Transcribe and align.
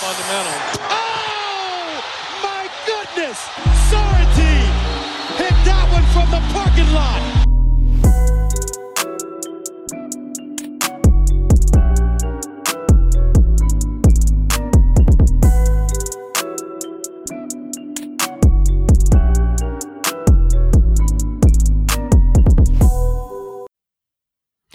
fundamental. 0.00 0.80
Oh, 0.88 2.00
my 2.42 2.64
goodness! 2.86 3.36
Sorrentine 3.92 4.72
hit 5.36 5.52
that 5.68 5.86
one 5.92 6.06
from 6.14 6.30
the 6.30 6.40
parking 6.54 6.90
lot. 6.94 7.39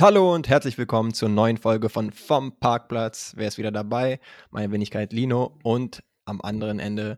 Hallo 0.05 0.35
und 0.35 0.47
herzlich 0.47 0.77
willkommen 0.77 1.15
zur 1.15 1.29
neuen 1.29 1.57
Folge 1.57 1.89
von 1.89 2.11
Vom 2.11 2.59
Parkplatz. 2.59 3.33
Wer 3.37 3.47
ist 3.47 3.57
wieder 3.57 3.71
dabei? 3.71 4.19
Meine 4.51 4.71
Wenigkeit 4.71 5.11
Lino 5.11 5.57
und 5.63 6.03
am 6.25 6.41
anderen 6.41 6.77
Ende 6.77 7.17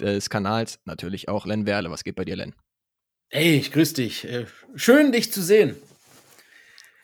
des 0.00 0.30
Kanals 0.30 0.80
natürlich 0.86 1.28
auch 1.28 1.44
Len 1.44 1.66
Werle. 1.66 1.90
Was 1.90 2.04
geht 2.04 2.16
bei 2.16 2.24
dir, 2.24 2.36
Len? 2.36 2.54
Hey, 3.28 3.56
ich 3.56 3.70
grüß 3.70 3.92
dich. 3.92 4.24
Äh, 4.24 4.46
schön, 4.76 5.12
dich 5.12 5.30
zu 5.30 5.42
sehen. 5.42 5.76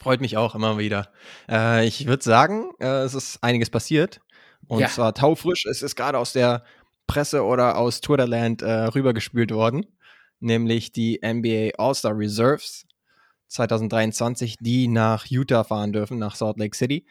Freut 0.01 0.23
mich 0.23 0.39
auch 0.39 0.55
immer 0.55 0.79
wieder. 0.79 1.13
Äh, 1.47 1.87
ich 1.87 2.07
würde 2.07 2.25
sagen, 2.25 2.71
äh, 2.81 3.03
es 3.03 3.13
ist 3.13 3.39
einiges 3.43 3.69
passiert. 3.69 4.23
Und 4.67 4.81
ja. 4.81 4.89
zwar 4.89 5.13
taufrisch. 5.13 5.67
Es 5.67 5.83
ist 5.83 5.95
gerade 5.95 6.17
aus 6.17 6.33
der 6.33 6.65
Presse 7.07 7.45
oder 7.45 7.77
aus 7.77 8.01
Twitterland 8.01 8.63
äh, 8.63 8.85
rübergespült 8.85 9.51
worden. 9.51 9.85
Nämlich 10.41 10.91
die 10.91 11.21
NBA 11.23 11.73
All-Star 11.77 12.17
Reserves 12.17 12.87
2023, 13.53 14.57
die 14.61 14.89
nach 14.89 15.27
Utah 15.27 15.65
fahren 15.65 15.93
dürfen, 15.93 16.19
nach 16.19 16.35
Salt 16.35 16.59
Lake 16.59 16.77
City. 16.77 17.07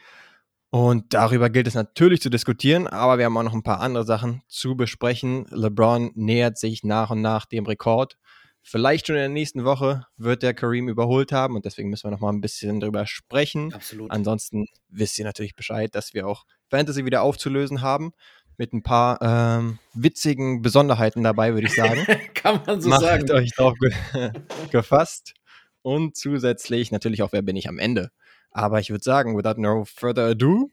Und 0.72 1.14
darüber 1.14 1.50
gilt 1.50 1.68
es 1.68 1.74
natürlich 1.74 2.22
zu 2.22 2.30
diskutieren, 2.30 2.88
aber 2.88 3.18
wir 3.18 3.26
haben 3.26 3.36
auch 3.36 3.44
noch 3.44 3.54
ein 3.54 3.62
paar 3.62 3.82
andere 3.82 4.06
Sachen 4.06 4.42
zu 4.48 4.78
besprechen. 4.78 5.46
LeBron 5.50 6.12
nähert 6.16 6.58
sich 6.58 6.84
nach 6.84 7.10
und 7.12 7.22
nach 7.22 7.46
dem 7.46 7.66
Rekord. 7.66 8.18
Vielleicht 8.64 9.08
schon 9.08 9.18
in 9.18 9.22
der 9.22 9.30
nächsten 9.30 9.66
Woche 9.66 10.06
wird 10.16 10.44
der 10.44 10.54
Kareem 10.54 10.88
überholt 10.88 11.34
haben 11.34 11.56
und 11.56 11.66
deswegen 11.66 11.90
müssen 11.90 12.06
wir 12.06 12.12
noch 12.12 12.22
mal 12.22 12.32
ein 12.32 12.40
bisschen 12.40 12.80
drüber 12.80 13.06
sprechen. 13.06 13.74
Absolut. 13.74 14.12
Ansonsten 14.12 14.68
wisst 14.88 15.20
ihr 15.20 15.26
natürlich 15.26 15.56
Bescheid, 15.56 15.94
dass 15.94 16.14
wir 16.14 16.26
auch 16.26 16.46
Fantasy 16.70 17.04
wieder 17.04 17.24
aufzulösen 17.24 17.82
haben 17.82 18.14
mit 18.58 18.72
ein 18.72 18.84
paar 18.84 19.20
ähm, 19.22 19.80
witzigen 19.94 20.62
Besonderheiten 20.62 21.24
dabei, 21.24 21.54
würde 21.54 21.68
ich 21.68 21.76
sagen. 21.76 22.06
Kann 22.34 22.62
man 22.66 22.80
so 22.80 22.90
Macht 22.90 23.02
sagen. 23.02 23.32
euch 23.32 23.52
drauf 23.52 23.74
ge 23.80 24.32
gefasst 24.72 25.34
und 25.82 26.16
zusätzlich 26.16 26.92
natürlich 26.92 27.24
auch, 27.24 27.32
wer 27.32 27.42
bin 27.42 27.56
ich 27.56 27.68
am 27.70 27.80
Ende. 27.80 28.12
Aber 28.52 28.80
ich 28.80 28.90
würde 28.90 29.04
sagen, 29.04 29.38
without 29.38 29.60
no 29.60 29.86
further 29.86 30.28
ado, 30.28 30.70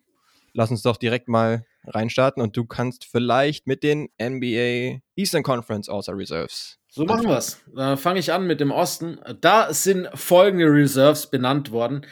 lass 0.53 0.71
uns 0.71 0.83
doch 0.83 0.97
direkt 0.97 1.29
mal 1.29 1.65
reinstarten 1.87 2.43
und 2.43 2.57
du 2.57 2.65
kannst 2.65 3.05
vielleicht 3.05 3.67
mit 3.67 3.83
den 3.83 4.09
NBA 4.21 5.01
Eastern 5.17 5.43
Conference 5.43 5.89
All-Star 5.89 6.17
Reserves. 6.17 6.79
So 6.89 7.05
machen 7.05 7.29
wir 7.29 7.37
es. 7.37 7.61
Da 7.75 7.97
fange 7.97 8.19
ich 8.19 8.33
an 8.33 8.47
mit 8.47 8.61
dem 8.61 8.71
Osten. 8.71 9.21
Da 9.41 9.73
sind 9.73 10.09
folgende 10.15 10.67
Reserves 10.67 11.31
benannt 11.31 11.71
worden. 11.71 12.07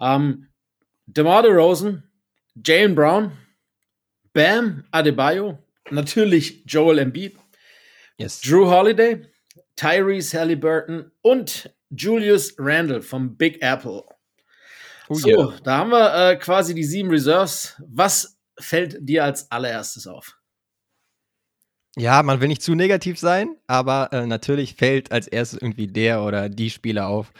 Ähm, 0.00 0.48
DeMar 1.06 1.42
DeRozan, 1.42 2.02
Jalen 2.64 2.94
Brown, 2.94 3.32
Bam 4.32 4.84
Adebayo, 4.90 5.58
natürlich 5.90 6.64
Joel 6.66 6.98
Embiid, 6.98 7.36
yes. 8.18 8.40
Drew 8.40 8.68
Holiday, 8.68 9.24
Tyrese 9.76 10.38
Halliburton 10.38 11.12
und 11.22 11.70
Julius 11.90 12.54
Randle 12.58 13.02
vom 13.02 13.36
Big 13.36 13.62
Apple. 13.62 14.04
Oh, 15.08 15.14
so, 15.14 15.28
yeah. 15.28 15.54
da 15.62 15.78
haben 15.78 15.90
wir 15.90 16.30
äh, 16.30 16.36
quasi 16.36 16.74
die 16.74 16.84
sieben 16.84 17.10
Reserves. 17.10 17.80
Was 17.86 18.38
fällt 18.58 18.96
dir 19.00 19.24
als 19.24 19.50
allererstes 19.50 20.06
auf? 20.06 20.36
Ja, 21.98 22.22
man 22.22 22.40
will 22.40 22.48
nicht 22.48 22.62
zu 22.62 22.74
negativ 22.74 23.18
sein, 23.18 23.56
aber 23.66 24.12
äh, 24.12 24.26
natürlich 24.26 24.74
fällt 24.74 25.12
als 25.12 25.28
erstes 25.28 25.60
irgendwie 25.62 25.86
der 25.86 26.22
oder 26.22 26.48
die 26.50 26.68
Spieler 26.68 27.06
auf, 27.06 27.32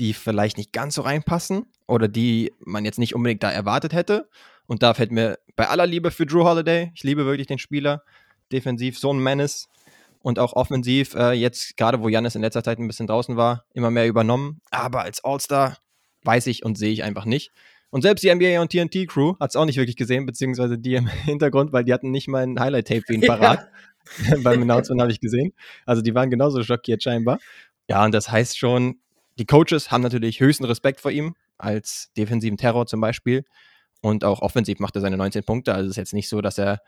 die 0.00 0.14
vielleicht 0.14 0.56
nicht 0.56 0.72
ganz 0.72 0.96
so 0.96 1.02
reinpassen 1.02 1.66
oder 1.86 2.08
die 2.08 2.52
man 2.58 2.84
jetzt 2.84 2.98
nicht 2.98 3.14
unbedingt 3.14 3.42
da 3.42 3.50
erwartet 3.52 3.92
hätte. 3.92 4.28
Und 4.66 4.82
da 4.82 4.94
fällt 4.94 5.12
mir 5.12 5.38
bei 5.54 5.68
aller 5.68 5.86
Liebe 5.86 6.10
für 6.10 6.26
Drew 6.26 6.44
Holiday, 6.44 6.90
ich 6.94 7.04
liebe 7.04 7.24
wirklich 7.24 7.46
den 7.46 7.58
Spieler, 7.58 8.02
defensiv 8.50 8.98
so 8.98 9.12
ein 9.12 9.22
Menace, 9.22 9.68
und 10.22 10.38
auch 10.38 10.52
offensiv, 10.52 11.14
äh, 11.14 11.32
jetzt 11.32 11.76
gerade 11.76 12.00
wo 12.00 12.08
Janis 12.08 12.34
in 12.34 12.42
letzter 12.42 12.62
Zeit 12.62 12.78
ein 12.78 12.86
bisschen 12.86 13.06
draußen 13.06 13.36
war, 13.36 13.64
immer 13.72 13.90
mehr 13.90 14.06
übernommen. 14.06 14.60
Aber 14.70 15.02
als 15.02 15.24
All-Star 15.24 15.78
weiß 16.24 16.46
ich 16.46 16.64
und 16.64 16.76
sehe 16.76 16.92
ich 16.92 17.02
einfach 17.02 17.24
nicht. 17.24 17.52
Und 17.90 18.02
selbst 18.02 18.22
die 18.22 18.32
NBA 18.32 18.60
und 18.60 18.70
TNT 18.70 19.08
Crew 19.08 19.34
hat 19.40 19.50
es 19.50 19.56
auch 19.56 19.64
nicht 19.64 19.76
wirklich 19.76 19.96
gesehen, 19.96 20.26
beziehungsweise 20.26 20.78
die 20.78 20.94
im 20.94 21.06
Hintergrund, 21.24 21.72
weil 21.72 21.84
die 21.84 21.92
hatten 21.92 22.10
nicht 22.10 22.28
mal 22.28 22.42
ein 22.42 22.60
Highlight-Tape 22.60 23.02
für 23.06 23.14
ihn 23.14 23.20
parat. 23.26 23.60
Ja. 23.60 24.36
Beim 24.42 24.62
Announcement 24.62 25.00
habe 25.00 25.12
ich 25.12 25.20
gesehen. 25.20 25.52
Also 25.86 26.02
die 26.02 26.14
waren 26.14 26.30
genauso 26.30 26.62
schockiert 26.62 27.02
scheinbar. 27.02 27.38
Ja, 27.88 28.04
und 28.04 28.12
das 28.12 28.30
heißt 28.30 28.58
schon, 28.58 29.00
die 29.38 29.46
Coaches 29.46 29.90
haben 29.90 30.02
natürlich 30.02 30.40
höchsten 30.40 30.64
Respekt 30.64 31.00
vor 31.00 31.10
ihm, 31.10 31.34
als 31.58 32.10
defensiven 32.16 32.56
Terror 32.56 32.86
zum 32.86 33.00
Beispiel. 33.00 33.44
Und 34.00 34.24
auch 34.24 34.40
offensiv 34.40 34.78
macht 34.78 34.94
er 34.96 35.02
seine 35.02 35.16
19 35.16 35.44
Punkte. 35.44 35.74
Also 35.74 35.86
es 35.86 35.92
ist 35.92 35.96
jetzt 35.96 36.14
nicht 36.14 36.28
so, 36.28 36.40
dass 36.40 36.58
er 36.58 36.80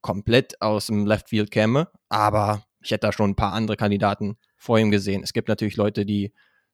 komplett 0.00 0.60
aus 0.62 0.86
dem 0.86 1.06
Left 1.06 1.28
Field 1.28 1.50
käme, 1.50 1.88
aber 2.08 2.64
ich 2.80 2.90
hätte 2.90 3.06
da 3.06 3.12
schon 3.12 3.30
ein 3.30 3.36
paar 3.36 3.52
andere 3.52 3.76
Kandidaten 3.76 4.36
vor 4.56 4.78
ihm 4.78 4.90
gesehen. 4.90 5.22
Es 5.22 5.32
gibt 5.32 5.48
natürlich 5.48 5.76
Leute, 5.76 6.04
die, 6.04 6.32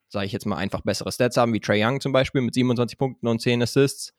sage 0.08 0.26
ich 0.26 0.32
jetzt 0.32 0.46
mal, 0.46 0.56
einfach 0.56 0.82
bessere 0.82 1.10
Stats 1.12 1.36
haben, 1.36 1.52
wie 1.52 1.60
Trey 1.60 1.84
Young 1.84 2.00
zum 2.00 2.12
Beispiel 2.12 2.40
mit 2.40 2.54
27 2.54 2.98
Punkten 2.98 3.26
und 3.26 3.40
10 3.40 3.62
Assists. 3.62 4.14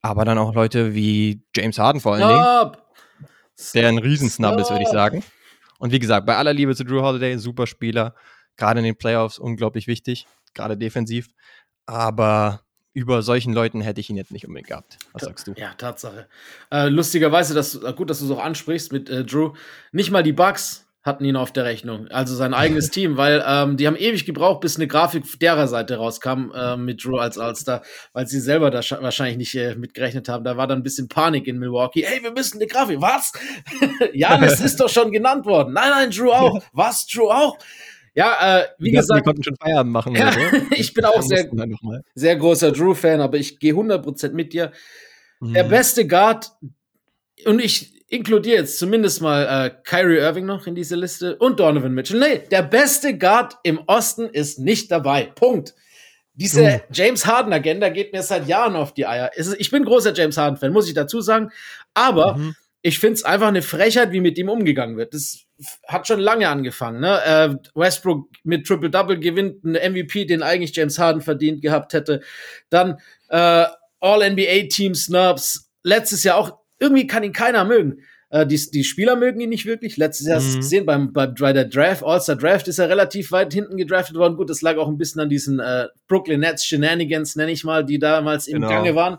Aber 0.00 0.24
dann 0.24 0.38
auch 0.38 0.54
Leute 0.54 0.94
wie 0.94 1.42
James 1.54 1.78
Harden 1.78 2.00
vor 2.00 2.14
allen 2.14 2.28
Dingen, 2.28 2.76
der 3.74 3.88
ein 3.88 3.98
Riesensnub 3.98 4.58
ist, 4.58 4.70
würde 4.70 4.82
ich 4.82 4.90
sagen. 4.90 5.24
Und 5.78 5.92
wie 5.92 5.98
gesagt, 5.98 6.26
bei 6.26 6.36
aller 6.36 6.52
Liebe 6.52 6.74
zu 6.76 6.84
Drew 6.84 7.02
Holiday, 7.02 7.38
super 7.38 7.66
Spieler, 7.66 8.14
gerade 8.56 8.80
in 8.80 8.84
den 8.84 8.96
Playoffs 8.96 9.38
unglaublich 9.38 9.86
wichtig, 9.86 10.26
gerade 10.52 10.76
defensiv. 10.76 11.28
Aber 11.86 12.62
über 12.92 13.22
solchen 13.22 13.52
Leuten 13.52 13.80
hätte 13.80 14.00
ich 14.00 14.08
ihn 14.08 14.16
jetzt 14.16 14.30
nicht 14.30 14.46
unbedingt 14.46 14.68
gehabt. 14.68 14.98
Was 15.12 15.22
sagst 15.22 15.48
du? 15.48 15.52
Ja, 15.56 15.74
Tatsache. 15.74 16.28
Äh, 16.70 16.88
lustigerweise, 16.88 17.52
dass, 17.52 17.80
gut, 17.96 18.08
dass 18.08 18.20
du 18.20 18.26
es 18.26 18.30
auch 18.30 18.42
ansprichst 18.42 18.92
mit 18.92 19.10
äh, 19.10 19.24
Drew. 19.24 19.54
Nicht 19.90 20.12
mal 20.12 20.22
die 20.22 20.32
Bugs 20.32 20.86
hatten 21.04 21.24
ihn 21.24 21.36
auf 21.36 21.52
der 21.52 21.64
Rechnung. 21.64 22.08
Also 22.08 22.34
sein 22.34 22.54
eigenes 22.54 22.90
Team, 22.90 23.18
weil 23.18 23.44
ähm, 23.46 23.76
die 23.76 23.86
haben 23.86 23.96
ewig 23.96 24.24
gebraucht, 24.24 24.60
bis 24.60 24.76
eine 24.76 24.86
Grafik 24.86 25.38
derer 25.38 25.68
Seite 25.68 25.96
rauskam 25.96 26.50
äh, 26.54 26.78
mit 26.78 27.04
Drew 27.04 27.18
als 27.18 27.38
Allstar, 27.38 27.82
weil 28.14 28.26
sie 28.26 28.40
selber 28.40 28.70
da 28.70 28.80
wahrscheinlich 29.02 29.36
nicht 29.36 29.54
äh, 29.54 29.74
mitgerechnet 29.76 30.30
haben. 30.30 30.44
Da 30.44 30.56
war 30.56 30.66
dann 30.66 30.78
ein 30.78 30.82
bisschen 30.82 31.08
Panik 31.08 31.46
in 31.46 31.58
Milwaukee. 31.58 32.04
Hey, 32.06 32.22
wir 32.22 32.32
müssen 32.32 32.56
eine 32.56 32.66
Grafik. 32.66 33.02
Was? 33.02 33.32
ja, 34.14 34.38
das 34.38 34.60
ist 34.60 34.80
doch 34.80 34.88
schon 34.88 35.12
genannt 35.12 35.44
worden. 35.44 35.74
Nein, 35.74 35.90
nein, 35.90 36.10
Drew 36.10 36.30
auch. 36.30 36.62
Was? 36.72 37.06
Drew 37.06 37.28
auch? 37.28 37.58
Ja, 38.14 38.60
äh, 38.60 38.66
wie 38.78 38.90
die 38.90 38.96
gesagt. 38.96 39.18
Wir 39.18 39.24
konnten 39.24 39.42
schon 39.42 39.56
Feierabend 39.56 39.92
machen. 39.92 40.14
Ja, 40.14 40.32
ich 40.70 40.94
bin 40.94 41.04
auch 41.04 41.20
sehr, 41.20 41.50
sehr 42.14 42.36
großer 42.36 42.72
Drew-Fan, 42.72 43.20
aber 43.20 43.36
ich 43.36 43.58
gehe 43.58 43.74
100% 43.74 44.32
mit 44.32 44.54
dir. 44.54 44.72
Mhm. 45.40 45.52
Der 45.52 45.64
beste 45.64 46.06
Guard, 46.06 46.52
und 47.44 47.60
ich 47.60 47.93
inkludiere 48.14 48.58
jetzt 48.58 48.78
zumindest 48.78 49.20
mal 49.20 49.66
äh, 49.66 49.70
Kyrie 49.82 50.18
Irving 50.18 50.46
noch 50.46 50.66
in 50.66 50.74
diese 50.74 50.94
Liste 50.94 51.36
und 51.36 51.58
Donovan 51.58 51.92
Mitchell. 51.92 52.20
Nee, 52.20 52.42
der 52.50 52.62
beste 52.62 53.18
Guard 53.18 53.56
im 53.64 53.80
Osten 53.86 54.28
ist 54.28 54.58
nicht 54.60 54.90
dabei. 54.90 55.32
Punkt. 55.34 55.74
Diese. 56.34 56.82
James 56.92 57.26
Harden-Agenda 57.26 57.88
geht 57.88 58.12
mir 58.12 58.22
seit 58.22 58.48
Jahren 58.48 58.76
auf 58.76 58.94
die 58.94 59.06
Eier. 59.06 59.30
Ich 59.58 59.70
bin 59.70 59.84
großer 59.84 60.14
James 60.14 60.36
Harden-Fan, 60.36 60.72
muss 60.72 60.88
ich 60.88 60.94
dazu 60.94 61.20
sagen. 61.20 61.50
Aber 61.92 62.36
mhm. 62.36 62.54
ich 62.82 62.98
finde 62.98 63.14
es 63.14 63.24
einfach 63.24 63.48
eine 63.48 63.62
Frechheit, 63.62 64.12
wie 64.12 64.20
mit 64.20 64.38
ihm 64.38 64.48
umgegangen 64.48 64.96
wird. 64.96 65.14
Das 65.14 65.44
hat 65.86 66.06
schon 66.06 66.20
lange 66.20 66.48
angefangen. 66.48 67.00
Ne? 67.00 67.20
Äh, 67.24 67.56
Westbrook 67.74 68.28
mit 68.44 68.66
Triple-Double 68.66 69.18
gewinnt 69.18 69.64
einen 69.64 69.92
MVP, 69.92 70.24
den 70.24 70.42
eigentlich 70.42 70.74
James 70.74 70.98
Harden 70.98 71.20
verdient 71.20 71.62
gehabt 71.62 71.92
hätte. 71.92 72.20
Dann 72.70 72.98
äh, 73.28 73.66
All-NBA-Team-Snubs. 74.00 75.70
Letztes 75.82 76.24
Jahr 76.24 76.38
auch 76.38 76.63
irgendwie 76.84 77.06
kann 77.06 77.24
ihn 77.24 77.32
keiner 77.32 77.64
mögen. 77.64 78.02
Äh, 78.30 78.46
die, 78.46 78.60
die 78.72 78.84
Spieler 78.84 79.16
mögen 79.16 79.40
ihn 79.40 79.48
nicht 79.48 79.66
wirklich. 79.66 79.96
Letztes 79.96 80.26
Jahr 80.26 80.40
mhm. 80.40 80.56
gesehen 80.56 80.86
beim, 80.86 81.12
beim 81.12 81.34
bei 81.34 81.52
der 81.52 81.64
Draft, 81.64 82.02
All-Star 82.04 82.36
Draft 82.36 82.68
ist 82.68 82.78
er 82.78 82.88
relativ 82.88 83.32
weit 83.32 83.52
hinten 83.52 83.76
gedraftet 83.76 84.16
worden. 84.16 84.36
Gut, 84.36 84.50
das 84.50 84.62
lag 84.62 84.76
auch 84.76 84.88
ein 84.88 84.98
bisschen 84.98 85.20
an 85.20 85.28
diesen 85.28 85.60
äh, 85.60 85.88
Brooklyn 86.08 86.40
Nets 86.40 86.66
Shenanigans, 86.66 87.36
nenne 87.36 87.52
ich 87.52 87.64
mal, 87.64 87.84
die 87.84 87.98
damals 87.98 88.46
im 88.46 88.60
genau. 88.60 88.68
Gange 88.68 88.94
waren. 88.94 89.18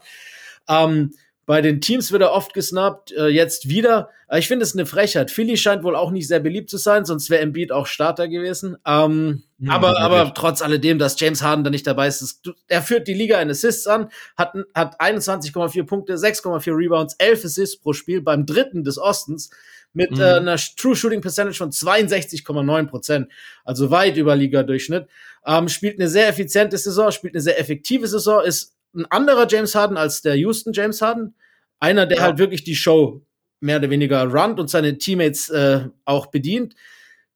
Ähm, 0.67 1.11
bei 1.45 1.61
den 1.61 1.79
Teams 1.79 2.11
wird 2.11 2.23
er 2.23 2.31
oft 2.31 2.53
gesnappt, 2.53 3.11
äh, 3.11 3.27
jetzt 3.27 3.69
wieder. 3.69 4.09
Ich 4.35 4.47
finde 4.47 4.63
es 4.63 4.73
eine 4.73 4.87
Frechheit. 4.87 5.29
Philly 5.29 5.57
scheint 5.57 5.83
wohl 5.83 5.95
auch 5.95 6.09
nicht 6.09 6.27
sehr 6.27 6.39
beliebt 6.39 6.69
zu 6.71 6.77
sein, 6.77 7.05
sonst 7.05 7.29
wäre 7.29 7.43
Embiid 7.43 7.71
auch 7.71 7.85
Starter 7.85 8.27
gewesen. 8.27 8.77
Ähm, 8.85 9.43
ja, 9.59 9.73
aber, 9.73 9.99
aber 9.99 10.33
trotz 10.33 10.63
alledem, 10.63 10.97
dass 10.97 11.19
James 11.19 11.43
Harden 11.43 11.63
da 11.63 11.69
nicht 11.69 11.85
dabei 11.85 12.07
ist, 12.07 12.21
ist 12.21 12.49
er 12.67 12.81
führt 12.81 13.07
die 13.07 13.13
Liga 13.13 13.39
in 13.39 13.51
Assists 13.51 13.85
an, 13.85 14.09
hat, 14.35 14.53
hat 14.73 14.99
21,4 14.99 15.83
Punkte, 15.83 16.15
6,4 16.15 16.75
Rebounds, 16.75 17.15
11 17.19 17.45
Assists 17.45 17.79
pro 17.79 17.93
Spiel 17.93 18.21
beim 18.21 18.47
dritten 18.47 18.83
des 18.83 18.97
Ostens 18.97 19.51
mit 19.93 20.11
mhm. 20.11 20.21
äh, 20.21 20.33
einer 20.33 20.57
True 20.57 20.95
Shooting 20.95 21.21
Percentage 21.21 21.57
von 21.57 21.71
62,9 21.71 22.87
Prozent, 22.87 23.31
also 23.63 23.91
weit 23.91 24.17
über 24.17 24.35
Liga-Durchschnitt. 24.35 25.07
Ähm, 25.45 25.69
spielt 25.69 25.99
eine 25.99 26.09
sehr 26.09 26.27
effiziente 26.27 26.77
Saison, 26.77 27.11
spielt 27.11 27.35
eine 27.35 27.41
sehr 27.41 27.59
effektive 27.59 28.07
Saison, 28.07 28.43
ist 28.43 28.74
ein 28.95 29.05
anderer 29.09 29.47
James 29.49 29.75
Harden 29.75 29.97
als 29.97 30.21
der 30.21 30.35
Houston 30.35 30.73
James 30.73 31.01
Harden. 31.01 31.35
Einer, 31.79 32.05
der 32.05 32.17
ja. 32.17 32.23
halt 32.23 32.37
wirklich 32.37 32.63
die 32.63 32.75
Show 32.75 33.25
mehr 33.59 33.77
oder 33.77 33.89
weniger 33.89 34.23
runnt 34.23 34.59
und 34.59 34.69
seine 34.69 34.97
Teammates 34.97 35.49
äh, 35.49 35.87
auch 36.05 36.27
bedient. 36.27 36.75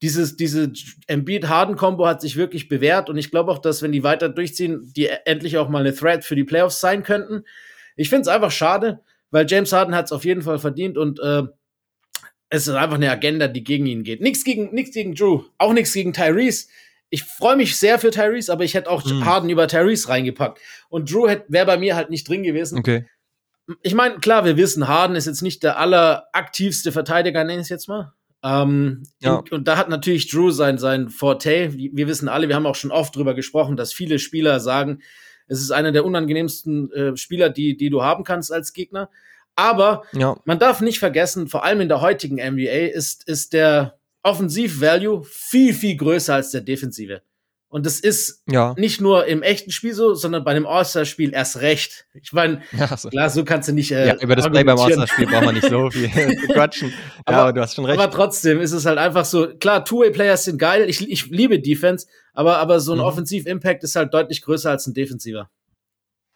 Dieses, 0.01 0.37
diese 0.37 0.71
Embiid-Harden-Kombo 1.07 2.07
hat 2.07 2.21
sich 2.21 2.37
wirklich 2.37 2.69
bewährt 2.69 3.09
und 3.09 3.17
ich 3.17 3.31
glaube 3.31 3.51
auch, 3.51 3.59
dass 3.59 3.81
wenn 3.81 3.91
die 3.91 4.03
weiter 4.03 4.29
durchziehen, 4.29 4.93
die 4.95 5.07
endlich 5.25 5.57
auch 5.57 5.67
mal 5.67 5.79
eine 5.79 5.93
Threat 5.93 6.23
für 6.23 6.35
die 6.35 6.45
Playoffs 6.45 6.79
sein 6.79 7.03
könnten. 7.03 7.43
Ich 7.97 8.07
finde 8.07 8.21
es 8.21 8.27
einfach 8.29 8.51
schade, 8.51 9.01
weil 9.29 9.45
James 9.49 9.73
Harden 9.73 9.93
hat 9.93 10.05
es 10.05 10.13
auf 10.13 10.23
jeden 10.23 10.41
Fall 10.41 10.57
verdient 10.57 10.97
und 10.97 11.19
äh, 11.19 11.43
es 12.49 12.67
ist 12.67 12.73
einfach 12.73 12.95
eine 12.95 13.11
Agenda, 13.11 13.47
die 13.47 13.63
gegen 13.63 13.85
ihn 13.85 14.03
geht. 14.03 14.21
Nichts 14.21 14.43
gegen, 14.43 14.73
nichts 14.73 14.93
gegen 14.93 15.15
Drew, 15.15 15.43
auch 15.57 15.73
nichts 15.73 15.93
gegen 15.93 16.13
Tyrese. 16.13 16.67
Ich 17.09 17.23
freue 17.23 17.55
mich 17.55 17.77
sehr 17.77 17.99
für 17.99 18.11
Tyrese, 18.11 18.51
aber 18.51 18.63
ich 18.63 18.73
hätte 18.73 18.89
auch 18.89 19.03
mm. 19.03 19.25
Harden 19.25 19.49
über 19.49 19.67
Tyrese 19.67 20.09
reingepackt. 20.09 20.59
Und 20.89 21.11
Drew 21.11 21.27
wäre 21.47 21.65
bei 21.65 21.77
mir 21.77 21.95
halt 21.95 22.09
nicht 22.09 22.27
drin 22.27 22.43
gewesen. 22.43 22.77
Okay. 22.77 23.05
Ich 23.83 23.93
meine, 23.93 24.17
klar, 24.17 24.45
wir 24.45 24.57
wissen, 24.57 24.87
Harden 24.87 25.15
ist 25.15 25.25
jetzt 25.25 25.41
nicht 25.41 25.63
der 25.63 25.77
alleraktivste 25.77 26.91
Verteidiger, 26.91 27.43
nenne 27.43 27.59
ich 27.59 27.65
es 27.65 27.69
jetzt 27.69 27.87
mal. 27.87 28.13
Ähm, 28.41 29.03
ja. 29.19 29.35
und, 29.35 29.51
und, 29.51 29.67
da 29.67 29.77
hat 29.77 29.89
natürlich 29.89 30.29
Drew 30.29 30.49
sein, 30.51 30.77
sein 30.77 31.09
Forte. 31.09 31.73
Wir 31.73 32.07
wissen 32.07 32.29
alle, 32.29 32.47
wir 32.47 32.55
haben 32.55 32.65
auch 32.65 32.75
schon 32.75 32.91
oft 32.91 33.15
drüber 33.15 33.33
gesprochen, 33.33 33.75
dass 33.75 33.91
viele 33.91 34.17
Spieler 34.17 34.59
sagen, 34.59 35.01
es 35.47 35.59
ist 35.59 35.71
einer 35.71 35.91
der 35.91 36.05
unangenehmsten 36.05 36.91
äh, 36.91 37.17
Spieler, 37.17 37.49
die, 37.49 37.75
die 37.75 37.89
du 37.89 38.03
haben 38.03 38.23
kannst 38.23 38.53
als 38.53 38.71
Gegner. 38.71 39.09
Aber 39.55 40.03
ja. 40.13 40.37
man 40.45 40.59
darf 40.59 40.79
nicht 40.79 40.99
vergessen, 40.99 41.47
vor 41.47 41.65
allem 41.65 41.81
in 41.81 41.89
der 41.89 42.01
heutigen 42.01 42.35
NBA 42.35 42.93
ist, 42.93 43.27
ist 43.27 43.51
der 43.51 43.98
Offensiv-Value 44.23 45.23
viel, 45.23 45.73
viel 45.73 45.95
größer 45.95 46.35
als 46.35 46.51
der 46.51 46.61
Defensive. 46.61 47.21
Und 47.71 47.85
das 47.85 47.99
ist 47.99 48.41
ja. 48.47 48.73
nicht 48.77 48.99
nur 48.99 49.27
im 49.27 49.43
echten 49.43 49.69
Spiel 49.69 49.93
so, 49.93 50.15
sondern 50.15 50.43
bei 50.43 50.55
dem 50.55 50.65
All-Star-Spiel 50.65 51.33
erst 51.33 51.61
recht. 51.61 52.07
Ich 52.15 52.33
meine, 52.33 52.63
ja, 52.71 52.97
so. 52.97 53.09
klar, 53.09 53.29
so 53.29 53.45
kannst 53.45 53.69
du 53.69 53.73
nicht. 53.73 53.91
Äh, 53.91 54.07
ja, 54.07 54.15
über 54.15 54.35
das 54.35 54.49
Play 54.49 54.63
beim 54.63 54.79
All-Star-Spiel 54.79 55.27
braucht 55.27 55.45
man 55.45 55.53
nicht 55.53 55.69
so 55.69 55.89
viel 55.91 56.09
zu 56.09 56.47
quatschen. 56.47 56.91
aber, 57.25 57.37
ja, 57.37 57.51
du 57.51 57.61
hast 57.61 57.75
schon 57.75 57.85
recht. 57.85 57.99
Aber 57.99 58.11
trotzdem 58.11 58.59
ist 58.59 58.71
es 58.71 58.87
halt 58.87 58.97
einfach 58.97 59.23
so, 59.23 59.49
klar, 59.55 59.85
Two-Way-Players 59.85 60.45
sind 60.45 60.57
geil. 60.57 60.89
Ich, 60.89 61.07
ich 61.07 61.27
liebe 61.27 61.59
Defense, 61.59 62.07
aber, 62.33 62.57
aber 62.57 62.79
so 62.79 62.93
ein 62.93 62.97
mhm. 62.97 63.03
Offensiv-Impact 63.03 63.83
ist 63.83 63.95
halt 63.95 64.15
deutlich 64.15 64.41
größer 64.41 64.71
als 64.71 64.87
ein 64.87 64.95
defensiver. 64.95 65.51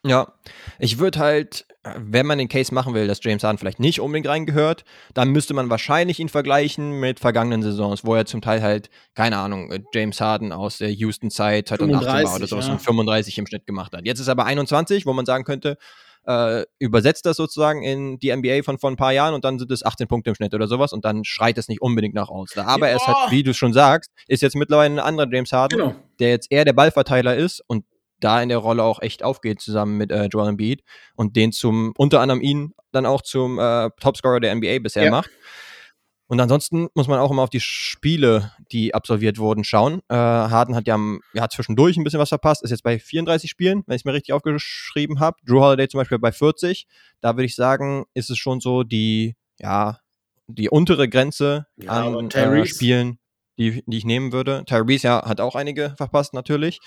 Ja, 0.06 0.34
ich 0.80 1.00
würde 1.00 1.20
halt, 1.20 1.66
wenn 1.96 2.26
man 2.26 2.38
den 2.38 2.50
Case 2.50 2.74
machen 2.74 2.94
will, 2.94 3.08
dass 3.08 3.24
James 3.24 3.44
Harden 3.44 3.58
vielleicht 3.58 3.80
nicht 3.80 4.02
unbedingt 4.02 4.28
reingehört, 4.28 4.84
dann 5.14 5.30
müsste 5.30 5.54
man 5.54 5.70
wahrscheinlich 5.70 6.20
ihn 6.20 6.28
vergleichen 6.28 7.00
mit 7.00 7.22
vergangenen 7.22 7.64
Saisons, 7.64 8.04
wo 8.04 8.14
er 8.14 8.26
zum 8.26 8.42
Teil 8.42 8.62
halt, 8.62 8.90
keine 9.16 9.38
Ahnung, 9.38 9.72
äh, 9.72 9.80
James 9.94 10.20
Harden 10.20 10.52
aus 10.52 10.78
der 10.78 10.92
Houston-Zeit 10.92 11.70
2018 11.70 12.26
war 12.26 12.36
oder 12.36 12.48
sowas 12.48 12.68
ja. 12.68 12.78
35 12.78 13.38
im 13.38 13.48
Schnitt 13.48 13.66
gemacht 13.66 13.94
hat. 13.94 14.06
Jetzt 14.06 14.20
ist 14.20 14.28
er 14.28 14.36
bei 14.36 14.44
21, 14.44 15.06
wo 15.06 15.14
man 15.14 15.26
sagen 15.26 15.46
könnte, 15.46 15.78
äh, 16.26 16.66
übersetzt 16.80 17.26
das 17.26 17.38
sozusagen 17.38 17.84
in 17.84 18.20
die 18.20 18.36
NBA 18.36 18.64
von 18.64 18.80
vor 18.80 18.90
ein 18.90 18.96
paar 18.96 19.12
Jahren 19.12 19.34
und 19.34 19.46
dann 19.46 19.60
sind 19.60 19.72
es 19.72 19.86
18 19.86 20.08
Punkte 20.08 20.30
im 20.32 20.36
Schnitt 20.36 20.54
oder 20.54 20.68
sowas 20.68 20.94
und 20.94 21.06
dann 21.06 21.24
schreit 21.24 21.58
es 21.58 21.68
nicht 21.68 21.82
unbedingt 21.82 22.16
nach 22.16 22.30
aus. 22.30 22.58
Aber 22.58 22.88
ja. 22.88 22.94
er 22.94 22.96
ist 22.98 23.08
halt, 23.08 23.32
wie 23.32 23.44
du 23.44 23.54
schon 23.54 23.74
sagst, 23.74 24.12
ist 24.28 24.42
jetzt 24.42 24.56
mittlerweile 24.56 24.96
ein 24.96 25.00
anderer 25.00 25.28
James 25.32 25.52
Harden, 25.52 25.80
genau. 25.80 25.96
der 26.20 26.30
jetzt 26.30 26.52
eher 26.52 26.66
der 26.66 26.74
Ballverteiler 26.74 27.36
ist 27.36 27.62
und 27.68 27.86
da 28.24 28.42
in 28.42 28.50
der 28.50 28.58
Rolle 28.60 28.84
auch 28.84 29.02
echt 29.02 29.24
aufgeht 29.24 29.62
zusammen 29.62 29.98
mit 29.98 30.12
äh, 30.12 30.26
Joel 30.26 30.50
Embiid 30.50 30.84
und 31.16 31.36
den 31.36 31.52
zum, 31.52 31.94
unter 31.98 32.22
anderem 32.22 32.42
ihn 32.42 32.74
dann 32.92 33.06
auch 33.06 33.22
zum 33.22 33.60
äh, 33.60 33.90
Topscorer 34.00 34.40
der 34.40 34.56
NBA 34.56 34.80
bisher 34.80 35.06
ja. 35.06 35.12
macht. 35.12 35.30
Und 36.28 36.40
ansonsten 36.40 36.88
muss 36.96 37.08
man 37.08 37.20
auch 37.20 37.30
immer 37.30 37.44
auf 37.44 37.50
die 37.50 37.60
Spiele, 37.60 38.54
die 38.72 38.96
absolviert 38.96 39.38
wurden, 39.38 39.64
schauen. 39.64 40.02
Äh, 40.10 40.16
Harden 40.16 40.76
hat 40.76 40.88
ja, 40.88 40.98
ja 41.34 41.50
zwischendurch 41.50 41.98
ein 41.98 42.04
bisschen 42.04 42.20
was 42.20 42.30
verpasst, 42.30 42.64
ist 42.64 42.72
jetzt 42.72 42.84
bei 42.84 42.98
34 42.98 43.50
Spielen, 43.50 43.84
wenn 43.86 43.96
ich 43.96 44.02
es 44.02 44.06
mir 44.06 44.14
richtig 44.14 44.34
aufgeschrieben 44.34 45.20
habe. 45.20 45.38
Drew 45.46 45.60
Holiday 45.60 45.88
zum 45.90 46.00
Beispiel 46.00 46.20
bei 46.20 46.32
40. 46.32 46.88
Da 47.22 47.36
würde 47.36 47.46
ich 47.46 47.56
sagen, 47.56 48.06
ist 48.14 48.30
es 48.30 48.38
schon 48.38 48.62
so 48.62 48.84
die, 48.84 49.36
ja, 49.60 50.00
die 50.48 50.70
untere 50.70 51.10
Grenze 51.10 51.68
ja, 51.76 51.92
an 51.92 52.32
äh, 52.32 52.66
Spielen, 52.66 53.20
die, 53.58 53.84
die 53.86 53.98
ich 53.98 54.06
nehmen 54.06 54.32
würde. 54.32 54.64
Tyrese 54.66 55.08
ja 55.08 55.26
hat 55.26 55.42
auch 55.42 55.56
einige 55.56 55.94
verpasst 55.98 56.34
natürlich. 56.34 56.80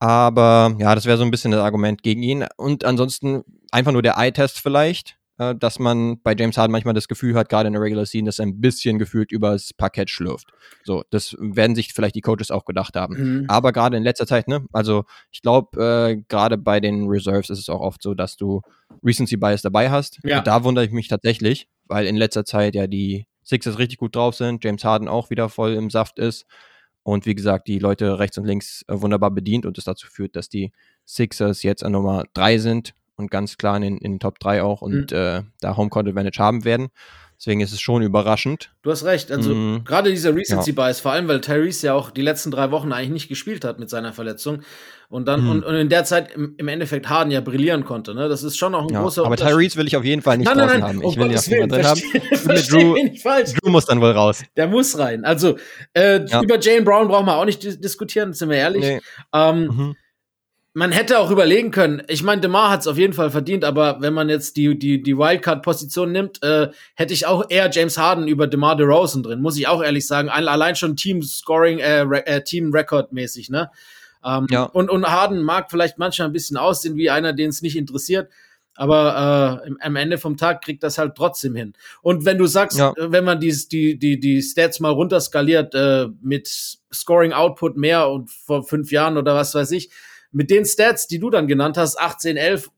Aber 0.00 0.74
ja, 0.78 0.94
das 0.94 1.04
wäre 1.04 1.18
so 1.18 1.24
ein 1.24 1.30
bisschen 1.30 1.50
das 1.50 1.60
Argument 1.60 2.02
gegen 2.02 2.22
ihn. 2.22 2.46
Und 2.56 2.84
ansonsten 2.84 3.42
einfach 3.70 3.92
nur 3.92 4.02
der 4.02 4.16
Eye-Test 4.16 4.58
vielleicht, 4.58 5.18
äh, 5.36 5.54
dass 5.54 5.78
man 5.78 6.20
bei 6.22 6.34
James 6.34 6.56
Harden 6.56 6.72
manchmal 6.72 6.94
das 6.94 7.06
Gefühl 7.06 7.34
hat, 7.34 7.50
gerade 7.50 7.66
in 7.66 7.74
der 7.74 7.82
Regular 7.82 8.06
Season, 8.06 8.24
dass 8.24 8.38
er 8.38 8.46
ein 8.46 8.62
bisschen 8.62 8.98
gefühlt 8.98 9.30
übers 9.30 9.74
Parkett 9.74 10.08
schlürft. 10.08 10.52
So, 10.84 11.04
das 11.10 11.36
werden 11.38 11.76
sich 11.76 11.92
vielleicht 11.92 12.14
die 12.14 12.22
Coaches 12.22 12.50
auch 12.50 12.64
gedacht 12.64 12.96
haben. 12.96 13.40
Mhm. 13.40 13.44
Aber 13.48 13.72
gerade 13.72 13.98
in 13.98 14.02
letzter 14.02 14.26
Zeit, 14.26 14.48
ne, 14.48 14.64
also 14.72 15.04
ich 15.30 15.42
glaube, 15.42 15.78
äh, 15.82 16.22
gerade 16.28 16.56
bei 16.56 16.80
den 16.80 17.06
Reserves 17.06 17.50
ist 17.50 17.58
es 17.58 17.68
auch 17.68 17.80
oft 17.80 18.02
so, 18.02 18.14
dass 18.14 18.38
du 18.38 18.62
Recency 19.04 19.36
Bias 19.36 19.60
dabei 19.60 19.90
hast. 19.90 20.18
Ja. 20.24 20.38
Und 20.38 20.46
da 20.46 20.64
wundere 20.64 20.86
ich 20.86 20.92
mich 20.92 21.08
tatsächlich, 21.08 21.68
weil 21.84 22.06
in 22.06 22.16
letzter 22.16 22.46
Zeit 22.46 22.74
ja 22.74 22.86
die 22.86 23.26
Sixers 23.44 23.78
richtig 23.78 23.98
gut 23.98 24.16
drauf 24.16 24.34
sind, 24.34 24.64
James 24.64 24.82
Harden 24.82 25.08
auch 25.08 25.28
wieder 25.28 25.50
voll 25.50 25.74
im 25.74 25.90
Saft 25.90 26.18
ist 26.18 26.46
und 27.02 27.26
wie 27.26 27.34
gesagt, 27.34 27.68
die 27.68 27.78
Leute 27.78 28.18
rechts 28.18 28.38
und 28.38 28.44
links 28.44 28.84
äh, 28.88 29.00
wunderbar 29.00 29.30
bedient 29.30 29.66
und 29.66 29.78
es 29.78 29.84
dazu 29.84 30.06
führt, 30.08 30.36
dass 30.36 30.48
die 30.48 30.72
Sixers 31.06 31.62
jetzt 31.62 31.84
an 31.84 31.92
Nummer 31.92 32.24
3 32.34 32.58
sind 32.58 32.94
und 33.20 33.30
ganz 33.30 33.56
klar 33.56 33.76
in, 33.76 33.98
in 33.98 34.12
den 34.12 34.20
Top 34.20 34.40
3 34.40 34.62
auch 34.62 34.82
und 34.82 35.12
mhm. 35.12 35.16
äh, 35.16 35.42
da 35.60 35.76
Homecourt 35.76 36.08
Advantage 36.08 36.38
haben 36.42 36.64
werden. 36.64 36.88
Deswegen 37.40 37.62
ist 37.62 37.72
es 37.72 37.80
schon 37.80 38.02
überraschend. 38.02 38.70
Du 38.82 38.90
hast 38.90 39.02
recht. 39.04 39.32
Also 39.32 39.54
mhm. 39.54 39.82
gerade 39.84 40.10
dieser 40.10 40.36
Recency 40.36 40.72
ja. 40.72 40.74
Bias, 40.74 41.00
vor 41.00 41.12
allem, 41.12 41.26
weil 41.26 41.40
Tyrese 41.40 41.86
ja 41.86 41.94
auch 41.94 42.10
die 42.10 42.20
letzten 42.20 42.50
drei 42.50 42.70
Wochen 42.70 42.92
eigentlich 42.92 43.10
nicht 43.10 43.28
gespielt 43.30 43.64
hat 43.64 43.78
mit 43.78 43.88
seiner 43.88 44.12
Verletzung. 44.12 44.60
Und 45.08 45.26
dann, 45.26 45.44
mhm. 45.44 45.50
und, 45.50 45.64
und, 45.64 45.74
in 45.74 45.88
der 45.88 46.04
Zeit 46.04 46.32
im, 46.34 46.54
im, 46.58 46.68
Endeffekt 46.68 47.08
Harden 47.08 47.30
ja 47.30 47.40
brillieren 47.40 47.86
konnte. 47.86 48.14
Ne? 48.14 48.28
Das 48.28 48.42
ist 48.42 48.58
schon 48.58 48.74
auch 48.74 48.86
ein 48.86 48.92
ja, 48.92 49.00
großer 49.00 49.24
Aber 49.24 49.38
Tyrese 49.38 49.78
will 49.78 49.86
ich 49.86 49.96
auf 49.96 50.04
jeden 50.04 50.20
Fall 50.20 50.36
nicht 50.36 50.48
nein, 50.48 50.58
draußen 50.58 50.80
nein, 50.80 50.96
nein. 50.96 51.02
haben. 51.02 51.08
Ich 51.08 51.16
oh, 51.16 51.20
will 51.22 51.30
ihn 51.30 51.38
auf 51.38 51.46
jeden 51.46 51.70
Fall 51.70 51.80
drin 51.80 51.86
haben. 51.86 52.00
Drew, 52.68 53.54
Drew 53.62 53.70
muss 53.70 53.86
dann 53.86 54.02
wohl 54.02 54.10
raus. 54.10 54.42
Der 54.58 54.68
muss 54.68 54.98
rein. 54.98 55.24
Also 55.24 55.56
äh, 55.94 56.22
ja. 56.26 56.42
über 56.42 56.60
Jane 56.60 56.82
Brown 56.82 57.08
brauchen 57.08 57.24
wir 57.24 57.38
auch 57.38 57.46
nicht 57.46 57.64
diskutieren, 57.64 58.34
sind 58.34 58.50
wir 58.50 58.58
ehrlich. 58.58 58.82
Nee. 58.82 59.00
Ähm, 59.32 59.62
mhm 59.64 59.96
man 60.72 60.92
hätte 60.92 61.18
auch 61.18 61.30
überlegen 61.30 61.72
können, 61.72 62.02
ich 62.06 62.22
meine, 62.22 62.40
DeMar 62.40 62.70
hat 62.70 62.80
es 62.80 62.86
auf 62.86 62.96
jeden 62.96 63.12
Fall 63.12 63.30
verdient, 63.30 63.64
aber 63.64 64.00
wenn 64.00 64.14
man 64.14 64.28
jetzt 64.28 64.56
die, 64.56 64.78
die, 64.78 65.02
die 65.02 65.16
Wildcard-Position 65.16 66.12
nimmt, 66.12 66.42
äh, 66.42 66.68
hätte 66.94 67.12
ich 67.12 67.26
auch 67.26 67.46
eher 67.48 67.70
James 67.70 67.98
Harden 67.98 68.28
über 68.28 68.46
DeMar 68.46 68.76
DeRozan 68.76 69.22
drin, 69.22 69.40
muss 69.40 69.58
ich 69.58 69.66
auch 69.66 69.82
ehrlich 69.82 70.06
sagen. 70.06 70.28
Allein 70.28 70.76
schon 70.76 70.96
Team-Scoring, 70.96 71.78
äh, 71.78 72.02
äh, 72.02 72.42
Team-Record-mäßig, 72.42 73.50
ne? 73.50 73.70
Ähm, 74.24 74.46
ja. 74.50 74.64
und, 74.64 74.90
und 74.90 75.06
Harden 75.06 75.42
mag 75.42 75.70
vielleicht 75.70 75.98
manchmal 75.98 76.28
ein 76.28 76.32
bisschen 76.32 76.58
aussehen 76.58 76.94
wie 76.96 77.08
einer, 77.08 77.32
den 77.32 77.48
es 77.48 77.62
nicht 77.62 77.76
interessiert, 77.76 78.30
aber 78.74 79.62
äh, 79.66 79.72
am 79.80 79.96
Ende 79.96 80.18
vom 80.18 80.36
Tag 80.36 80.62
kriegt 80.62 80.82
das 80.82 80.98
halt 80.98 81.14
trotzdem 81.16 81.54
hin. 81.54 81.72
Und 82.02 82.26
wenn 82.26 82.38
du 82.38 82.46
sagst, 82.46 82.78
ja. 82.78 82.92
Äh, 82.96 83.10
wenn 83.12 83.24
man 83.24 83.40
die, 83.40 83.54
die, 83.70 83.98
die, 83.98 84.20
die 84.20 84.42
Stats 84.42 84.78
mal 84.78 84.92
runterskaliert 84.92 85.74
äh, 85.74 86.08
mit 86.22 86.48
Scoring 86.92 87.32
Output 87.32 87.76
mehr 87.76 88.08
und 88.08 88.30
vor 88.30 88.62
fünf 88.62 88.92
Jahren 88.92 89.16
oder 89.16 89.34
was 89.34 89.54
weiß 89.54 89.70
ich, 89.72 89.90
mit 90.32 90.50
den 90.50 90.64
Stats, 90.64 91.06
die 91.06 91.18
du 91.18 91.30
dann 91.30 91.48
genannt 91.48 91.76
hast, 91.76 91.98
18, 91.98 92.36
11, 92.36 92.70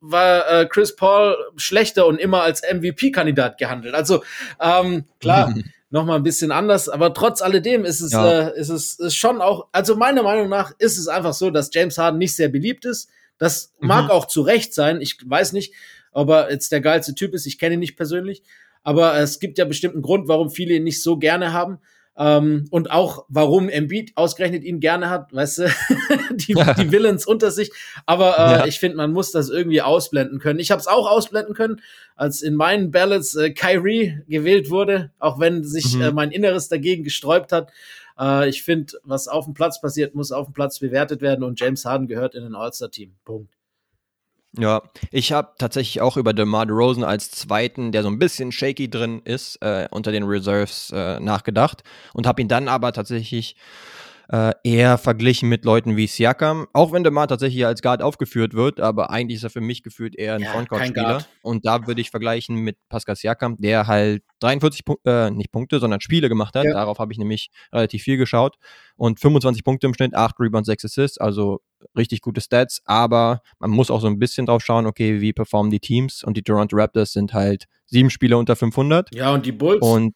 war 0.00 0.50
äh, 0.50 0.66
Chris 0.66 0.94
Paul 0.96 1.36
schlechter 1.56 2.06
und 2.06 2.18
immer 2.18 2.42
als 2.42 2.62
MVP-Kandidat 2.62 3.58
gehandelt. 3.58 3.94
Also 3.94 4.22
ähm, 4.60 5.04
klar, 5.18 5.54
noch 5.90 6.04
mal 6.04 6.16
ein 6.16 6.22
bisschen 6.22 6.52
anders, 6.52 6.88
aber 6.88 7.14
trotz 7.14 7.42
alledem 7.42 7.84
ist 7.84 8.00
es, 8.00 8.12
ja. 8.12 8.48
äh, 8.48 8.58
ist 8.58 8.68
es 8.68 8.98
ist 8.98 9.14
schon 9.14 9.40
auch, 9.40 9.68
also 9.72 9.96
meiner 9.96 10.22
Meinung 10.22 10.48
nach 10.48 10.72
ist 10.78 10.98
es 10.98 11.08
einfach 11.08 11.32
so, 11.32 11.50
dass 11.50 11.70
James 11.72 11.98
Harden 11.98 12.18
nicht 12.18 12.36
sehr 12.36 12.48
beliebt 12.48 12.84
ist. 12.84 13.08
Das 13.38 13.72
mhm. 13.80 13.88
mag 13.88 14.10
auch 14.10 14.26
zu 14.26 14.42
Recht 14.42 14.74
sein. 14.74 15.00
Ich 15.00 15.18
weiß 15.24 15.52
nicht, 15.52 15.74
ob 16.12 16.28
er 16.30 16.50
jetzt 16.50 16.72
der 16.72 16.80
geilste 16.80 17.14
Typ 17.14 17.34
ist. 17.34 17.46
Ich 17.46 17.58
kenne 17.58 17.74
ihn 17.74 17.80
nicht 17.80 17.96
persönlich, 17.96 18.42
aber 18.82 19.18
es 19.18 19.40
gibt 19.40 19.58
ja 19.58 19.64
bestimmt 19.64 19.94
einen 19.94 20.02
Grund, 20.02 20.28
warum 20.28 20.50
viele 20.50 20.74
ihn 20.74 20.84
nicht 20.84 21.02
so 21.02 21.16
gerne 21.16 21.52
haben. 21.52 21.78
Ähm, 22.16 22.66
und 22.70 22.90
auch, 22.90 23.24
warum 23.28 23.70
Embiid 23.70 24.12
ausgerechnet 24.16 24.64
ihn 24.64 24.80
gerne 24.80 25.08
hat, 25.08 25.32
weißt 25.32 25.58
du, 25.58 25.62
die, 26.32 26.54
die 26.54 26.92
Villains 26.92 27.26
unter 27.26 27.50
sich. 27.50 27.72
Aber 28.04 28.38
äh, 28.38 28.52
ja. 28.52 28.66
ich 28.66 28.78
finde, 28.78 28.98
man 28.98 29.12
muss 29.12 29.30
das 29.30 29.48
irgendwie 29.48 29.80
ausblenden 29.80 30.38
können. 30.38 30.58
Ich 30.58 30.70
habe 30.70 30.80
es 30.80 30.86
auch 30.86 31.10
ausblenden 31.10 31.54
können, 31.54 31.80
als 32.14 32.42
in 32.42 32.54
meinen 32.54 32.90
Ballots 32.90 33.34
äh, 33.34 33.50
Kyrie 33.50 34.18
gewählt 34.28 34.68
wurde, 34.68 35.10
auch 35.18 35.40
wenn 35.40 35.64
sich 35.64 35.94
mhm. 35.94 36.02
äh, 36.02 36.12
mein 36.12 36.32
Inneres 36.32 36.68
dagegen 36.68 37.02
gesträubt 37.02 37.50
hat. 37.50 37.72
Äh, 38.18 38.48
ich 38.48 38.62
finde, 38.62 38.92
was 39.04 39.26
auf 39.26 39.46
dem 39.46 39.54
Platz 39.54 39.80
passiert, 39.80 40.14
muss 40.14 40.32
auf 40.32 40.46
dem 40.48 40.54
Platz 40.54 40.80
bewertet 40.80 41.22
werden 41.22 41.42
und 41.42 41.58
James 41.58 41.84
Harden 41.86 42.08
gehört 42.08 42.34
in 42.34 42.44
ein 42.44 42.54
All-Star-Team. 42.54 43.14
Punkt. 43.24 43.54
Ja, 44.58 44.82
ich 45.10 45.32
habe 45.32 45.52
tatsächlich 45.56 46.02
auch 46.02 46.18
über 46.18 46.34
DeMar 46.34 46.66
DeRozan 46.66 47.04
als 47.04 47.30
zweiten, 47.30 47.90
der 47.90 48.02
so 48.02 48.08
ein 48.08 48.18
bisschen 48.18 48.52
shaky 48.52 48.90
drin 48.90 49.22
ist, 49.24 49.56
äh, 49.62 49.88
unter 49.90 50.12
den 50.12 50.24
Reserves 50.24 50.90
äh, 50.94 51.18
nachgedacht 51.20 51.82
und 52.12 52.26
habe 52.26 52.42
ihn 52.42 52.48
dann 52.48 52.68
aber 52.68 52.92
tatsächlich 52.92 53.56
äh, 54.32 54.52
eher 54.64 54.96
verglichen 54.96 55.50
mit 55.50 55.66
Leuten 55.66 55.96
wie 55.96 56.06
Siakam. 56.06 56.66
Auch 56.72 56.90
wenn 56.90 57.02
der 57.02 57.12
Mann 57.12 57.28
tatsächlich 57.28 57.66
als 57.66 57.82
Guard 57.82 58.02
aufgeführt 58.02 58.54
wird, 58.54 58.80
aber 58.80 59.10
eigentlich 59.10 59.36
ist 59.36 59.44
er 59.44 59.50
für 59.50 59.60
mich 59.60 59.82
gefühlt 59.82 60.16
eher 60.16 60.36
ein 60.36 60.40
ja, 60.40 60.50
Frontcourt-Spieler. 60.50 61.26
Und 61.42 61.66
da 61.66 61.86
würde 61.86 62.00
ich 62.00 62.10
vergleichen 62.10 62.56
mit 62.56 62.78
Pascal 62.88 63.14
Siakam, 63.14 63.56
der 63.58 63.86
halt 63.86 64.22
43 64.40 64.86
Punkte, 64.86 65.26
äh, 65.28 65.30
nicht 65.30 65.52
Punkte, 65.52 65.80
sondern 65.80 66.00
Spiele 66.00 66.30
gemacht 66.30 66.54
hat. 66.56 66.64
Ja. 66.64 66.72
Darauf 66.72 66.98
habe 66.98 67.12
ich 67.12 67.18
nämlich 67.18 67.50
relativ 67.72 68.04
viel 68.04 68.16
geschaut. 68.16 68.56
Und 68.96 69.20
25 69.20 69.64
Punkte 69.64 69.86
im 69.86 69.92
Schnitt, 69.92 70.14
8 70.14 70.40
Rebounds, 70.40 70.66
6 70.66 70.86
Assists, 70.86 71.18
also 71.18 71.60
richtig 71.94 72.22
gute 72.22 72.40
Stats. 72.40 72.80
Aber 72.86 73.42
man 73.58 73.70
muss 73.70 73.90
auch 73.90 74.00
so 74.00 74.06
ein 74.06 74.18
bisschen 74.18 74.46
drauf 74.46 74.62
schauen, 74.64 74.86
okay, 74.86 75.20
wie 75.20 75.34
performen 75.34 75.70
die 75.70 75.80
Teams? 75.80 76.24
Und 76.24 76.38
die 76.38 76.42
Toronto 76.42 76.74
Raptors 76.76 77.12
sind 77.12 77.34
halt 77.34 77.66
sieben 77.84 78.08
Spiele 78.08 78.38
unter 78.38 78.56
500. 78.56 79.14
Ja, 79.14 79.34
und 79.34 79.44
die 79.44 79.52
Bulls. 79.52 79.82
Und 79.82 80.14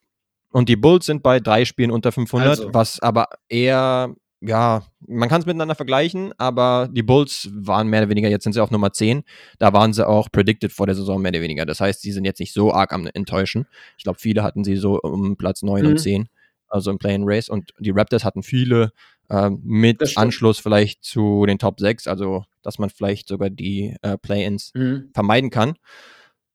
und 0.51 0.69
die 0.69 0.77
Bulls 0.77 1.07
sind 1.07 1.23
bei 1.23 1.41
drei 1.41 1.65
Spielen 1.65 1.91
unter 1.91 2.13
500, 2.13 2.49
also. 2.49 2.75
was 2.75 3.01
aber 3.01 3.29
eher, 3.49 4.15
ja, 4.41 4.83
man 5.07 5.29
kann 5.29 5.41
es 5.41 5.47
miteinander 5.47 5.75
vergleichen, 5.75 6.33
aber 6.39 6.89
die 6.91 7.03
Bulls 7.03 7.51
waren 7.53 7.89
mehr 7.89 8.01
oder 8.01 8.11
weniger, 8.11 8.29
jetzt 8.29 8.45
sind 8.45 8.53
sie 8.53 8.63
auf 8.63 8.71
Nummer 8.71 8.93
10. 8.93 9.23
Da 9.59 9.73
waren 9.73 9.93
sie 9.93 10.07
auch 10.07 10.31
predicted 10.31 10.73
vor 10.73 10.87
der 10.87 10.95
Saison 10.95 11.21
mehr 11.21 11.31
oder 11.31 11.43
weniger. 11.43 11.67
Das 11.67 11.81
heißt, 11.81 12.01
sie 12.01 12.13
sind 12.13 12.25
jetzt 12.25 12.41
nicht 12.41 12.53
so 12.53 12.73
arg 12.73 12.93
am 12.93 13.07
Enttäuschen. 13.13 13.67
Ich 13.99 14.05
glaube, 14.05 14.19
viele 14.19 14.43
hatten 14.43 14.65
sie 14.65 14.77
so 14.77 15.01
um 15.01 15.37
Platz 15.37 15.63
9 15.63 15.83
mhm. 15.83 15.91
und 15.91 15.99
10, 15.99 16.29
also 16.69 16.91
im 16.91 16.99
Play-in 16.99 17.25
Race. 17.25 17.49
Und 17.49 17.73
die 17.79 17.91
Raptors 17.91 18.25
hatten 18.25 18.43
viele 18.43 18.93
äh, 19.29 19.51
mit 19.51 20.17
Anschluss 20.17 20.59
vielleicht 20.59 21.05
zu 21.05 21.45
den 21.47 21.59
Top 21.59 21.81
6, 21.81 22.07
also 22.07 22.45
dass 22.63 22.79
man 22.79 22.91
vielleicht 22.91 23.29
sogar 23.29 23.51
die 23.51 23.97
äh, 24.03 24.17
Play-ins 24.19 24.73
mhm. 24.75 25.11
vermeiden 25.13 25.51
kann. 25.51 25.75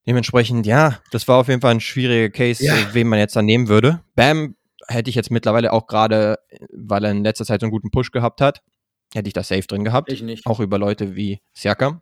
Dementsprechend, 0.08 0.65
ja, 0.65 1.00
das 1.12 1.27
war 1.27 1.38
auf 1.38 1.48
jeden 1.48 1.62
Fall 1.62 1.72
ein 1.72 1.79
schwieriger 1.79 2.29
Case, 2.29 2.63
ja. 2.63 2.74
wen 2.93 3.08
man 3.08 3.20
jetzt 3.20 3.36
dann 3.36 3.46
nehmen 3.46 3.67
würde. 3.67 4.01
Bam 4.15 4.55
hätte 4.88 5.10
ich 5.10 5.15
jetzt 5.15 5.31
mittlerweile 5.31 5.74
auch 5.74 5.88
gerade, 5.88 6.39
weil 6.74 7.03
er 7.03 7.12
in 7.12 7.24
letzter 7.24 7.46
Zeit 7.46 7.62
so 7.62 7.65
einen 7.65 7.72
guten 7.72 7.91
Push 7.91 8.12
gehabt 8.12 8.41
hat, 8.41 8.62
hätte 9.13 9.27
ich 9.27 9.34
das 9.34 9.48
safe 9.48 9.62
drin 9.62 9.84
gehabt. 9.84 10.12
Ich 10.12 10.22
nicht. 10.22 10.46
Auch 10.48 10.60
über 10.60 10.77
Leute 10.77 11.15
wie 11.15 11.39
Siakam. 11.53 12.01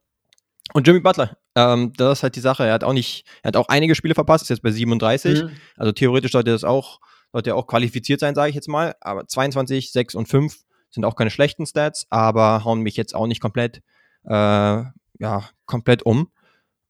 Und 0.74 0.88
Jimmy 0.88 1.00
Butler, 1.00 1.38
ähm, 1.56 1.94
das 1.98 2.20
ist 2.20 2.24
halt 2.24 2.36
die 2.36 2.42
Sache. 2.42 2.66
Er 2.66 2.74
hat 2.74 2.84
auch 2.84 2.94
nicht, 2.94 3.26
er 3.42 3.50
hat 3.50 3.58
auch 3.58 3.68
einige 3.70 3.96
Spiele 3.96 4.14
verpasst, 4.14 4.44
ist 4.44 4.50
jetzt 4.50 4.62
bei 4.62 4.72
37. 4.72 5.44
Mhm. 5.44 5.52
Also 5.76 5.92
theoretisch 5.92 6.32
sollte 6.32 6.52
das 6.52 6.64
auch, 6.64 7.00
sollte 7.32 7.52
er 7.52 7.56
auch 7.56 7.68
qualifiziert 7.68 8.20
sein, 8.20 8.36
sage 8.36 8.50
ich 8.50 8.56
jetzt 8.56 8.68
mal. 8.68 8.96
Aber 9.02 9.28
22, 9.28 9.92
6 9.92 10.16
und 10.16 10.28
5 10.28 10.56
sind 10.92 11.06
auch 11.06 11.16
keine 11.16 11.32
schlechten 11.32 11.66
Stats, 11.66 12.06
aber 12.10 12.64
hauen 12.64 12.82
mich 12.82 12.98
jetzt 12.98 13.16
auch 13.16 13.28
nicht 13.28 13.42
komplett, 13.42 13.82
äh, 14.26 14.32
ja, 14.32 15.50
komplett 15.66 16.04
um. 16.04 16.30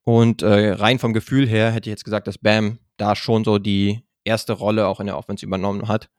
Und 0.10 0.42
äh, 0.42 0.72
rein 0.72 0.98
vom 0.98 1.14
Gefühl 1.14 1.48
her 1.48 1.70
hätte 1.70 1.88
ich 1.88 1.92
jetzt 1.92 2.04
gesagt, 2.04 2.26
dass 2.26 2.40
Bam 2.40 2.80
da 2.98 3.16
schon 3.16 3.44
so 3.44 3.60
die 3.60 4.04
erste 4.24 4.54
Rolle 4.54 4.88
auch 4.88 5.00
in 5.00 5.06
der 5.06 5.16
Offense 5.16 5.46
übernommen 5.46 5.88
hat. 5.88 6.10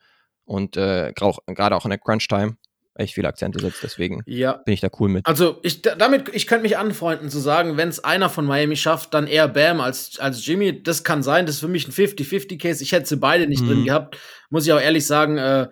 Und 0.44 0.76
äh, 0.76 1.12
gerade 1.12 1.74
auch 1.74 1.84
in 1.84 1.90
der 1.90 1.98
Crunch-Time 1.98 2.56
echt 2.94 3.14
viele 3.14 3.26
Akzente 3.26 3.58
setzt. 3.58 3.82
Deswegen 3.82 4.22
ja. 4.26 4.52
bin 4.52 4.74
ich 4.74 4.80
da 4.80 4.90
cool 5.00 5.08
mit. 5.08 5.26
Also 5.26 5.58
ich 5.64 5.82
damit, 5.82 6.32
ich 6.32 6.46
könnte 6.46 6.62
mich 6.62 6.78
anfreunden 6.78 7.30
zu 7.30 7.40
sagen, 7.40 7.78
wenn 7.78 7.88
es 7.88 8.04
einer 8.04 8.28
von 8.30 8.46
Miami 8.46 8.76
schafft, 8.76 9.12
dann 9.12 9.26
eher 9.26 9.48
Bam 9.48 9.80
als, 9.80 10.20
als 10.20 10.46
Jimmy. 10.46 10.84
Das 10.84 11.02
kann 11.02 11.24
sein. 11.24 11.46
Das 11.46 11.56
ist 11.56 11.60
für 11.60 11.66
mich 11.66 11.88
ein 11.88 11.92
50-50-Case. 11.92 12.84
Ich 12.84 12.92
hätte 12.92 13.08
sie 13.08 13.16
beide 13.16 13.48
nicht 13.48 13.64
mhm. 13.64 13.70
drin 13.70 13.84
gehabt. 13.86 14.16
Muss 14.50 14.66
ich 14.68 14.72
auch 14.72 14.80
ehrlich 14.80 15.04
sagen, 15.04 15.36
äh, 15.36 15.66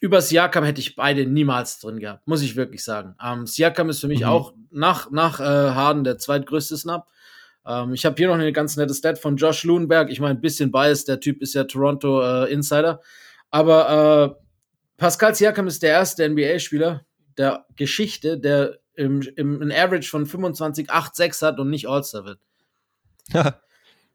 über 0.00 0.20
Siakam 0.20 0.64
hätte 0.64 0.80
ich 0.80 0.96
beide 0.96 1.26
niemals 1.26 1.78
drin 1.78 2.00
gehabt. 2.00 2.26
Muss 2.26 2.42
ich 2.42 2.56
wirklich 2.56 2.82
sagen. 2.82 3.14
Ähm, 3.24 3.46
Siakam 3.46 3.88
ist 3.88 4.00
für 4.00 4.08
mich 4.08 4.22
mhm. 4.22 4.26
auch 4.26 4.52
nach, 4.72 5.12
nach 5.12 5.38
äh, 5.38 5.44
Harden 5.44 6.02
der 6.02 6.18
zweitgrößte 6.18 6.76
Snap. 6.76 7.06
Ähm, 7.66 7.94
ich 7.94 8.04
habe 8.04 8.16
hier 8.16 8.28
noch 8.28 8.34
eine 8.34 8.52
ganz 8.52 8.76
nette 8.76 8.94
Stat 8.94 9.18
von 9.18 9.36
Josh 9.36 9.64
Luenberg. 9.64 10.10
Ich 10.10 10.20
meine, 10.20 10.34
ein 10.34 10.40
bisschen 10.40 10.70
biased, 10.70 11.08
der 11.08 11.20
Typ 11.20 11.42
ist 11.42 11.54
ja 11.54 11.64
Toronto 11.64 12.22
äh, 12.22 12.52
Insider. 12.52 13.00
Aber 13.50 14.36
äh, 14.38 14.44
Pascal 14.96 15.34
Siakam 15.34 15.66
ist 15.66 15.82
der 15.82 15.90
erste 15.90 16.28
NBA-Spieler 16.28 17.04
der 17.36 17.66
Geschichte, 17.76 18.38
der 18.38 18.78
im, 18.94 19.22
im, 19.36 19.62
ein 19.62 19.72
Average 19.72 20.08
von 20.08 20.26
25, 20.26 20.90
8, 20.90 21.16
6 21.16 21.42
hat 21.42 21.58
und 21.58 21.70
nicht 21.70 21.88
All-Star 21.88 22.24
wird. 22.24 22.38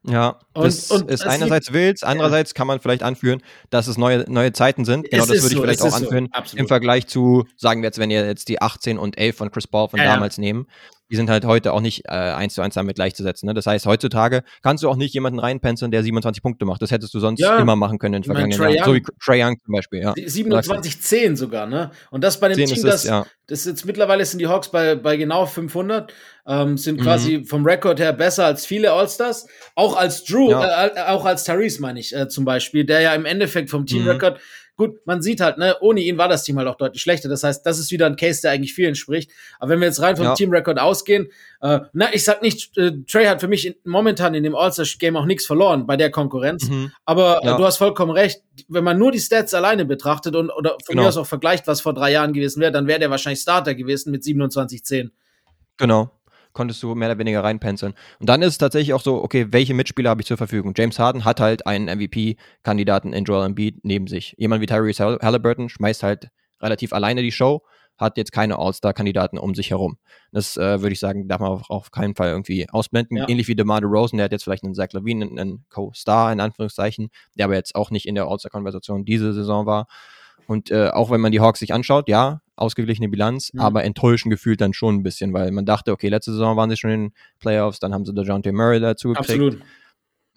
Ja, 0.08 0.38
das 0.54 0.90
und, 0.92 1.02
und 1.02 1.10
ist 1.10 1.26
einerseits 1.26 1.72
wild, 1.72 2.04
andererseits 2.04 2.52
ja. 2.52 2.54
kann 2.54 2.68
man 2.68 2.78
vielleicht 2.78 3.02
anführen, 3.02 3.42
dass 3.70 3.88
es 3.88 3.98
neue, 3.98 4.24
neue 4.28 4.52
Zeiten 4.52 4.84
sind. 4.84 5.10
Genau, 5.10 5.26
das 5.26 5.30
würde 5.30 5.46
ich 5.46 5.52
so, 5.54 5.60
vielleicht 5.62 5.82
auch 5.82 5.92
anführen. 5.92 6.28
So, 6.44 6.56
Im 6.56 6.68
Vergleich 6.68 7.08
zu, 7.08 7.44
sagen 7.56 7.82
wir 7.82 7.88
jetzt, 7.88 7.98
wenn 7.98 8.10
ihr 8.10 8.24
jetzt 8.24 8.48
die 8.48 8.62
18 8.62 8.98
und 8.98 9.18
11 9.18 9.36
von 9.36 9.50
Chris 9.50 9.66
Paul 9.66 9.88
von 9.88 9.98
ja, 9.98 10.04
damals 10.04 10.36
ja. 10.36 10.42
nehmen, 10.42 10.68
die 11.10 11.16
sind 11.16 11.30
halt 11.30 11.44
heute 11.44 11.72
auch 11.72 11.80
nicht 11.80 12.04
äh, 12.06 12.10
eins 12.10 12.54
zu 12.54 12.62
eins 12.62 12.74
damit 12.74 12.96
gleichzusetzen. 12.96 13.46
Ne? 13.46 13.54
Das 13.54 13.66
heißt, 13.66 13.86
heutzutage 13.86 14.42
kannst 14.62 14.82
du 14.82 14.88
auch 14.88 14.96
nicht 14.96 15.14
jemanden 15.14 15.38
reinpenseln, 15.38 15.90
der 15.90 16.02
27 16.02 16.42
Punkte 16.42 16.64
macht. 16.64 16.82
Das 16.82 16.90
hättest 16.90 17.14
du 17.14 17.20
sonst 17.20 17.40
ja. 17.40 17.58
immer 17.58 17.76
machen 17.76 17.98
können 17.98 18.14
in 18.14 18.22
den 18.22 18.32
vergangenen 18.32 18.74
Jahren. 18.74 18.84
So 18.84 18.94
wie 18.94 19.02
Trey 19.24 19.42
Young 19.42 19.56
zum 19.64 19.72
Beispiel. 19.72 20.00
Ja. 20.00 20.12
27-10 20.12 21.36
sogar, 21.36 21.66
ne? 21.66 21.90
Und 22.10 22.24
das 22.24 22.40
bei 22.40 22.48
dem 22.48 22.66
Team, 22.66 22.82
das, 22.82 23.04
ja. 23.04 23.26
das 23.46 23.64
jetzt 23.64 23.84
mittlerweile 23.84 24.24
sind 24.24 24.40
die 24.40 24.48
Hawks 24.48 24.68
bei, 24.70 24.96
bei 24.96 25.16
genau 25.16 25.46
500, 25.46 26.12
ähm, 26.46 26.76
sind 26.76 27.00
quasi 27.00 27.38
mhm. 27.38 27.44
vom 27.44 27.64
Rekord 27.64 28.00
her 28.00 28.12
besser 28.12 28.46
als 28.46 28.66
viele 28.66 28.92
Allstars. 28.92 29.46
Auch 29.74 29.96
als 29.96 30.24
Drew, 30.24 30.50
ja. 30.50 30.86
äh, 30.86 31.00
auch 31.08 31.24
als 31.24 31.44
Therese 31.44 31.80
meine 31.80 32.00
ich 32.00 32.14
äh, 32.14 32.28
zum 32.28 32.44
Beispiel, 32.44 32.84
der 32.84 33.00
ja 33.00 33.14
im 33.14 33.26
Endeffekt 33.26 33.70
vom 33.70 33.86
Teamrekord 33.86 34.34
mhm 34.34 34.40
Gut, 34.76 35.06
man 35.06 35.22
sieht 35.22 35.40
halt, 35.40 35.56
ne, 35.56 35.74
ohne 35.80 36.00
ihn 36.00 36.18
war 36.18 36.28
das 36.28 36.44
Team 36.44 36.58
halt 36.58 36.68
auch 36.68 36.76
deutlich 36.76 37.00
schlechter. 37.00 37.30
Das 37.30 37.42
heißt, 37.42 37.64
das 37.64 37.78
ist 37.78 37.90
wieder 37.90 38.04
ein 38.04 38.16
Case, 38.16 38.42
der 38.42 38.50
eigentlich 38.50 38.74
vielen 38.74 38.94
spricht. 38.94 39.30
Aber 39.58 39.70
wenn 39.70 39.80
wir 39.80 39.86
jetzt 39.86 40.02
rein 40.02 40.16
vom 40.16 40.26
ja. 40.26 40.34
Teamrecord 40.34 40.78
ausgehen, 40.78 41.28
äh, 41.62 41.80
na, 41.94 42.12
ich 42.12 42.24
sag 42.24 42.42
nicht, 42.42 42.76
äh, 42.76 42.92
Trey 43.10 43.24
hat 43.24 43.40
für 43.40 43.48
mich 43.48 43.66
in, 43.66 43.74
momentan 43.84 44.34
in 44.34 44.42
dem 44.42 44.54
All-Star-Game 44.54 45.16
auch 45.16 45.24
nichts 45.24 45.46
verloren 45.46 45.86
bei 45.86 45.96
der 45.96 46.10
Konkurrenz. 46.10 46.68
Mhm. 46.68 46.92
Aber 47.06 47.40
äh, 47.42 47.46
ja. 47.46 47.54
äh, 47.54 47.56
du 47.56 47.64
hast 47.64 47.78
vollkommen 47.78 48.12
recht. 48.12 48.42
Wenn 48.68 48.84
man 48.84 48.98
nur 48.98 49.12
die 49.12 49.20
Stats 49.20 49.54
alleine 49.54 49.86
betrachtet 49.86 50.36
und 50.36 50.50
oder 50.50 50.72
von 50.84 50.92
genau. 50.92 51.02
mir 51.02 51.08
aus 51.08 51.16
auch 51.16 51.26
vergleicht, 51.26 51.66
was 51.66 51.80
vor 51.80 51.94
drei 51.94 52.12
Jahren 52.12 52.34
gewesen 52.34 52.60
wäre, 52.60 52.72
dann 52.72 52.86
wäre 52.86 53.00
der 53.00 53.10
wahrscheinlich 53.10 53.40
Starter 53.40 53.74
gewesen 53.74 54.10
mit 54.10 54.24
27-10. 54.24 55.10
Genau 55.78 56.10
konntest 56.56 56.82
du 56.82 56.94
mehr 56.94 57.10
oder 57.10 57.18
weniger 57.18 57.44
reinpenseln. 57.44 57.94
Und 58.18 58.28
dann 58.28 58.40
ist 58.40 58.52
es 58.52 58.58
tatsächlich 58.58 58.94
auch 58.94 59.02
so, 59.02 59.22
okay, 59.22 59.48
welche 59.50 59.74
Mitspieler 59.74 60.10
habe 60.10 60.22
ich 60.22 60.26
zur 60.26 60.38
Verfügung? 60.38 60.72
James 60.74 60.98
Harden 60.98 61.24
hat 61.24 61.38
halt 61.38 61.66
einen 61.66 61.86
MVP-Kandidaten 61.86 63.12
in 63.12 63.24
Joel 63.24 63.44
Embiid 63.46 63.84
neben 63.84 64.06
sich. 64.06 64.34
Jemand 64.38 64.62
wie 64.62 64.66
Tyrese 64.66 65.18
Halliburton 65.20 65.68
schmeißt 65.68 66.02
halt 66.02 66.30
relativ 66.60 66.94
alleine 66.94 67.20
die 67.20 67.30
Show, 67.30 67.62
hat 67.98 68.16
jetzt 68.16 68.32
keine 68.32 68.58
All-Star-Kandidaten 68.58 69.38
um 69.38 69.54
sich 69.54 69.70
herum. 69.70 69.98
Das 70.32 70.56
äh, 70.56 70.80
würde 70.80 70.94
ich 70.94 70.98
sagen, 70.98 71.28
darf 71.28 71.40
man 71.40 71.50
auf, 71.50 71.68
auf, 71.68 71.90
keinen 71.90 72.14
Fall 72.14 72.30
irgendwie 72.30 72.68
ausblenden. 72.70 73.18
Ja. 73.18 73.28
Ähnlich 73.28 73.48
wie 73.48 73.54
DeMar 73.54 73.82
DeRozan, 73.82 74.16
der 74.16 74.24
hat 74.24 74.32
jetzt 74.32 74.44
vielleicht 74.44 74.64
einen 74.64 74.74
Zach 74.74 74.92
Levine, 74.92 75.26
einen, 75.26 75.38
einen 75.38 75.64
Co-Star 75.68 76.32
in 76.32 76.40
Anführungszeichen, 76.40 77.10
der 77.36 77.44
aber 77.44 77.54
jetzt 77.54 77.74
auch 77.74 77.90
nicht 77.90 78.06
in 78.06 78.14
der 78.14 78.26
All-Star-Konversation 78.26 79.04
diese 79.04 79.34
Saison 79.34 79.66
war. 79.66 79.86
Und 80.46 80.70
äh, 80.70 80.88
auch 80.88 81.10
wenn 81.10 81.20
man 81.20 81.32
die 81.32 81.40
Hawks 81.40 81.60
sich 81.60 81.74
anschaut, 81.74 82.08
ja, 82.08 82.40
ausgeglichene 82.56 83.08
Bilanz, 83.08 83.52
mhm. 83.52 83.60
aber 83.60 83.84
enttäuschend 83.84 84.30
gefühlt 84.30 84.60
dann 84.60 84.72
schon 84.72 84.96
ein 84.96 85.02
bisschen, 85.02 85.32
weil 85.32 85.50
man 85.50 85.66
dachte, 85.66 85.92
okay, 85.92 86.08
letzte 86.08 86.32
Saison 86.32 86.56
waren 86.56 86.70
sie 86.70 86.76
schon 86.76 86.90
in 86.90 87.00
den 87.02 87.12
Playoffs, 87.38 87.78
dann 87.78 87.92
haben 87.92 88.04
sie 88.04 88.14
DeJounte 88.14 88.52
Murray 88.52 88.80
dazu 88.80 89.08
gekriegt. 89.08 89.30
Absolut. 89.30 89.60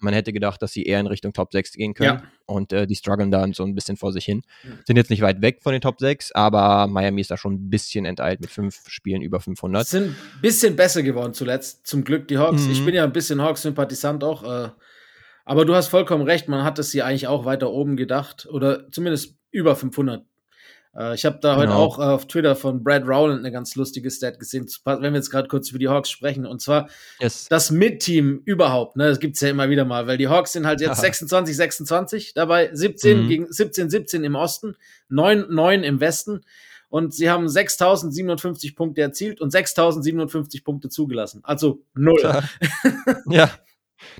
Man 0.02 0.14
hätte 0.14 0.32
gedacht, 0.32 0.62
dass 0.62 0.72
sie 0.72 0.84
eher 0.84 0.98
in 0.98 1.06
Richtung 1.06 1.34
Top 1.34 1.52
6 1.52 1.72
gehen 1.72 1.92
können. 1.92 2.20
Ja. 2.20 2.22
Und 2.46 2.72
äh, 2.72 2.86
die 2.86 2.96
strugglen 2.96 3.30
da 3.30 3.46
so 3.52 3.64
ein 3.64 3.74
bisschen 3.74 3.98
vor 3.98 4.12
sich 4.12 4.24
hin. 4.24 4.42
Mhm. 4.64 4.78
Sind 4.86 4.96
jetzt 4.96 5.10
nicht 5.10 5.20
weit 5.20 5.42
weg 5.42 5.60
von 5.62 5.72
den 5.72 5.82
Top 5.82 6.00
6, 6.00 6.32
aber 6.32 6.86
Miami 6.86 7.20
ist 7.20 7.30
da 7.30 7.36
schon 7.36 7.54
ein 7.54 7.70
bisschen 7.70 8.06
enteilt 8.06 8.40
mit 8.40 8.50
fünf 8.50 8.88
Spielen 8.88 9.20
über 9.20 9.40
500. 9.40 9.86
Sind 9.86 10.04
ein 10.04 10.16
bisschen 10.40 10.74
besser 10.74 11.02
geworden 11.02 11.34
zuletzt. 11.34 11.86
Zum 11.86 12.02
Glück 12.02 12.28
die 12.28 12.38
Hawks. 12.38 12.62
Mhm. 12.62 12.72
Ich 12.72 12.84
bin 12.84 12.94
ja 12.94 13.04
ein 13.04 13.12
bisschen 13.12 13.42
Hawks-Sympathisant 13.42 14.24
auch. 14.24 14.42
Äh, 14.42 14.70
aber 15.50 15.64
du 15.64 15.74
hast 15.74 15.88
vollkommen 15.88 16.22
recht. 16.22 16.46
Man 16.46 16.62
hat 16.62 16.78
es 16.78 16.92
sie 16.92 17.02
eigentlich 17.02 17.26
auch 17.26 17.44
weiter 17.44 17.72
oben 17.72 17.96
gedacht. 17.96 18.46
Oder 18.48 18.88
zumindest 18.92 19.34
über 19.50 19.74
500 19.74 20.24
äh, 20.96 21.12
ich 21.16 21.24
habe 21.24 21.40
da 21.42 21.56
genau. 21.56 21.62
heute 21.62 21.74
auch 21.74 21.98
äh, 21.98 22.02
auf 22.02 22.28
Twitter 22.28 22.54
von 22.54 22.84
Brad 22.84 23.02
Rowland 23.02 23.40
eine 23.40 23.50
ganz 23.50 23.74
lustige 23.74 24.12
Stat 24.12 24.38
gesehen, 24.38 24.68
wenn 24.84 25.02
wir 25.02 25.14
jetzt 25.14 25.30
gerade 25.30 25.48
kurz 25.48 25.70
über 25.70 25.80
die 25.80 25.88
Hawks 25.88 26.08
sprechen. 26.08 26.46
Und 26.46 26.62
zwar 26.62 26.88
yes. 27.18 27.48
das 27.48 27.72
Mid-Team 27.72 28.42
überhaupt. 28.44 28.94
Ne, 28.94 29.08
das 29.08 29.18
gibt's 29.18 29.40
ja 29.40 29.48
immer 29.48 29.68
wieder 29.70 29.84
mal, 29.84 30.06
weil 30.06 30.18
die 30.18 30.28
Hawks 30.28 30.52
sind 30.52 30.68
halt 30.68 30.80
jetzt 30.80 30.90
Aha. 30.90 31.00
26, 31.00 31.56
26 31.56 32.34
dabei, 32.34 32.70
17 32.72 33.24
mhm. 33.24 33.28
gegen 33.28 33.52
17, 33.52 33.90
17 33.90 34.22
im 34.22 34.36
Osten, 34.36 34.76
9, 35.08 35.46
9 35.50 35.82
im 35.82 35.98
Westen. 35.98 36.42
Und 36.90 37.12
sie 37.12 37.28
haben 37.28 37.46
6.057 37.46 38.76
Punkte 38.76 39.00
erzielt 39.00 39.40
und 39.40 39.52
6.057 39.52 40.62
Punkte 40.62 40.90
zugelassen. 40.90 41.40
Also 41.42 41.82
null. 41.94 42.20
ja. 43.26 43.50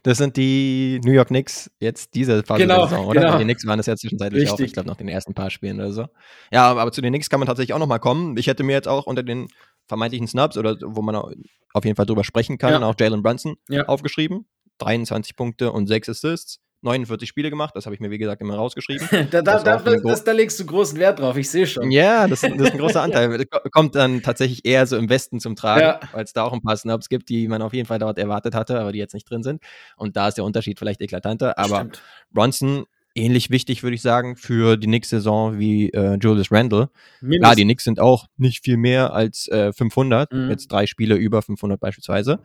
Das 0.02 0.18
sind 0.18 0.37
die 0.37 1.00
New 1.04 1.12
York 1.12 1.28
Knicks 1.28 1.70
jetzt 1.80 2.14
diese 2.14 2.42
Phase 2.42 2.62
genau, 2.62 2.80
der 2.80 2.88
Saison, 2.88 3.06
oder? 3.06 3.20
Genau. 3.20 3.38
Die 3.38 3.44
Knicks 3.44 3.66
waren 3.66 3.78
das 3.78 3.87
ja 3.87 3.96
zwischenzeitlich 3.96 4.42
Richtig. 4.42 4.54
auch, 4.54 4.60
ich 4.60 4.72
glaube, 4.72 4.88
nach 4.88 4.96
den 4.96 5.08
ersten 5.08 5.34
paar 5.34 5.50
Spielen 5.50 5.78
oder 5.78 5.92
so. 5.92 6.06
Ja, 6.52 6.70
aber 6.70 6.92
zu 6.92 7.00
den 7.00 7.12
Knicks 7.12 7.30
kann 7.30 7.40
man 7.40 7.46
tatsächlich 7.46 7.75
auch 7.75 7.78
noch 7.78 7.87
mal 7.87 7.99
kommen. 7.99 8.37
Ich 8.37 8.46
hätte 8.46 8.62
mir 8.62 8.72
jetzt 8.72 8.88
auch 8.88 9.06
unter 9.06 9.22
den 9.22 9.49
vermeintlichen 9.87 10.28
Snubs 10.28 10.56
oder 10.56 10.76
wo 10.82 11.02
man 11.02 11.16
auf 11.16 11.84
jeden 11.84 11.96
Fall 11.96 12.06
drüber 12.06 12.25
sprechen 12.25 12.58
kann, 12.58 12.72
ja. 12.72 12.82
auch 12.82 12.94
Jalen 12.99 13.22
Brunson 13.22 13.56
ja. 13.68 13.87
aufgeschrieben. 13.87 14.46
23 14.78 15.37
Punkte 15.37 15.72
und 15.72 15.87
6 15.87 16.08
Assists. 16.08 16.60
49 16.82 17.28
Spiele 17.28 17.50
gemacht, 17.50 17.76
das 17.76 17.87
habe 17.87 17.94
ich 17.94 18.00
mir 18.00 18.10
wie 18.10 18.18
gesagt 18.18 18.40
immer 18.40 18.54
rausgeschrieben. 18.54 19.06
da, 19.30 19.42
da, 19.42 19.58
da, 19.62 19.76
das, 19.78 20.25
da, 20.25 20.32
legst 20.32 20.58
du 20.60 20.66
großen 20.66 20.99
Wert 20.99 21.18
drauf, 21.18 21.37
ich 21.37 21.50
sehe 21.50 21.66
schon. 21.66 21.90
Ja, 21.90 22.26
das, 22.26 22.40
das, 22.40 22.52
ist 22.52 22.72
ein 22.72 22.78
großer 22.78 23.02
Anteil. 23.02 23.44
Kommt 23.70 23.94
dann 23.94 24.22
tatsächlich 24.22 24.64
eher 24.64 24.87
so 24.87 24.96
im 24.96 25.08
Westen 25.08 25.40
zum 25.40 25.56
Tragen, 25.56 25.80
ja. 25.80 26.00
weil 26.12 26.25
es 26.25 26.32
da 26.32 26.44
auch 26.44 26.52
ein 26.52 26.62
paar 26.62 26.76
Snubs 26.76 27.08
gibt, 27.08 27.28
die 27.28 27.49
man 27.49 27.62
auf 27.62 27.75
jeden 27.75 27.87
Fall 27.87 27.99
dort 27.99 28.18
erwartet 28.18 28.54
hatte, 28.54 28.80
aber 28.80 28.92
die 28.92 28.99
jetzt 28.99 29.14
nicht 29.14 29.28
drin 29.28 29.42
sind. 29.42 29.62
Und 29.96 30.16
da 30.16 30.28
ist 30.28 30.37
der 30.37 30.44
Unterschied 30.44 30.78
vielleicht 30.78 31.00
eklatanter. 31.00 31.58
Aber 31.58 31.76
Stimmt. 31.76 32.02
Bronson 32.32 32.87
ähnlich 33.14 33.50
wichtig, 33.50 33.82
würde 33.82 33.94
ich 33.94 34.02
sagen, 34.02 34.37
für 34.37 34.76
die 34.76 34.87
nächste 34.87 35.16
Saison 35.16 35.58
wie 35.58 35.90
äh, 35.90 36.16
Julius 36.20 36.50
Randle. 36.50 36.90
Mindest. 37.20 37.42
Klar, 37.42 37.56
die 37.56 37.64
Knicks 37.64 37.84
sind 37.84 38.00
auch 38.00 38.26
nicht 38.37 38.64
viel 38.64 38.76
mehr 38.76 39.12
als 39.12 39.49
äh, 39.49 39.72
500, 39.72 40.32
mhm. 40.32 40.50
jetzt 40.50 40.70
drei 40.70 40.87
Spiele 40.87 41.16
über 41.16 41.42
500 41.42 41.80
beispielsweise. 41.80 42.40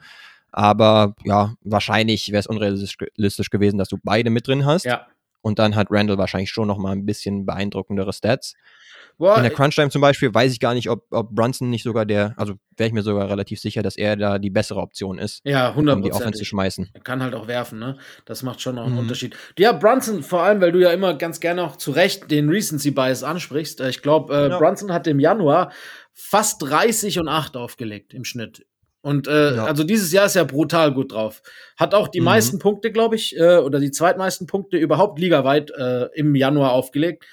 Aber 0.57 1.15
ja, 1.25 1.53
wahrscheinlich 1.65 2.31
wäre 2.31 2.39
es 2.39 2.47
unrealistisch 2.47 3.49
gewesen, 3.49 3.77
dass 3.77 3.89
du 3.89 3.97
beide 4.01 4.29
mit 4.29 4.47
drin 4.47 4.65
hast. 4.65 4.85
Ja. 4.85 5.05
Und 5.41 5.59
dann 5.59 5.75
hat 5.75 5.87
Randall 5.91 6.17
wahrscheinlich 6.17 6.49
schon 6.49 6.69
noch 6.69 6.77
mal 6.77 6.93
ein 6.93 7.05
bisschen 7.05 7.45
beeindruckendere 7.45 8.13
Stats. 8.13 8.53
Boah, 9.17 9.35
in 9.35 9.43
der 9.43 9.51
Crunch-Time 9.51 9.89
zum 9.89 10.01
Beispiel 10.01 10.33
weiß 10.33 10.53
ich 10.53 10.61
gar 10.61 10.73
nicht, 10.73 10.89
ob, 10.89 11.07
ob 11.11 11.35
Brunson 11.35 11.69
nicht 11.69 11.83
sogar 11.83 12.05
der, 12.05 12.33
also 12.37 12.53
wäre 12.77 12.87
ich 12.87 12.93
mir 12.93 13.01
sogar 13.01 13.29
relativ 13.29 13.59
sicher, 13.59 13.83
dass 13.83 13.97
er 13.97 14.15
da 14.15 14.39
die 14.39 14.49
bessere 14.49 14.79
Option 14.79 15.19
ist. 15.19 15.41
Ja, 15.43 15.69
100 15.69 15.97
um 15.97 16.01
die 16.03 16.13
Offense 16.13 16.39
zu 16.39 16.45
schmeißen. 16.45 16.89
Er 16.93 17.01
kann 17.01 17.21
halt 17.21 17.33
auch 17.33 17.47
werfen, 17.47 17.77
ne? 17.77 17.97
Das 18.23 18.41
macht 18.41 18.61
schon 18.61 18.75
noch 18.75 18.85
einen 18.85 18.93
mhm. 18.93 18.99
Unterschied. 18.99 19.35
Ja, 19.59 19.73
Brunson, 19.73 20.23
vor 20.23 20.43
allem, 20.43 20.61
weil 20.61 20.71
du 20.71 20.79
ja 20.79 20.91
immer 20.91 21.15
ganz 21.15 21.41
gerne 21.41 21.63
auch 21.63 21.75
zu 21.75 21.91
Recht 21.91 22.31
den 22.31 22.49
Recency 22.49 22.91
Bias 22.91 23.23
ansprichst. 23.23 23.81
Äh, 23.81 23.89
ich 23.89 24.01
glaube, 24.01 24.33
äh, 24.33 24.49
ja. 24.49 24.57
Brunson 24.57 24.93
hat 24.93 25.05
im 25.07 25.19
Januar 25.19 25.73
fast 26.13 26.61
30 26.61 27.19
und 27.19 27.27
8 27.27 27.57
aufgelegt 27.57 28.13
im 28.13 28.23
Schnitt. 28.23 28.65
Und 29.05 29.27
äh, 29.27 29.55
ja. 29.55 29.65
also 29.65 29.83
dieses 29.83 30.11
Jahr 30.11 30.25
ist 30.25 30.35
er 30.35 30.45
brutal 30.45 30.91
gut 30.91 31.11
drauf. 31.11 31.43
Hat 31.77 31.93
auch 31.93 32.07
die 32.07 32.21
mhm. 32.21 32.25
meisten 32.25 32.57
Punkte, 32.57 32.91
glaube 32.91 33.15
ich, 33.15 33.37
äh, 33.37 33.57
oder 33.57 33.79
die 33.79 33.91
zweitmeisten 33.91 34.47
Punkte 34.47 34.77
überhaupt 34.77 35.19
ligaweit 35.19 35.69
äh, 35.69 36.05
im 36.15 36.33
Januar 36.33 36.71
aufgelegt 36.71 37.23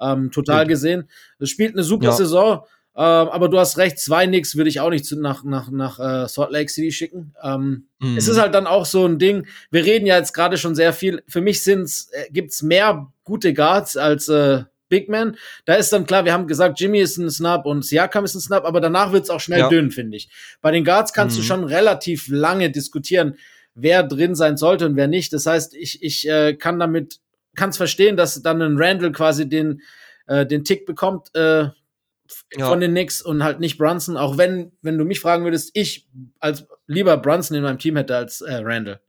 ähm, 0.00 0.30
total 0.30 0.62
Gut. 0.64 0.68
gesehen. 0.68 1.08
Es 1.38 1.50
spielt 1.50 1.74
eine 1.74 1.82
super 1.82 2.06
ja. 2.06 2.12
Saison. 2.12 2.64
Ähm, 2.96 3.28
aber 3.28 3.50
du 3.50 3.58
hast 3.58 3.76
recht, 3.76 3.98
zwei 3.98 4.24
Nix 4.24 4.56
würde 4.56 4.70
ich 4.70 4.80
auch 4.80 4.88
nicht 4.88 5.04
zu, 5.04 5.20
nach, 5.20 5.44
nach, 5.44 5.70
nach 5.70 5.98
äh, 5.98 6.28
Salt 6.28 6.50
Lake 6.50 6.70
City 6.70 6.90
schicken. 6.90 7.34
Ähm, 7.42 7.88
mhm. 8.00 8.16
Es 8.16 8.26
ist 8.26 8.40
halt 8.40 8.54
dann 8.54 8.66
auch 8.66 8.86
so 8.86 9.04
ein 9.04 9.18
Ding, 9.18 9.46
wir 9.70 9.84
reden 9.84 10.06
ja 10.06 10.16
jetzt 10.16 10.32
gerade 10.32 10.56
schon 10.56 10.74
sehr 10.74 10.94
viel. 10.94 11.22
Für 11.28 11.42
mich 11.42 11.62
sind's, 11.62 12.08
äh, 12.12 12.24
gibt's 12.32 12.62
mehr 12.62 13.12
gute 13.22 13.52
Guards 13.52 13.98
als 13.98 14.28
äh, 14.28 14.64
Big 14.88 15.08
Man. 15.08 15.36
Da 15.64 15.74
ist 15.74 15.92
dann 15.92 16.06
klar, 16.06 16.24
wir 16.24 16.32
haben 16.32 16.46
gesagt, 16.46 16.80
Jimmy 16.80 17.00
ist 17.00 17.16
ein 17.18 17.30
Snap 17.30 17.66
und 17.66 17.84
Siakam 17.84 18.24
ist 18.24 18.34
ein 18.34 18.40
Snap, 18.40 18.64
aber 18.64 18.80
danach 18.80 19.12
wird's 19.12 19.30
auch 19.30 19.40
schnell 19.40 19.60
ja. 19.60 19.68
dünn, 19.68 19.90
finde 19.90 20.16
ich. 20.16 20.28
Bei 20.60 20.70
den 20.70 20.84
Guards 20.84 21.12
kannst 21.12 21.36
mhm. 21.36 21.40
du 21.40 21.46
schon 21.46 21.64
relativ 21.64 22.28
lange 22.28 22.70
diskutieren, 22.70 23.36
wer 23.74 24.02
drin 24.02 24.34
sein 24.34 24.56
sollte 24.56 24.86
und 24.86 24.96
wer 24.96 25.08
nicht. 25.08 25.32
Das 25.32 25.46
heißt, 25.46 25.74
ich, 25.74 26.02
ich 26.02 26.28
äh, 26.28 26.54
kann 26.54 26.78
damit 26.78 27.20
kann 27.58 27.70
es 27.70 27.76
verstehen, 27.76 28.16
dass 28.16 28.40
dann 28.40 28.62
ein 28.62 28.78
Randall 28.78 29.12
quasi 29.12 29.48
den, 29.48 29.82
äh, 30.26 30.46
den 30.46 30.64
Tick 30.64 30.86
bekommt 30.86 31.34
äh, 31.34 31.64
ja. 32.56 32.68
von 32.68 32.80
den 32.80 32.92
Knicks 32.92 33.20
und 33.20 33.44
halt 33.44 33.60
nicht 33.60 33.76
Brunson. 33.76 34.16
Auch 34.16 34.38
wenn, 34.38 34.72
wenn 34.80 34.96
du 34.96 35.04
mich 35.04 35.20
fragen 35.20 35.44
würdest, 35.44 35.70
ich 35.74 36.08
als 36.38 36.66
lieber 36.86 37.16
Brunson 37.18 37.56
in 37.56 37.64
meinem 37.64 37.78
Team 37.78 37.96
hätte 37.96 38.16
als 38.16 38.40
äh, 38.40 38.54
Randall. 38.62 39.00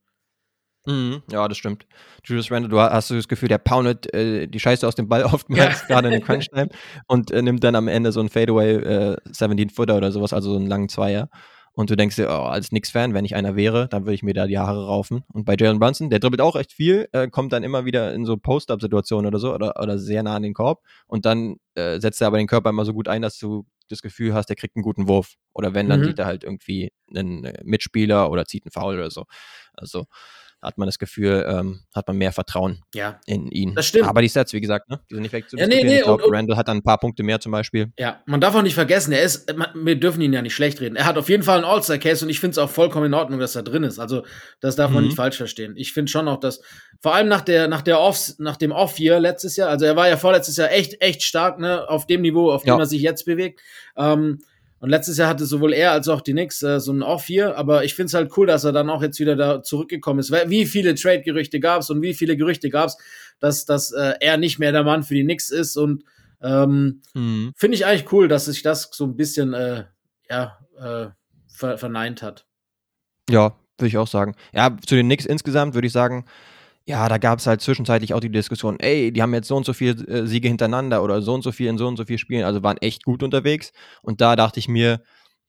Mhm, 0.89 1.22
ja, 1.31 1.48
das 1.48 1.58
stimmt. 1.58 1.86
Julius 2.24 2.51
Randall, 2.51 2.69
du 2.69 2.79
hast 2.79 3.12
das 3.12 3.27
Gefühl, 3.27 3.50
der 3.50 3.60
poundet 3.60 4.12
äh, 4.13 4.48
die 4.48 4.60
Scheiße 4.60 4.88
aus 4.88 4.96
dem 4.96 5.08
Ball 5.08 5.24
oftmals, 5.34 5.81
ja. 5.81 5.88
gerade 5.88 6.08
in 6.08 6.13
den 6.13 6.24
Crunch-Time, 6.25 6.69
und 7.08 7.31
äh, 7.31 7.41
nimmt 7.41 7.63
dann 7.63 7.75
am 7.75 7.88
Ende 7.88 8.12
so 8.12 8.19
einen 8.19 8.29
Fadeaway 8.29 8.75
äh, 8.75 9.17
17-Footer 9.27 9.98
oder 9.98 10.12
sowas, 10.12 10.34
also 10.34 10.51
so 10.51 10.58
einen 10.58 10.67
langen 10.67 10.89
Zweier 10.89 11.29
und 11.79 11.89
du 11.89 11.96
denkst 11.96 12.17
dir, 12.17 12.27
oh, 12.27 12.43
als 12.43 12.69
Knicks-Fan, 12.69 13.13
wenn 13.13 13.24
ich 13.24 13.36
einer 13.36 13.55
wäre, 13.55 13.88
dann 13.88 14.03
würde 14.03 14.15
ich 14.15 14.24
mir 14.24 14.34
da 14.34 14.48
die 14.48 14.58
Haare 14.58 14.86
raufen. 14.86 15.24
Und 15.31 15.46
bei 15.46 15.55
Jalen 15.58 15.79
Brunson, 15.79 16.10
der 16.10 16.19
dribbelt 16.19 16.41
auch 16.41 16.58
echt 16.58 16.74
viel, 16.74 17.08
äh, 17.13 17.29
kommt 17.29 17.53
dann 17.53 17.63
immer 17.63 17.86
wieder 17.86 18.13
in 18.13 18.25
so 18.25 18.36
Post-Up-Situationen 18.36 19.27
oder 19.27 19.39
so 19.39 19.53
oder, 19.53 19.81
oder 19.81 19.98
sehr 19.98 20.24
nah 20.24 20.36
an 20.36 20.43
den 20.43 20.53
Korb 20.53 20.84
und 21.08 21.25
dann 21.25 21.55
äh, 21.75 22.00
setzt 22.01 22.19
er 22.19 22.27
aber 22.27 22.38
den 22.38 22.48
Körper 22.48 22.69
immer 22.72 22.84
so 22.84 22.93
gut 22.93 23.08
ein, 23.08 23.22
dass 23.22 23.38
du 23.38 23.65
das 23.88 24.01
Gefühl 24.01 24.34
hast, 24.34 24.48
der 24.48 24.55
kriegt 24.55 24.75
einen 24.75 24.84
guten 24.84 25.08
Wurf. 25.08 25.36
Oder 25.53 25.74
wenn, 25.74 25.88
dann 25.88 26.01
mhm. 26.01 26.05
sieht 26.05 26.19
er 26.19 26.25
halt 26.25 26.43
irgendwie 26.43 26.91
einen 27.15 27.46
äh, 27.46 27.62
Mitspieler 27.63 28.29
oder 28.29 28.46
zieht 28.46 28.65
einen 28.65 28.72
Foul 28.72 28.96
oder 28.96 29.10
so. 29.10 29.24
Also 29.74 30.05
hat 30.62 30.78
man 30.78 30.88
das 30.88 31.00
Gefühl, 31.00 31.46
ähm, 31.48 31.82
hat 31.94 32.08
man 32.08 32.18
mehr 32.18 32.32
Vertrauen 32.32 32.82
ja. 32.94 33.20
in 33.25 33.48
ihn. 33.48 33.75
Das 33.75 33.88
stimmt. 33.88 34.08
Aber 34.08 34.22
die 34.22 34.30
Stats, 34.30 34.51
wie 34.54 34.60
gesagt, 34.60 34.89
ne? 34.89 35.00
die 35.10 35.16
sind 35.16 35.24
nicht 35.24 35.32
weg 35.32 35.50
zu 35.50 35.58
ja, 35.58 35.68
nee, 35.68 35.84
nee, 35.84 35.98
Ich 35.98 36.04
glaube, 36.04 36.24
Randall 36.28 36.58
hat 36.58 36.68
dann 36.68 36.78
ein 36.78 36.84
paar 36.84 36.98
Punkte 36.98 37.24
mehr 37.24 37.39
zum 37.39 37.51
Beispiel. 37.51 37.92
Ja, 37.98 38.22
man 38.25 38.42
darf 38.42 38.56
auch 38.56 38.62
nicht 38.62 38.74
vergessen, 38.74 39.13
er 39.13 39.22
ist, 39.22 39.54
wir 39.74 39.96
dürfen 39.96 40.22
ihn 40.22 40.34
ja 40.34 40.42
nicht 40.42 40.54
schlecht 40.54 40.82
reden. 40.82 40.98
Er 40.98 41.06
hat 41.06 41.18
auf 41.18 41.30
jeden 41.30 41.44
Fall 41.44 41.58
einen 41.58 41.66
All-Star-Case 41.66 42.25
und 42.25 42.30
ich 42.30 42.39
finde 42.39 42.51
es 42.51 42.58
auch 42.58 42.70
vollkommen 42.70 43.06
in 43.06 43.13
Ordnung, 43.13 43.39
dass 43.39 43.56
er 43.56 43.63
drin 43.63 43.84
ist. 43.84 44.00
Also, 44.00 44.24
das 44.60 44.75
darf 44.75 44.92
man 44.92 45.04
mhm. 45.04 45.10
nicht 45.10 45.16
falsch 45.16 45.38
verstehen. 45.38 45.75
Ich 45.78 45.94
finde 45.94 46.12
schon 46.12 46.28
auch, 46.28 46.39
dass, 46.39 46.62
vor 47.01 47.16
allem 47.16 47.30
nach 47.30 47.42
der, 47.42 47.68
nach 47.68 47.82
der 47.82 48.00
Off, 48.00 48.34
nach 48.38 48.58
dem 48.58 48.72
Off-Year 48.72 49.20
letztes 49.20 49.56
Jahr, 49.56 49.70
also 49.70 49.86
er 49.86 49.96
war 49.96 50.10
ja 50.10 50.18
vorletztes 50.18 50.58
Jahr 50.58 50.72
echt, 50.72 51.01
echt 51.01 51.24
stark, 51.24 51.60
ne, 51.60 51.88
auf 51.88 52.06
dem 52.06 52.22
Niveau, 52.22 52.51
auf 52.51 52.63
dem 52.63 52.70
ja. 52.70 52.80
er 52.80 52.86
sich 52.86 53.01
jetzt 53.01 53.25
bewegt. 53.25 53.62
Ähm, 53.96 54.39
und 54.79 54.89
letztes 54.89 55.17
Jahr 55.17 55.27
hatte 55.27 55.45
sowohl 55.45 55.74
er 55.74 55.91
als 55.91 56.07
auch 56.07 56.21
die 56.21 56.31
Knicks 56.31 56.63
äh, 56.63 56.79
so 56.79 56.93
ein 56.93 57.03
Off-Year, 57.03 57.57
aber 57.57 57.83
ich 57.83 57.95
finde 57.95 58.07
es 58.07 58.13
halt 58.13 58.31
cool, 58.38 58.48
dass 58.48 58.63
er 58.63 58.71
dann 58.71 58.89
auch 58.89 59.01
jetzt 59.01 59.19
wieder 59.19 59.36
da 59.36 59.62
zurückgekommen 59.62 60.19
ist. 60.19 60.31
Wie 60.31 60.65
viele 60.65 60.95
Trade-Gerüchte 60.95 61.59
gab 61.59 61.81
es 61.81 61.89
und 61.89 62.01
wie 62.01 62.13
viele 62.13 62.38
Gerüchte 62.38 62.69
gab 62.69 62.88
es, 62.88 62.98
dass, 63.39 63.65
dass 63.65 63.91
äh, 63.91 64.13
er 64.19 64.38
nicht 64.38 64.59
mehr 64.59 64.71
der 64.71 64.83
Mann 64.83 65.03
für 65.03 65.15
die 65.15 65.24
Knicks 65.24 65.50
ist 65.50 65.75
und 65.75 66.03
ähm, 66.41 67.01
mhm. 67.13 67.51
finde 67.55 67.75
ich 67.75 67.85
eigentlich 67.85 68.11
cool, 68.13 68.27
dass 68.27 68.46
sich 68.46 68.61
das 68.61 68.89
so 68.94 69.05
ein 69.05 69.18
bisschen 69.18 69.53
äh, 69.53 69.83
ja, 70.29 70.57
äh, 70.77 71.07
ver 71.48 71.77
verneint 71.77 72.22
hat. 72.22 72.46
Ja, 73.29 73.55
würde 73.77 73.87
ich 73.87 73.98
auch 73.98 74.07
sagen. 74.07 74.35
Ja, 74.53 74.75
zu 74.85 74.96
den 74.96 75.07
Knicks 75.07 75.25
insgesamt 75.25 75.74
würde 75.74 75.87
ich 75.87 75.94
sagen, 75.94 76.25
ja, 76.90 77.08
da 77.08 77.20
gab 77.20 77.38
es 77.38 77.46
halt 77.46 77.62
zwischenzeitlich 77.62 78.16
auch 78.16 78.20
die 78.20 78.32
Diskussion, 78.32 78.80
ey, 78.80 79.12
die 79.12 79.22
haben 79.22 79.32
jetzt 79.36 79.48
so 79.48 79.56
und 79.56 79.64
so 79.64 79.74
viele 79.74 80.04
äh, 80.08 80.25
Siege 80.25 80.48
hintereinander 80.48 81.04
oder 81.04 81.22
so 81.22 81.36
und 81.36 81.44
so 81.44 81.52
viel 81.52 81.68
in 81.68 81.78
so 81.78 81.88
und 81.88 81.98
so 81.98 82.06
viel 82.06 82.18
Spielen, 82.18 82.44
also 82.44 82.64
waren 82.64 82.78
echt 82.78 83.04
gut 83.04 83.22
unterwegs. 83.22 83.72
Und 84.02 84.22
da 84.22 84.36
dachte 84.36 84.60
ich 84.60 84.68
mir, 84.68 85.04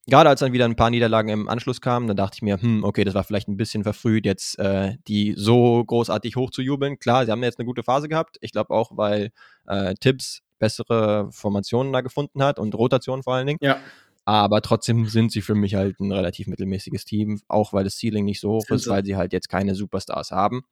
gerade 0.06 0.28
als 0.28 0.40
dann 0.40 0.52
wieder 0.52 0.66
ein 0.66 0.76
paar 0.76 0.90
Niederlagen 0.90 1.30
im 1.30 1.48
Anschluss 1.48 1.80
kamen, 1.80 2.08
dann 2.08 2.16
dachte 2.18 2.34
ich 2.36 2.42
mir, 2.42 2.60
hm, 2.60 2.84
okay, 2.84 3.04
das 3.04 3.14
war 3.14 3.24
vielleicht 3.24 3.48
ein 3.48 3.56
bisschen 3.56 3.84
verfrüht, 3.84 4.26
jetzt 4.26 4.58
äh, 4.58 4.98
die 5.08 5.32
so 5.34 5.82
großartig 5.82 6.36
hochzujubeln. 6.36 6.98
Klar, 6.98 7.24
sie 7.24 7.32
haben 7.32 7.42
jetzt 7.42 7.58
eine 7.58 7.64
gute 7.64 7.84
Phase 7.84 8.10
gehabt. 8.10 8.36
Ich 8.42 8.52
glaube 8.52 8.74
auch, 8.74 8.90
weil 8.98 9.30
äh, 9.66 9.94
Tips 9.94 10.42
bessere 10.58 11.32
Formationen 11.32 11.90
da 11.90 12.02
gefunden 12.02 12.42
hat 12.42 12.58
und 12.58 12.74
Rotationen 12.74 13.22
vor 13.22 13.32
allen 13.32 13.46
Dingen. 13.46 13.60
Ja. 13.62 13.78
Aber 14.26 14.60
trotzdem 14.60 15.06
sind 15.06 15.32
sie 15.32 15.40
für 15.40 15.54
mich 15.54 15.74
halt 15.74 15.98
ein 15.98 16.12
relativ 16.12 16.46
mittelmäßiges 16.46 17.04
Team, 17.04 17.40
auch 17.48 17.72
weil 17.72 17.84
das 17.84 17.98
Ceiling 17.98 18.26
nicht 18.26 18.40
so 18.40 18.50
hoch 18.50 18.68
ist, 18.68 18.86
weil 18.86 19.04
sie 19.04 19.16
halt 19.16 19.32
jetzt 19.32 19.48
keine 19.48 19.74
Superstars 19.74 20.30
haben. 20.30 20.62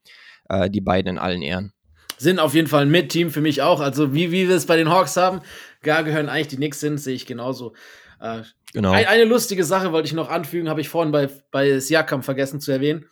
Äh, 0.49 0.71
die 0.71 0.81
beiden 0.81 1.13
in 1.13 1.19
allen 1.19 1.43
Ehren. 1.43 1.73
Sind 2.17 2.41
auf 2.41 2.55
jeden 2.55 2.67
Fall 2.67 2.83
ein 2.83 2.91
Mit-Team 2.91 3.31
für 3.31 3.41
mich 3.41 3.63
auch. 3.63 3.81
Also 3.81 4.13
wie, 4.13 4.33
wie 4.33 4.49
wir 4.49 4.57
es 4.57 4.67
bei 4.67 4.77
den 4.77 4.91
Hawks 4.91 5.17
haben, 5.17 5.41
gar 5.83 6.03
gehören 6.03 6.29
eigentlich 6.29 6.49
die 6.49 6.57
Knicks 6.57 6.81
sind, 6.81 6.99
sehe 6.99 7.15
ich 7.15 7.27
genauso. 7.27 7.75
Äh, 8.21 8.43
genau. 8.73 8.91
Ein, 8.91 9.07
eine 9.07 9.25
lustige 9.25 9.65
Sache 9.65 9.93
wollte 9.93 10.07
ich 10.07 10.15
noch 10.15 10.29
anfügen, 10.29 10.69
habe 10.69 10.81
ich 10.81 10.89
vorhin 10.89 11.13
bei, 11.13 11.29
bei 11.51 11.79
Siakam 11.79 12.23
vergessen 12.23 12.61
zu 12.61 12.73
erwähnen. 12.73 13.07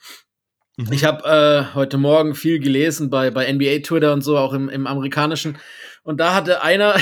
Mhm. 0.76 0.92
Ich 0.92 1.04
habe 1.04 1.68
äh, 1.70 1.74
heute 1.74 1.98
Morgen 1.98 2.34
viel 2.34 2.58
gelesen 2.58 3.08
bei, 3.08 3.30
bei 3.30 3.50
NBA 3.50 3.78
Twitter 3.84 4.12
und 4.12 4.22
so, 4.22 4.36
auch 4.36 4.52
im, 4.52 4.68
im 4.68 4.86
amerikanischen. 4.86 5.58
Und 6.02 6.18
da 6.18 6.34
hatte 6.34 6.62
einer 6.62 6.96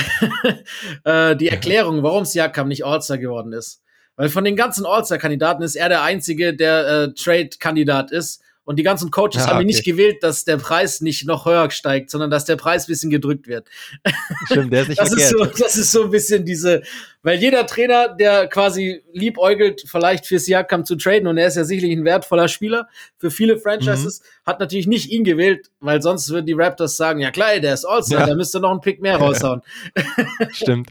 äh, 1.03 1.35
die 1.35 1.49
Erklärung, 1.49 2.03
warum 2.03 2.25
Siakam 2.25 2.67
nicht 2.67 2.85
All-Star 2.85 3.17
geworden 3.17 3.53
ist. 3.53 3.81
Weil 4.15 4.29
von 4.29 4.45
den 4.45 4.55
ganzen 4.55 4.85
All-Star-Kandidaten 4.85 5.61
ist 5.61 5.75
er 5.75 5.89
der 5.89 6.03
einzige, 6.03 6.55
der 6.55 6.87
äh, 6.87 7.13
Trade-Kandidat 7.13 8.11
ist. 8.11 8.41
Und 8.65 8.77
die 8.77 8.83
ganzen 8.83 9.11
Coaches 9.11 9.45
ja, 9.45 9.47
haben 9.47 9.61
ihn 9.61 9.67
nicht 9.67 9.85
gewählt, 9.85 10.23
dass 10.23 10.43
der 10.43 10.57
Preis 10.57 10.99
nicht 10.99 11.27
noch 11.27 11.45
höher 11.45 11.69
steigt, 11.69 12.09
sondern 12.09 12.31
dass 12.31 12.45
der 12.45 12.55
Preis 12.55 12.85
ein 12.85 12.87
bisschen 12.87 13.11
gedrückt 13.11 13.47
wird. 13.47 13.69
Stimmt, 14.51 14.73
der 14.73 14.81
ist 14.81 14.89
nicht 14.89 14.99
das 14.99 15.13
ist 15.13 15.29
so, 15.29 15.45
Das 15.45 15.75
ist 15.75 15.91
so 15.91 16.03
ein 16.05 16.09
bisschen 16.09 16.45
diese, 16.45 16.81
weil 17.21 17.37
jeder 17.39 17.67
Trainer, 17.67 18.09
der 18.09 18.47
quasi 18.47 19.03
liebäugelt, 19.13 19.83
vielleicht 19.85 20.25
für 20.25 20.39
Siakam 20.39 20.83
zu 20.83 20.95
traden, 20.95 21.27
und 21.27 21.37
er 21.37 21.47
ist 21.47 21.57
ja 21.57 21.63
sicherlich 21.63 21.95
ein 21.95 22.05
wertvoller 22.05 22.47
Spieler 22.47 22.89
für 23.17 23.29
viele 23.29 23.59
Franchises, 23.59 24.21
mhm. 24.21 24.49
hat 24.49 24.59
natürlich 24.59 24.87
nicht 24.87 25.11
ihn 25.11 25.23
gewählt, 25.23 25.69
weil 25.79 26.01
sonst 26.01 26.29
würden 26.31 26.47
die 26.47 26.53
Raptors 26.53 26.97
sagen, 26.97 27.19
ja 27.19 27.29
klar, 27.29 27.59
der 27.59 27.75
ist 27.75 27.85
All-Star, 27.85 28.21
ja. 28.21 28.25
der 28.25 28.35
müsste 28.35 28.59
noch 28.59 28.71
einen 28.71 28.81
Pick 28.81 28.99
mehr 28.99 29.17
raushauen. 29.17 29.61
Stimmt. 30.51 30.89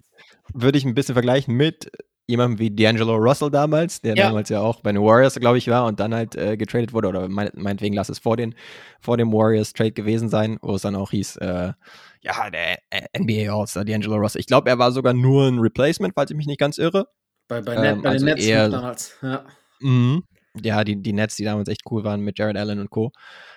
Würde 0.52 0.78
ich 0.78 0.84
ein 0.84 0.94
bisschen 0.94 1.14
vergleichen 1.14 1.54
mit 1.54 1.90
jemandem 2.26 2.58
wie 2.58 2.70
D'Angelo 2.70 3.16
Russell 3.16 3.50
damals, 3.50 4.00
der 4.00 4.16
ja. 4.16 4.26
damals 4.26 4.48
ja 4.48 4.60
auch 4.60 4.80
bei 4.80 4.92
den 4.92 5.02
Warriors, 5.02 5.34
glaube 5.34 5.58
ich, 5.58 5.68
war 5.68 5.84
und 5.87 6.00
dann 6.00 6.14
halt 6.14 6.37
äh, 6.37 6.56
getradet 6.56 6.92
wurde, 6.92 7.08
oder 7.08 7.28
meinetwegen 7.28 7.94
lass 7.94 8.08
es 8.08 8.18
vor, 8.18 8.37
den, 8.37 8.54
vor 9.00 9.16
dem 9.16 9.32
Warriors-Trade 9.32 9.92
gewesen 9.92 10.28
sein, 10.28 10.58
wo 10.62 10.74
es 10.74 10.82
dann 10.82 10.96
auch 10.96 11.10
hieß, 11.10 11.37
äh, 11.37 11.72
ja, 12.20 12.50
der 12.50 12.78
äh, 12.90 13.18
NBA 13.18 13.54
All-Star 13.54 13.82
D'Angelo 13.82 14.16
Russell. 14.16 14.40
Ich 14.40 14.46
glaube, 14.46 14.70
er 14.70 14.78
war 14.78 14.92
sogar 14.92 15.12
nur 15.12 15.46
ein 15.46 15.58
Replacement, 15.58 16.14
falls 16.14 16.30
ich 16.30 16.37
mich 16.37 16.46
nicht 16.46 16.60
ganz 16.60 16.78
irre. 16.78 17.08
Bei, 17.48 17.60
bei, 17.60 17.74
ähm, 17.74 18.02
bei 18.02 18.10
also 18.10 18.24
den 18.24 18.34
Nets 18.34 18.46
eher, 18.46 18.68
damals, 18.70 19.18
ja. 19.20 19.44
Mh, 19.80 20.22
ja, 20.62 20.84
die, 20.84 20.96
die 20.96 21.12
Nets, 21.12 21.37
die 21.37 21.44
damals 21.44 21.68
echt 21.68 21.82
cool 21.90 22.04
waren 22.04 22.20
mit 22.20 22.38
Jared 22.38 22.56
Allen 22.56 22.80
und 22.80 22.90
Co. 22.90 23.12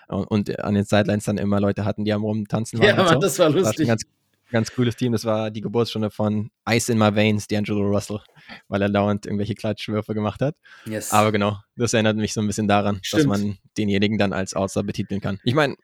Und, 0.07 0.25
und 0.25 0.59
an 0.59 0.73
den 0.73 0.83
Sidelines 0.83 1.25
dann 1.25 1.37
immer 1.37 1.59
Leute 1.59 1.85
hatten, 1.85 2.03
die 2.03 2.13
am 2.13 2.23
rumtanzen 2.23 2.79
waren. 2.79 2.97
Ja, 2.97 3.07
so. 3.07 3.19
das 3.19 3.39
war 3.39 3.49
lustig. 3.49 3.87
War 3.87 3.95
ganz, 3.95 4.03
ganz 4.51 4.71
cooles 4.73 4.95
Team. 4.95 5.11
Das 5.11 5.25
war 5.25 5.51
die 5.51 5.61
Geburtsstunde 5.61 6.09
von 6.09 6.51
Ice 6.69 6.91
in 6.91 6.97
My 6.97 7.15
Veins, 7.15 7.47
D'Angelo 7.47 7.87
Russell, 7.87 8.19
weil 8.67 8.81
er 8.81 8.89
dauernd 8.89 9.25
irgendwelche 9.25 9.55
Klatschwürfe 9.55 10.13
gemacht 10.13 10.41
hat. 10.41 10.55
Yes. 10.85 11.11
Aber 11.11 11.31
genau, 11.31 11.57
das 11.75 11.93
erinnert 11.93 12.17
mich 12.17 12.33
so 12.33 12.41
ein 12.41 12.47
bisschen 12.47 12.67
daran, 12.67 12.99
Stimmt. 13.01 13.21
dass 13.21 13.27
man 13.27 13.57
denjenigen 13.77 14.17
dann 14.17 14.33
als 14.33 14.53
Outstar 14.53 14.83
betiteln 14.83 15.21
kann. 15.21 15.39
Ich 15.43 15.53
meine, 15.53 15.75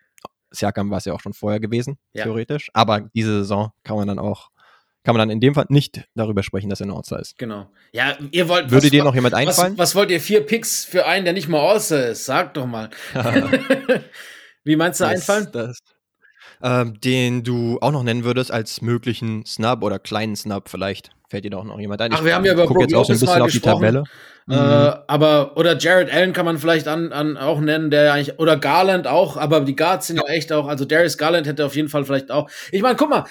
Siakam 0.52 0.90
war 0.90 1.00
es 1.00 1.06
ja 1.06 1.14
auch 1.14 1.20
schon 1.20 1.34
vorher 1.34 1.60
gewesen, 1.60 1.98
ja. 2.14 2.24
theoretisch. 2.24 2.70
Aber 2.74 3.10
diese 3.14 3.40
Saison 3.40 3.72
kann 3.84 3.98
man 3.98 4.08
dann 4.08 4.20
auch 4.20 4.50
kann 5.04 5.16
man 5.16 5.28
dann 5.28 5.32
in 5.32 5.42
dem 5.42 5.54
Fall 5.54 5.66
nicht 5.68 6.06
darüber 6.16 6.44
sprechen, 6.44 6.70
dass 6.70 6.80
er 6.80 6.88
ein 6.88 6.92
All-Star 6.92 7.20
ist. 7.20 7.38
Genau. 7.38 7.70
Ja, 7.92 8.18
ihr 8.32 8.48
wollt. 8.48 8.72
Würde 8.72 8.86
was, 8.86 8.92
dir 8.92 9.04
noch 9.04 9.16
jemand 9.16 9.34
einfallen? 9.34 9.74
Was, 9.74 9.90
was, 9.90 9.96
wollt 9.96 10.12
ihr? 10.12 10.22
Vier 10.22 10.46
Picks 10.46 10.86
für 10.86 11.06
einen, 11.06 11.26
der 11.26 11.34
nicht 11.34 11.50
mal 11.50 11.60
All-Star 11.60 12.08
ist? 12.08 12.26
Sag 12.26 12.54
doch 12.54 12.66
mal. 12.66 12.90
Wie 14.64 14.78
meinst 14.78 15.02
du 15.02 15.04
das, 15.04 15.30
einfallen? 15.30 15.50
Das, 15.52 15.80
Ähm, 16.66 17.00
den 17.02 17.44
du 17.44 17.78
auch 17.82 17.92
noch 17.92 18.04
nennen 18.04 18.24
würdest 18.24 18.50
als 18.50 18.82
möglichen 18.82 19.46
Snub 19.46 19.84
oder 19.84 20.00
kleinen 20.00 20.38
Snub 20.38 20.70
vielleicht. 20.70 21.10
Fällt 21.28 21.44
dir 21.44 21.50
doch 21.50 21.66
noch 21.66 21.78
jemand 21.78 22.02
ein? 22.02 22.14
Ach, 22.14 22.24
wir 22.24 22.34
haben 22.34 22.46
ja 22.46 22.54
über 22.54 22.66
Brook 22.68 22.80
jetzt 22.80 22.96
auch 22.96 23.04
so 23.04 23.12
ein 23.12 23.20
bisschen 23.20 23.42
auf 23.42 23.52
die 23.52 23.60
Tabelle. 23.60 24.06
Äh, 24.50 24.54
mhm. 24.56 24.94
aber, 25.08 25.58
oder 25.58 25.78
Jared 25.78 26.10
Allen 26.10 26.32
kann 26.32 26.46
man 26.46 26.58
vielleicht 26.58 26.88
an, 26.88 27.12
an 27.12 27.36
auch 27.36 27.60
nennen, 27.60 27.90
der 27.92 28.14
eigentlich, 28.14 28.40
oder 28.40 28.56
Garland 28.56 29.08
auch, 29.08 29.36
aber 29.36 29.60
die 29.62 29.76
Guards 29.76 30.08
sind 30.08 30.18
ja. 30.18 30.24
ja 30.26 30.34
echt 30.34 30.54
auch, 30.54 30.68
also 30.68 30.86
Darius 30.86 31.18
Garland 31.18 31.48
hätte 31.48 31.66
auf 31.66 31.76
jeden 31.76 31.90
Fall 31.90 32.06
vielleicht 32.06 32.32
auch. 32.32 32.50
Ich 32.72 32.82
meine, 32.82 32.96
guck 32.96 33.10
mal, 33.10 33.26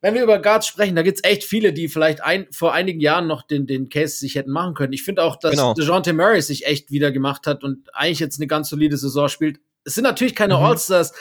wenn 0.00 0.14
wir 0.14 0.22
über 0.22 0.40
Guards 0.40 0.68
sprechen, 0.68 0.94
da 0.94 1.02
gibt's 1.02 1.24
echt 1.24 1.42
viele, 1.42 1.72
die 1.72 1.88
vielleicht 1.88 2.22
ein, 2.22 2.46
vor 2.52 2.72
einigen 2.74 3.00
Jahren 3.00 3.26
noch 3.26 3.42
den, 3.42 3.66
den 3.66 3.88
Case 3.88 4.18
sich 4.18 4.36
hätten 4.36 4.52
machen 4.52 4.74
können. 4.74 4.92
Ich 4.92 5.02
finde 5.02 5.24
auch, 5.24 5.36
dass 5.36 5.52
genau. 5.52 5.74
DeJounte 5.74 6.12
Murray 6.12 6.42
sich 6.42 6.66
echt 6.66 6.92
wieder 6.92 7.10
gemacht 7.10 7.46
hat 7.48 7.64
und 7.64 7.88
eigentlich 7.92 8.20
jetzt 8.20 8.38
eine 8.38 8.46
ganz 8.46 8.68
solide 8.68 8.96
Saison 8.96 9.28
spielt. 9.28 9.58
Es 9.84 9.94
sind 9.94 10.04
natürlich 10.04 10.36
keine 10.36 10.56
mhm. 10.56 10.64
All-Stars, 10.64 11.12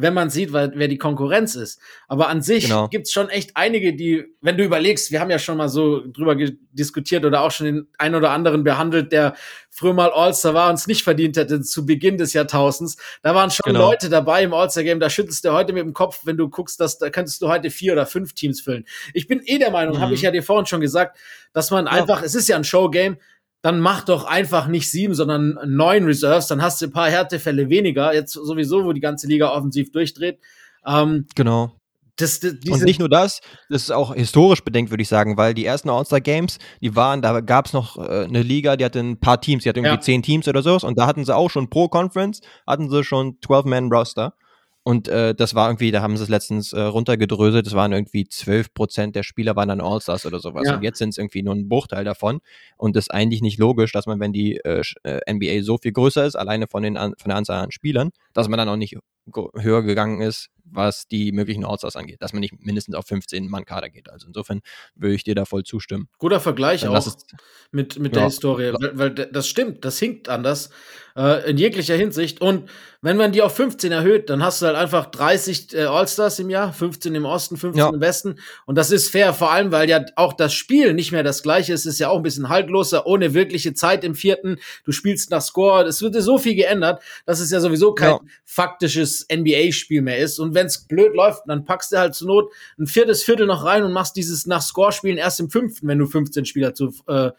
wenn 0.00 0.14
man 0.14 0.30
sieht, 0.30 0.52
wer, 0.52 0.72
wer 0.74 0.88
die 0.88 0.98
Konkurrenz 0.98 1.54
ist. 1.54 1.80
Aber 2.08 2.28
an 2.28 2.42
sich 2.42 2.64
genau. 2.64 2.88
gibt's 2.88 3.12
schon 3.12 3.28
echt 3.28 3.52
einige, 3.54 3.94
die, 3.94 4.24
wenn 4.40 4.56
du 4.56 4.64
überlegst, 4.64 5.10
wir 5.10 5.20
haben 5.20 5.30
ja 5.30 5.38
schon 5.38 5.56
mal 5.56 5.68
so 5.68 6.02
drüber 6.06 6.36
diskutiert 6.72 7.24
oder 7.24 7.42
auch 7.42 7.50
schon 7.50 7.66
den 7.66 7.88
einen 7.98 8.14
oder 8.14 8.30
anderen 8.30 8.64
behandelt, 8.64 9.12
der 9.12 9.34
früher 9.70 9.94
mal 9.94 10.10
All-Star 10.10 10.54
war 10.54 10.68
und 10.68 10.76
es 10.76 10.86
nicht 10.86 11.02
verdient 11.02 11.36
hätte 11.36 11.60
zu 11.62 11.86
Beginn 11.86 12.18
des 12.18 12.32
Jahrtausends. 12.32 12.96
Da 13.22 13.34
waren 13.34 13.50
schon 13.50 13.72
genau. 13.72 13.90
Leute 13.90 14.08
dabei 14.08 14.42
im 14.42 14.54
All-Star-Game, 14.54 15.00
da 15.00 15.10
schüttelst 15.10 15.44
du 15.44 15.52
heute 15.52 15.72
mit 15.72 15.82
dem 15.82 15.92
Kopf, 15.92 16.20
wenn 16.24 16.36
du 16.36 16.48
guckst, 16.48 16.80
dass, 16.80 16.98
da 16.98 17.10
könntest 17.10 17.42
du 17.42 17.48
heute 17.48 17.70
vier 17.70 17.92
oder 17.92 18.06
fünf 18.06 18.34
Teams 18.34 18.60
füllen. 18.60 18.84
Ich 19.14 19.26
bin 19.26 19.40
eh 19.44 19.58
der 19.58 19.70
Meinung, 19.70 19.96
mhm. 19.96 20.00
habe 20.00 20.14
ich 20.14 20.22
ja 20.22 20.30
dir 20.30 20.42
vorhin 20.42 20.66
schon 20.66 20.80
gesagt, 20.80 21.18
dass 21.52 21.70
man 21.70 21.86
ja. 21.86 21.92
einfach, 21.92 22.22
es 22.22 22.34
ist 22.34 22.48
ja 22.48 22.56
ein 22.56 22.64
Show-Game, 22.64 23.18
dann 23.62 23.80
mach 23.80 24.04
doch 24.04 24.24
einfach 24.24 24.66
nicht 24.66 24.90
sieben, 24.90 25.14
sondern 25.14 25.58
neun 25.66 26.04
Reserves, 26.04 26.46
dann 26.46 26.62
hast 26.62 26.80
du 26.80 26.86
ein 26.86 26.92
paar 26.92 27.10
Härtefälle 27.10 27.68
weniger, 27.68 28.14
jetzt 28.14 28.32
sowieso, 28.32 28.84
wo 28.84 28.92
die 28.92 29.00
ganze 29.00 29.26
Liga 29.26 29.50
offensiv 29.50 29.92
durchdreht. 29.92 30.38
Ähm, 30.86 31.26
genau. 31.34 31.72
Das, 32.16 32.40
das, 32.40 32.52
und 32.68 32.82
nicht 32.82 33.00
nur 33.00 33.08
das, 33.08 33.40
das 33.70 33.82
ist 33.82 33.90
auch 33.90 34.14
historisch 34.14 34.62
bedenkt, 34.62 34.90
würde 34.90 35.02
ich 35.02 35.08
sagen, 35.08 35.38
weil 35.38 35.54
die 35.54 35.64
ersten 35.64 35.88
All-Star-Games, 35.88 36.58
die 36.82 36.94
waren, 36.94 37.22
da 37.22 37.40
gab 37.40 37.66
es 37.66 37.72
noch 37.72 37.96
äh, 37.96 38.24
eine 38.24 38.42
Liga, 38.42 38.76
die 38.76 38.84
hatte 38.84 39.00
ein 39.00 39.18
paar 39.18 39.40
Teams, 39.40 39.62
die 39.62 39.70
hatte 39.70 39.80
irgendwie 39.80 39.94
ja. 39.94 40.00
zehn 40.00 40.22
Teams 40.22 40.46
oder 40.46 40.62
so, 40.62 40.76
und 40.86 40.98
da 40.98 41.06
hatten 41.06 41.24
sie 41.24 41.34
auch 41.34 41.50
schon 41.50 41.70
pro 41.70 41.88
Conference, 41.88 42.42
hatten 42.66 42.90
sie 42.90 43.04
schon 43.04 43.38
12-Man-Roster. 43.40 44.34
Und 44.82 45.08
äh, 45.08 45.34
das 45.34 45.54
war 45.54 45.68
irgendwie, 45.68 45.90
da 45.90 46.00
haben 46.00 46.16
sie 46.16 46.22
es 46.22 46.28
letztens 46.30 46.72
äh, 46.72 46.80
runtergedröselt, 46.80 47.66
das 47.66 47.74
waren 47.74 47.92
irgendwie 47.92 48.26
12 48.26 48.72
Prozent 48.72 49.14
der 49.14 49.22
Spieler 49.22 49.54
waren 49.54 49.68
dann 49.68 49.80
All-Stars 49.80 50.24
oder 50.24 50.40
sowas. 50.40 50.66
Ja. 50.66 50.76
Und 50.76 50.82
jetzt 50.82 50.98
sind 50.98 51.10
es 51.10 51.18
irgendwie 51.18 51.42
nur 51.42 51.54
ein 51.54 51.68
Bruchteil 51.68 52.04
davon. 52.04 52.40
Und 52.78 52.96
das 52.96 53.04
ist 53.04 53.10
eigentlich 53.10 53.42
nicht 53.42 53.58
logisch, 53.58 53.92
dass 53.92 54.06
man, 54.06 54.20
wenn 54.20 54.32
die 54.32 54.56
äh, 54.56 54.82
äh 55.02 55.32
NBA 55.32 55.62
so 55.62 55.76
viel 55.76 55.92
größer 55.92 56.24
ist, 56.24 56.34
alleine 56.34 56.66
von, 56.66 56.82
den, 56.82 56.96
von 56.96 57.14
der 57.26 57.36
Anzahl 57.36 57.62
an 57.62 57.70
Spielern, 57.70 58.10
dass 58.32 58.48
man 58.48 58.58
dann 58.58 58.68
auch 58.68 58.76
nicht 58.76 58.96
höher 59.54 59.82
gegangen 59.82 60.22
ist, 60.22 60.48
was 60.72 61.08
die 61.08 61.32
möglichen 61.32 61.64
Allstars 61.64 61.96
angeht, 61.96 62.22
dass 62.22 62.32
man 62.32 62.40
nicht 62.40 62.54
mindestens 62.60 62.94
auf 62.94 63.06
15 63.06 63.48
Mann 63.48 63.64
Kader 63.64 63.90
geht. 63.90 64.08
Also 64.08 64.28
insofern 64.28 64.60
würde 64.94 65.14
ich 65.14 65.24
dir 65.24 65.34
da 65.34 65.44
voll 65.44 65.64
zustimmen. 65.64 66.08
Guter 66.18 66.40
Vergleich 66.40 66.82
Dann 66.82 66.94
auch 66.94 67.16
mit, 67.72 67.98
mit 67.98 68.14
ja, 68.14 68.20
der 68.20 68.28
Historie, 68.28 68.72
weil, 68.72 68.98
weil, 68.98 69.14
das 69.14 69.48
stimmt, 69.48 69.84
das 69.84 69.98
hinkt 69.98 70.28
anders 70.28 70.70
äh, 71.16 71.48
in 71.50 71.58
jeglicher 71.58 71.96
Hinsicht. 71.96 72.40
Und 72.40 72.70
wenn 73.02 73.16
man 73.16 73.32
die 73.32 73.40
auf 73.40 73.56
15 73.56 73.92
erhöht, 73.92 74.28
dann 74.28 74.42
hast 74.42 74.60
du 74.60 74.66
halt 74.66 74.76
einfach 74.76 75.06
30 75.06 75.72
äh, 75.72 75.84
Allstars 75.84 76.38
im 76.38 76.50
Jahr, 76.50 76.72
15 76.72 77.14
im 77.14 77.24
Osten, 77.24 77.56
15 77.56 77.78
ja. 77.78 77.88
im 77.88 78.00
Westen. 78.00 78.36
Und 78.66 78.76
das 78.76 78.90
ist 78.90 79.08
fair, 79.08 79.32
vor 79.32 79.50
allem, 79.50 79.72
weil 79.72 79.88
ja 79.88 80.04
auch 80.16 80.34
das 80.34 80.52
Spiel 80.52 80.92
nicht 80.92 81.10
mehr 81.10 81.22
das 81.22 81.42
gleiche 81.42 81.72
ist. 81.72 81.86
Es 81.86 81.94
ist 81.94 81.98
ja 81.98 82.10
auch 82.10 82.18
ein 82.18 82.22
bisschen 82.22 82.50
haltloser, 82.50 83.06
ohne 83.06 83.32
wirkliche 83.32 83.72
Zeit 83.72 84.04
im 84.04 84.14
vierten. 84.14 84.58
Du 84.84 84.92
spielst 84.92 85.30
nach 85.30 85.40
Score. 85.40 85.84
Es 85.84 86.02
wird 86.02 86.14
so 86.20 86.36
viel 86.36 86.54
geändert, 86.54 87.02
dass 87.24 87.40
es 87.40 87.50
ja 87.50 87.60
sowieso 87.60 87.94
kein 87.94 88.10
ja. 88.10 88.20
faktisches 88.44 89.26
NBA-Spiel 89.32 90.02
mehr 90.02 90.18
ist. 90.18 90.38
Und 90.38 90.54
wenn 90.54 90.66
es 90.66 90.86
blöd 90.86 91.14
läuft, 91.14 91.44
dann 91.46 91.64
packst 91.64 91.92
du 91.92 91.98
halt 91.98 92.14
zur 92.14 92.28
Not 92.28 92.52
ein 92.78 92.86
viertes 92.86 93.22
Viertel 93.22 93.46
noch 93.46 93.64
rein 93.64 93.82
und 93.82 93.92
machst 93.92 94.14
dieses 94.16 94.44
nach 94.46 94.60
Score-Spielen 94.60 95.16
erst 95.16 95.40
im 95.40 95.48
fünften, 95.48 95.88
wenn 95.88 95.98
du 95.98 96.06
15 96.06 96.44
Spieler 96.44 96.74
zu 96.74 96.92
äh, 97.06 97.30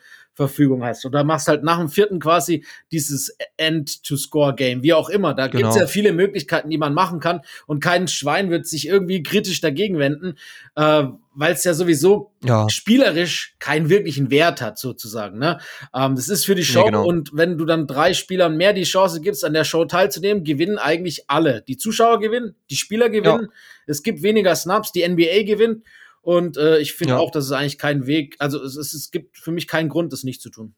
Verfügung 0.47 0.83
hast. 0.83 1.05
Oder 1.05 1.23
machst 1.23 1.47
halt 1.47 1.63
nach 1.63 1.77
dem 1.77 1.89
vierten 1.89 2.19
quasi 2.19 2.65
dieses 2.91 3.35
End-to-Score-Game, 3.57 4.83
wie 4.83 4.93
auch 4.93 5.09
immer. 5.09 5.33
Da 5.33 5.47
genau. 5.47 5.57
gibt 5.57 5.75
es 5.75 5.79
ja 5.79 5.87
viele 5.87 6.13
Möglichkeiten, 6.13 6.69
die 6.69 6.77
man 6.77 6.93
machen 6.93 7.19
kann. 7.19 7.41
Und 7.67 7.81
kein 7.81 8.07
Schwein 8.07 8.49
wird 8.49 8.67
sich 8.67 8.87
irgendwie 8.87 9.23
kritisch 9.23 9.61
dagegen 9.61 9.99
wenden, 9.99 10.37
äh, 10.75 11.03
weil 11.33 11.53
es 11.53 11.63
ja 11.63 11.73
sowieso 11.73 12.31
ja. 12.43 12.67
spielerisch 12.69 13.55
keinen 13.59 13.89
wirklichen 13.89 14.31
Wert 14.31 14.61
hat, 14.61 14.77
sozusagen. 14.77 15.37
Ne? 15.37 15.59
Ähm, 15.93 16.15
das 16.15 16.29
ist 16.29 16.45
für 16.45 16.55
die 16.55 16.65
Show. 16.65 16.79
Ja, 16.79 16.85
genau. 16.85 17.05
Und 17.05 17.31
wenn 17.33 17.57
du 17.57 17.65
dann 17.65 17.87
drei 17.87 18.13
Spielern 18.13 18.57
mehr 18.57 18.73
die 18.73 18.83
Chance 18.83 19.21
gibst, 19.21 19.45
an 19.45 19.53
der 19.53 19.63
Show 19.63 19.85
teilzunehmen, 19.85 20.43
gewinnen 20.43 20.77
eigentlich 20.77 21.29
alle. 21.29 21.61
Die 21.61 21.77
Zuschauer 21.77 22.19
gewinnen, 22.19 22.55
die 22.69 22.75
Spieler 22.75 23.09
gewinnen. 23.09 23.47
Ja. 23.49 23.57
Es 23.87 24.03
gibt 24.03 24.23
weniger 24.23 24.55
Snaps, 24.55 24.91
die 24.91 25.07
NBA 25.07 25.43
gewinnt. 25.43 25.83
Und 26.21 26.57
äh, 26.57 26.77
ich 26.79 26.93
finde 26.93 27.15
ja. 27.15 27.19
auch, 27.19 27.31
dass 27.31 27.45
es 27.45 27.51
eigentlich 27.51 27.77
keinen 27.77 28.05
Weg, 28.05 28.35
also 28.39 28.61
es, 28.63 28.75
es, 28.75 28.93
es 28.93 29.11
gibt 29.11 29.37
für 29.37 29.51
mich 29.51 29.67
keinen 29.67 29.89
Grund, 29.89 30.13
das 30.13 30.23
nicht 30.23 30.41
zu 30.41 30.49
tun. 30.49 30.75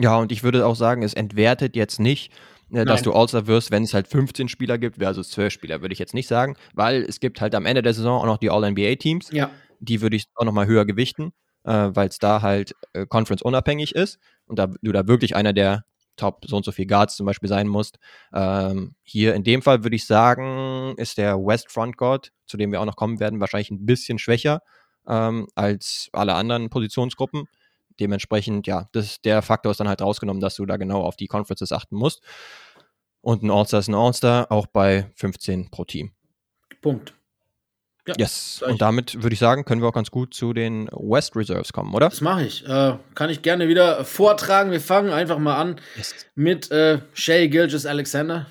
Ja, 0.00 0.16
und 0.16 0.30
ich 0.30 0.44
würde 0.44 0.64
auch 0.64 0.76
sagen, 0.76 1.02
es 1.02 1.12
entwertet 1.12 1.74
jetzt 1.74 1.98
nicht, 1.98 2.32
äh, 2.72 2.84
dass 2.84 3.02
du 3.02 3.12
All-Star 3.12 3.46
wirst, 3.46 3.70
wenn 3.70 3.82
es 3.82 3.94
halt 3.94 4.06
15 4.06 4.48
Spieler 4.48 4.78
gibt, 4.78 4.96
versus 4.98 5.30
12 5.30 5.52
Spieler, 5.52 5.80
würde 5.80 5.92
ich 5.92 5.98
jetzt 5.98 6.14
nicht 6.14 6.28
sagen, 6.28 6.56
weil 6.74 7.02
es 7.02 7.18
gibt 7.20 7.40
halt 7.40 7.54
am 7.54 7.66
Ende 7.66 7.82
der 7.82 7.94
Saison 7.94 8.20
auch 8.20 8.26
noch 8.26 8.38
die 8.38 8.50
All-NBA-Teams. 8.50 9.30
Ja. 9.32 9.50
Die 9.80 10.00
würde 10.00 10.16
ich 10.16 10.26
auch 10.34 10.44
noch 10.44 10.52
mal 10.52 10.66
höher 10.66 10.84
gewichten, 10.84 11.32
äh, 11.64 11.90
weil 11.92 12.08
es 12.08 12.18
da 12.18 12.42
halt 12.42 12.74
äh, 12.92 13.06
Conference-unabhängig 13.06 13.94
ist 13.94 14.18
und 14.46 14.58
da 14.58 14.66
du 14.66 14.92
da 14.92 15.06
wirklich 15.08 15.34
einer 15.34 15.52
der 15.52 15.84
Top 16.18 16.44
so 16.46 16.56
und 16.56 16.64
so 16.64 16.72
viel 16.72 16.86
Guards 16.86 17.16
zum 17.16 17.26
Beispiel 17.26 17.48
sein 17.48 17.68
musst. 17.68 17.98
Ähm, 18.34 18.94
hier 19.02 19.34
in 19.34 19.44
dem 19.44 19.62
Fall 19.62 19.84
würde 19.84 19.96
ich 19.96 20.06
sagen, 20.06 20.94
ist 20.96 21.18
der 21.18 21.36
West 21.38 21.70
Front 21.72 21.96
Guard, 21.96 22.32
zu 22.46 22.56
dem 22.56 22.72
wir 22.72 22.80
auch 22.80 22.86
noch 22.86 22.96
kommen 22.96 23.20
werden, 23.20 23.40
wahrscheinlich 23.40 23.70
ein 23.70 23.86
bisschen 23.86 24.18
schwächer 24.18 24.60
ähm, 25.06 25.48
als 25.54 26.08
alle 26.12 26.34
anderen 26.34 26.70
Positionsgruppen. 26.70 27.44
Dementsprechend, 28.00 28.66
ja, 28.66 28.88
das, 28.92 29.20
der 29.22 29.42
Faktor 29.42 29.72
ist 29.72 29.80
dann 29.80 29.88
halt 29.88 30.02
rausgenommen, 30.02 30.40
dass 30.40 30.54
du 30.54 30.66
da 30.66 30.76
genau 30.76 31.02
auf 31.02 31.16
die 31.16 31.26
Conferences 31.26 31.72
achten 31.72 31.96
musst. 31.96 32.22
Und 33.20 33.42
ein 33.42 33.50
All-Star 33.50 33.80
ist 33.80 33.88
ein 33.88 33.94
All-Star, 33.94 34.52
auch 34.52 34.66
bei 34.66 35.10
15 35.16 35.70
pro 35.70 35.84
Team. 35.84 36.12
Punkt. 36.80 37.17
Ja, 38.08 38.14
yes. 38.16 38.62
Und 38.66 38.80
damit 38.80 39.22
würde 39.22 39.34
ich 39.34 39.38
sagen, 39.38 39.64
können 39.64 39.82
wir 39.82 39.88
auch 39.88 39.94
ganz 39.94 40.10
gut 40.10 40.32
zu 40.32 40.54
den 40.54 40.88
West 40.92 41.36
Reserves 41.36 41.72
kommen, 41.72 41.94
oder? 41.94 42.08
Das 42.08 42.22
mache 42.22 42.44
ich. 42.44 42.66
Äh, 42.66 42.96
kann 43.14 43.28
ich 43.28 43.42
gerne 43.42 43.68
wieder 43.68 44.04
vortragen. 44.04 44.70
Wir 44.70 44.80
fangen 44.80 45.12
einfach 45.12 45.38
mal 45.38 45.56
an 45.56 45.80
yes. 45.96 46.14
mit 46.34 46.70
äh, 46.70 47.00
Shay 47.12 47.48
Gilgis 47.48 47.84
Alexander. 47.84 48.46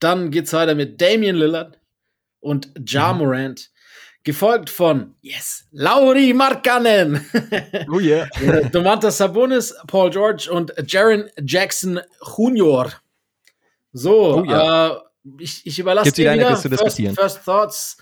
Dann 0.00 0.30
geht's 0.30 0.52
weiter 0.52 0.74
mit 0.74 1.00
Damian 1.00 1.36
Lillard 1.36 1.78
und 2.40 2.70
Ja 2.86 3.12
mhm. 3.12 3.20
Morant. 3.20 3.70
Gefolgt 4.24 4.70
von, 4.70 5.14
yes, 5.20 5.66
Lauri 5.70 6.32
Markkanen. 6.34 7.24
Oh 7.92 8.00
yeah. 8.00 8.26
Domantas 8.72 9.18
Sabonis, 9.18 9.72
Paul 9.86 10.10
George 10.10 10.48
und 10.50 10.72
Jaron 10.88 11.30
Jackson 11.40 12.00
Jr. 12.36 12.90
So, 13.92 14.38
oh 14.38 14.44
yeah. 14.44 14.88
äh, 14.88 14.96
ich, 15.38 15.64
ich 15.64 15.78
überlasse 15.78 16.10
dir 16.10 16.32
wieder 16.32 16.56
first, 16.56 17.00
first 17.14 17.44
Thoughts. 17.44 17.96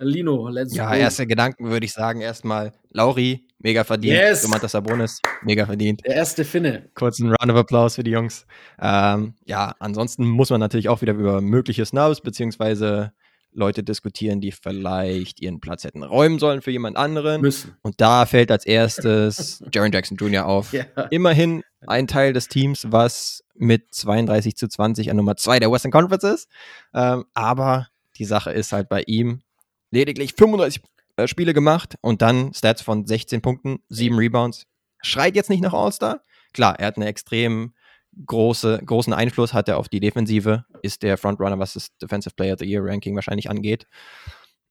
Lino, 0.00 0.48
let's 0.48 0.74
ja, 0.74 0.86
go. 0.86 0.94
Ja, 0.94 0.98
erste 0.98 1.26
Gedanken 1.26 1.70
würde 1.70 1.86
ich 1.86 1.92
sagen, 1.92 2.20
erstmal 2.20 2.72
Lauri, 2.90 3.46
mega 3.58 3.84
verdient. 3.84 4.16
Yes. 4.16 4.42
Domantas 4.42 4.72
Sabonis, 4.72 5.20
mega 5.42 5.66
verdient. 5.66 6.04
Der 6.04 6.16
erste 6.16 6.44
Finne. 6.44 6.88
Kurzen 6.94 7.28
Round 7.28 7.52
of 7.52 7.56
Applause 7.56 7.96
für 7.96 8.04
die 8.04 8.12
Jungs. 8.12 8.46
Ähm, 8.80 9.34
ja, 9.44 9.74
ansonsten 9.78 10.24
muss 10.26 10.50
man 10.50 10.60
natürlich 10.60 10.88
auch 10.88 11.02
wieder 11.02 11.12
über 11.12 11.40
mögliche 11.40 11.84
Snubs 11.84 12.20
beziehungsweise 12.20 13.12
Leute 13.52 13.82
diskutieren, 13.82 14.40
die 14.40 14.52
vielleicht 14.52 15.40
ihren 15.40 15.60
Platz 15.60 15.84
hätten 15.84 16.02
räumen 16.02 16.38
sollen 16.38 16.62
für 16.62 16.70
jemand 16.70 16.96
anderen. 16.96 17.40
Müssen. 17.40 17.76
Und 17.82 18.00
da 18.00 18.26
fällt 18.26 18.50
als 18.50 18.64
erstes 18.64 19.62
Jaron 19.74 19.92
Jackson 19.92 20.16
Jr. 20.16 20.46
auf. 20.46 20.72
Ja. 20.72 20.84
Immerhin 21.10 21.62
ein 21.86 22.06
Teil 22.06 22.32
des 22.32 22.48
Teams, 22.48 22.86
was 22.90 23.42
mit 23.54 23.92
32 23.92 24.56
zu 24.56 24.68
20 24.68 25.10
an 25.10 25.16
Nummer 25.16 25.36
2 25.36 25.58
der 25.58 25.70
Western 25.70 25.90
Conference 25.90 26.24
ist. 26.24 26.48
Ähm, 26.94 27.24
aber 27.34 27.88
die 28.18 28.24
Sache 28.24 28.52
ist 28.52 28.72
halt 28.72 28.88
bei 28.88 29.02
ihm, 29.02 29.42
lediglich 29.90 30.34
35 30.34 30.82
äh, 31.16 31.26
Spiele 31.26 31.54
gemacht 31.54 31.96
und 32.00 32.22
dann 32.22 32.52
Stats 32.54 32.82
von 32.82 33.06
16 33.06 33.42
Punkten, 33.42 33.78
7 33.88 34.16
Rebounds. 34.16 34.66
Schreit 35.02 35.36
jetzt 35.36 35.50
nicht 35.50 35.62
nach 35.62 35.72
All-Star. 35.72 36.22
Klar, 36.52 36.78
er 36.78 36.88
hat 36.88 36.96
einen 36.96 37.06
extrem 37.06 37.74
große, 38.26 38.80
großen 38.84 39.12
Einfluss 39.12 39.54
hat 39.54 39.68
er 39.68 39.78
auf 39.78 39.88
die 39.88 40.00
Defensive, 40.00 40.64
ist 40.82 41.02
der 41.02 41.16
Frontrunner, 41.16 41.58
was 41.58 41.74
das 41.74 41.96
Defensive 41.98 42.34
Player 42.34 42.54
of 42.54 42.58
the 42.58 42.66
Year 42.66 42.84
Ranking 42.84 43.14
wahrscheinlich 43.14 43.48
angeht. 43.48 43.86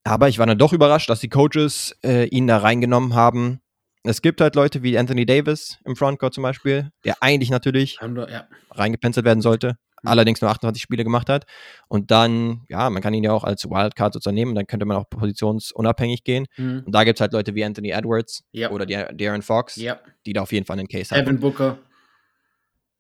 Aber 0.04 0.30
ich 0.30 0.40
war 0.40 0.46
dann 0.46 0.58
doch 0.58 0.74
überrascht, 0.74 1.10
dass 1.10 1.20
die 1.20 1.30
Coaches 1.30 1.96
äh, 2.04 2.28
ihn 2.28 2.48
da 2.48 2.58
reingenommen 2.58 3.14
haben. 3.14 3.62
Es 4.04 4.22
gibt 4.22 4.40
halt 4.42 4.56
Leute 4.56 4.82
wie 4.82 4.98
Anthony 4.98 5.26
Davis 5.26 5.80
im 5.86 5.96
Frontcourt 5.96 6.34
zum 6.34 6.44
Beispiel, 6.44 6.92
der 7.04 7.22
eigentlich 7.22 7.50
natürlich 7.50 8.00
ja. 8.02 8.48
reingepenzelt 8.72 9.26
werden 9.26 9.42
sollte 9.42 9.78
allerdings 10.04 10.42
nur 10.42 10.50
28 10.50 10.82
Spiele 10.82 11.04
gemacht 11.04 11.30
hat. 11.30 11.46
Und 11.88 12.12
dann, 12.12 12.62
ja, 12.70 12.90
man 12.90 13.02
kann 13.02 13.14
ihn 13.14 13.24
ja 13.24 13.32
auch 13.32 13.44
als 13.44 13.66
Wildcard 13.66 14.14
sozusagen 14.14 14.36
nehmen, 14.36 14.56
dann 14.56 14.68
könnte 14.68 14.86
man 14.86 14.98
auch 14.98 15.10
positionsunabhängig 15.10 16.24
gehen. 16.24 16.46
Mhm. 16.58 16.84
Und 16.86 16.94
da 16.94 17.04
gibt 17.04 17.18
es 17.18 17.22
halt 17.22 17.34
Leute 17.34 17.56
wie 17.56 17.64
Anthony 17.64 17.92
Edwards 17.92 18.44
yep. 18.54 18.72
oder 18.72 18.86
Darren 18.86 19.42
Fox, 19.42 19.78
yep. 19.78 20.04
die 20.26 20.34
da 20.34 20.42
auf 20.42 20.52
jeden 20.52 20.66
Fall 20.66 20.78
einen 20.80 20.88
Case 20.88 21.16
haben. 21.16 21.26
Devin 21.26 21.40
Booker. 21.40 21.78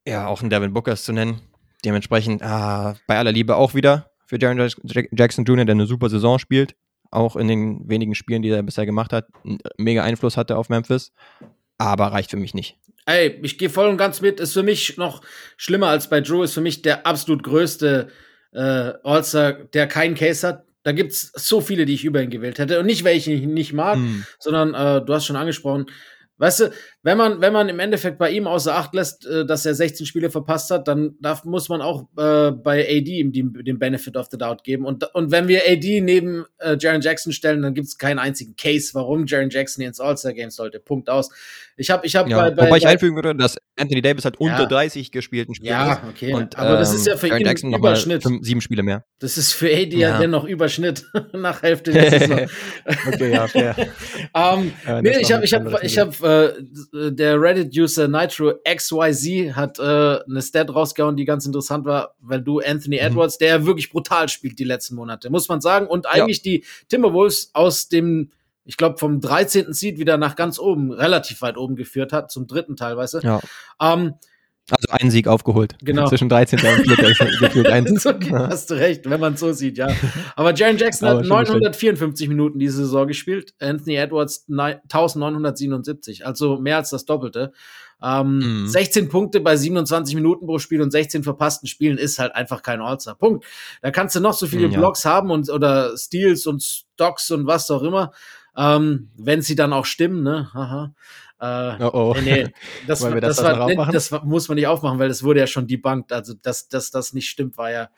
Ja, 0.07 0.27
auch 0.27 0.41
ein 0.41 0.49
Devin 0.49 0.73
Booker 0.73 0.93
ist 0.93 1.05
zu 1.05 1.13
nennen. 1.13 1.41
Dementsprechend, 1.85 2.43
ah, 2.43 2.95
bei 3.07 3.17
aller 3.17 3.31
Liebe 3.31 3.55
auch 3.55 3.73
wieder 3.73 4.11
für 4.25 4.39
Jaron 4.39 4.69
Jackson 5.11 5.45
Jr., 5.45 5.65
der 5.65 5.73
eine 5.73 5.87
super 5.87 6.09
Saison 6.09 6.37
spielt, 6.37 6.75
auch 7.09 7.35
in 7.35 7.47
den 7.47 7.89
wenigen 7.89 8.15
Spielen, 8.15 8.41
die 8.41 8.49
er 8.49 8.61
bisher 8.61 8.85
gemacht 8.85 9.13
hat, 9.13 9.27
einen 9.43 9.59
mega 9.77 10.03
Einfluss 10.03 10.37
hatte 10.37 10.57
auf 10.57 10.69
Memphis, 10.69 11.11
aber 11.77 12.07
reicht 12.07 12.31
für 12.31 12.37
mich 12.37 12.53
nicht. 12.53 12.77
Ey, 13.09 13.39
ich 13.41 13.57
gehe 13.57 13.69
voll 13.69 13.87
und 13.87 13.97
ganz 13.97 14.21
mit. 14.21 14.39
Ist 14.39 14.53
für 14.53 14.63
mich 14.63 14.97
noch 14.97 15.21
schlimmer 15.57 15.87
als 15.87 16.09
bei 16.09 16.21
Drew, 16.21 16.43
ist 16.43 16.53
für 16.53 16.61
mich 16.61 16.83
der 16.83 17.07
absolut 17.07 17.41
größte 17.41 18.09
äh, 18.53 18.93
All-Star, 19.03 19.53
der 19.53 19.87
keinen 19.87 20.13
Case 20.13 20.47
hat. 20.47 20.65
Da 20.83 20.91
gibt 20.91 21.11
es 21.11 21.31
so 21.35 21.59
viele, 21.59 21.85
die 21.85 21.95
ich 21.95 22.05
über 22.05 22.21
ihn 22.21 22.29
gewählt 22.29 22.59
hätte. 22.59 22.79
Und 22.79 22.85
nicht, 22.85 23.03
welche 23.03 23.31
ich 23.31 23.41
nicht 23.41 23.73
mag, 23.73 23.97
mm. 23.97 24.25
sondern 24.37 24.73
äh, 24.73 25.03
du 25.03 25.13
hast 25.13 25.25
schon 25.25 25.35
angesprochen, 25.35 25.87
Weißt 26.39 26.61
du, 26.61 26.71
wenn 27.01 27.17
man, 27.17 27.39
wenn 27.39 27.53
man 27.53 27.69
im 27.69 27.79
Endeffekt 27.79 28.17
bei 28.17 28.29
ihm 28.29 28.45
außer 28.45 28.75
Acht 28.75 28.93
lässt, 28.93 29.25
äh, 29.25 29.45
dass 29.45 29.65
er 29.65 29.73
16 29.73 30.05
Spiele 30.05 30.29
verpasst 30.29 30.69
hat, 30.69 30.87
dann 30.87 31.15
darf, 31.21 31.45
muss 31.45 31.69
man 31.69 31.81
auch 31.81 32.03
äh, 32.17 32.51
bei 32.51 32.85
AD 32.85 33.07
ihm 33.07 33.31
den, 33.31 33.53
den 33.53 33.79
Benefit 33.79 34.17
of 34.17 34.27
the 34.31 34.37
Doubt 34.37 34.63
geben. 34.63 34.85
Und, 34.85 35.03
und 35.15 35.31
wenn 35.31 35.47
wir 35.47 35.61
AD 35.65 36.01
neben 36.01 36.45
äh, 36.57 36.75
Jaron 36.77 37.01
Jackson 37.01 37.31
stellen, 37.31 37.61
dann 37.61 37.73
gibt 37.73 37.87
es 37.87 37.97
keinen 37.97 38.19
einzigen 38.19 38.55
Case, 38.57 38.91
warum 38.93 39.25
Jaron 39.25 39.49
Jackson 39.49 39.83
ins 39.85 40.01
All-Star-Game 40.01 40.49
sollte. 40.49 40.79
Punkt 40.79 41.09
aus. 41.09 41.29
Ich 41.77 41.89
habe 41.89 42.05
ich 42.05 42.17
hab 42.17 42.27
ja, 42.27 42.37
bei, 42.37 42.51
bei, 42.51 42.65
Wobei 42.65 42.77
ich 42.77 42.87
einfügen 42.87 43.15
würde, 43.15 43.33
dass 43.33 43.57
Anthony 43.77 44.01
Davis 44.01 44.25
hat 44.25 44.37
unter 44.37 44.63
ja. 44.63 44.65
30 44.65 45.11
gespielten 45.11 45.55
Spiele. 45.55 45.71
Ja, 45.71 46.03
okay. 46.09 46.33
Und, 46.33 46.57
aber 46.57 46.71
ähm, 46.71 46.79
das 46.79 46.93
ist 46.93 47.07
ja 47.07 47.15
für 47.15 47.27
Jaron 47.27 47.41
ihn 47.41 47.47
Jackson 47.47 47.73
Überschnitt. 47.73 48.23
Fünf, 48.23 48.45
sieben 48.45 48.59
Spiele 48.59 48.83
mehr. 48.83 49.05
Das 49.19 49.37
ist 49.37 49.53
für 49.53 49.67
AD 49.67 49.95
ja, 49.95 50.09
ja 50.09 50.17
dennoch 50.19 50.43
Überschnitt 50.43 51.05
nach 51.33 51.61
Hälfte 51.61 51.91
der 51.91 52.11
Saison. 52.11 52.39
okay, 53.07 53.31
ja, 53.31 53.47
fair. 53.47 53.75
um, 54.33 54.71
ja, 54.85 55.01
nee, 55.01 55.17
ich 55.21 55.31
habe 55.31 55.45
ich 55.45 55.53
hab, 55.53 55.83
ich 55.83 55.97
hab, 55.97 56.21
äh, 56.21 56.53
der 56.93 57.41
Reddit-User 57.41 58.07
Nitro 58.07 58.53
XYZ 58.67 59.55
hat 59.55 59.79
äh, 59.79 59.83
eine 59.83 60.41
Stat 60.41 60.73
rausgehauen, 60.73 61.15
die 61.15 61.25
ganz 61.25 61.45
interessant 61.45 61.85
war, 61.85 62.15
weil 62.19 62.41
du 62.41 62.59
Anthony 62.59 62.97
mhm. 62.97 63.07
Edwards, 63.07 63.37
der 63.37 63.65
wirklich 63.65 63.89
brutal 63.89 64.29
spielt 64.29 64.59
die 64.59 64.63
letzten 64.63 64.95
Monate, 64.95 65.29
muss 65.29 65.47
man 65.47 65.61
sagen. 65.61 65.87
Und 65.87 66.07
eigentlich 66.07 66.37
ja. 66.37 66.43
die 66.43 66.65
Timberwolves 66.87 67.51
aus 67.53 67.89
dem, 67.89 68.31
ich 68.65 68.77
glaube, 68.77 68.97
vom 68.97 69.21
13. 69.21 69.73
Seed 69.73 69.99
wieder 69.99 70.17
nach 70.17 70.35
ganz 70.35 70.59
oben, 70.59 70.91
relativ 70.91 71.41
weit 71.41 71.57
oben 71.57 71.75
geführt 71.75 72.13
hat, 72.13 72.31
zum 72.31 72.47
dritten 72.47 72.75
teilweise. 72.75 73.21
Ja. 73.23 73.41
Ähm, 73.81 74.15
also 74.71 74.87
einen 74.91 75.11
Sieg 75.11 75.27
aufgeholt. 75.27 75.75
Genau. 75.83 76.07
Zwischen 76.07 76.29
13. 76.29 76.59
und 76.59 76.85
4. 76.85 77.39
gefühlt 77.39 77.67
eins. 77.67 78.05
okay, 78.05 78.31
hast 78.33 78.69
du 78.69 78.75
recht, 78.75 79.09
wenn 79.09 79.19
man 79.19 79.37
so 79.37 79.51
sieht, 79.51 79.77
ja. 79.77 79.89
Aber 80.35 80.53
Jaron 80.53 80.77
Jackson 80.77 81.09
hat 81.09 81.25
954 81.25 82.25
schön. 82.25 82.35
Minuten 82.35 82.59
diese 82.59 82.77
Saison 82.77 83.07
gespielt, 83.07 83.53
Anthony 83.59 83.95
Edwards 83.95 84.45
1977, 84.49 86.25
also 86.25 86.59
mehr 86.59 86.77
als 86.77 86.89
das 86.89 87.05
Doppelte. 87.05 87.53
Ähm, 88.01 88.61
mhm. 88.63 88.67
16 88.67 89.09
Punkte 89.09 89.41
bei 89.41 89.57
27 89.57 90.15
Minuten 90.15 90.45
pro 90.45 90.57
Spiel 90.59 90.81
und 90.81 90.91
16 90.91 91.23
verpassten 91.23 91.67
Spielen 91.67 91.97
ist 91.97 92.17
halt 92.17 92.33
einfach 92.33 92.61
kein 92.61 92.81
All-Star. 92.81 93.15
Punkt. 93.15 93.45
Da 93.81 93.91
kannst 93.91 94.15
du 94.15 94.21
noch 94.21 94.33
so 94.33 94.47
viele 94.47 94.67
ja. 94.67 94.77
Blocks 94.77 95.03
haben 95.03 95.31
und 95.31 95.49
oder 95.49 95.97
Steals 95.97 96.47
und 96.47 96.63
Stocks 96.63 97.29
und 97.31 97.45
was 97.45 97.69
auch 97.69 97.83
immer. 97.83 98.11
Ähm, 98.55 99.09
wenn 99.17 99.41
sie 99.41 99.55
dann 99.55 99.73
auch 99.73 99.85
stimmen, 99.85 100.23
ne? 100.23 100.49
Haha. 100.53 100.93
Äh, 101.39 101.83
oh 101.83 101.91
oh. 101.93 102.15
Nee, 102.21 102.43
nee, 102.43 102.53
das, 102.87 102.99
das, 102.99 103.19
das, 103.21 103.43
war, 103.43 103.67
nee, 103.67 103.91
das, 103.91 104.11
muss 104.23 104.47
man 104.47 104.55
nicht 104.55 104.67
aufmachen, 104.67 104.99
weil 104.99 105.07
das 105.07 105.23
wurde 105.23 105.39
ja 105.39 105.47
schon 105.47 105.67
debunked. 105.67 106.11
Also, 106.11 106.33
dass, 106.33 106.67
dass 106.67 106.91
das 106.91 107.13
nicht 107.13 107.29
stimmt, 107.29 107.57
war 107.57 107.71
ja 107.71 107.89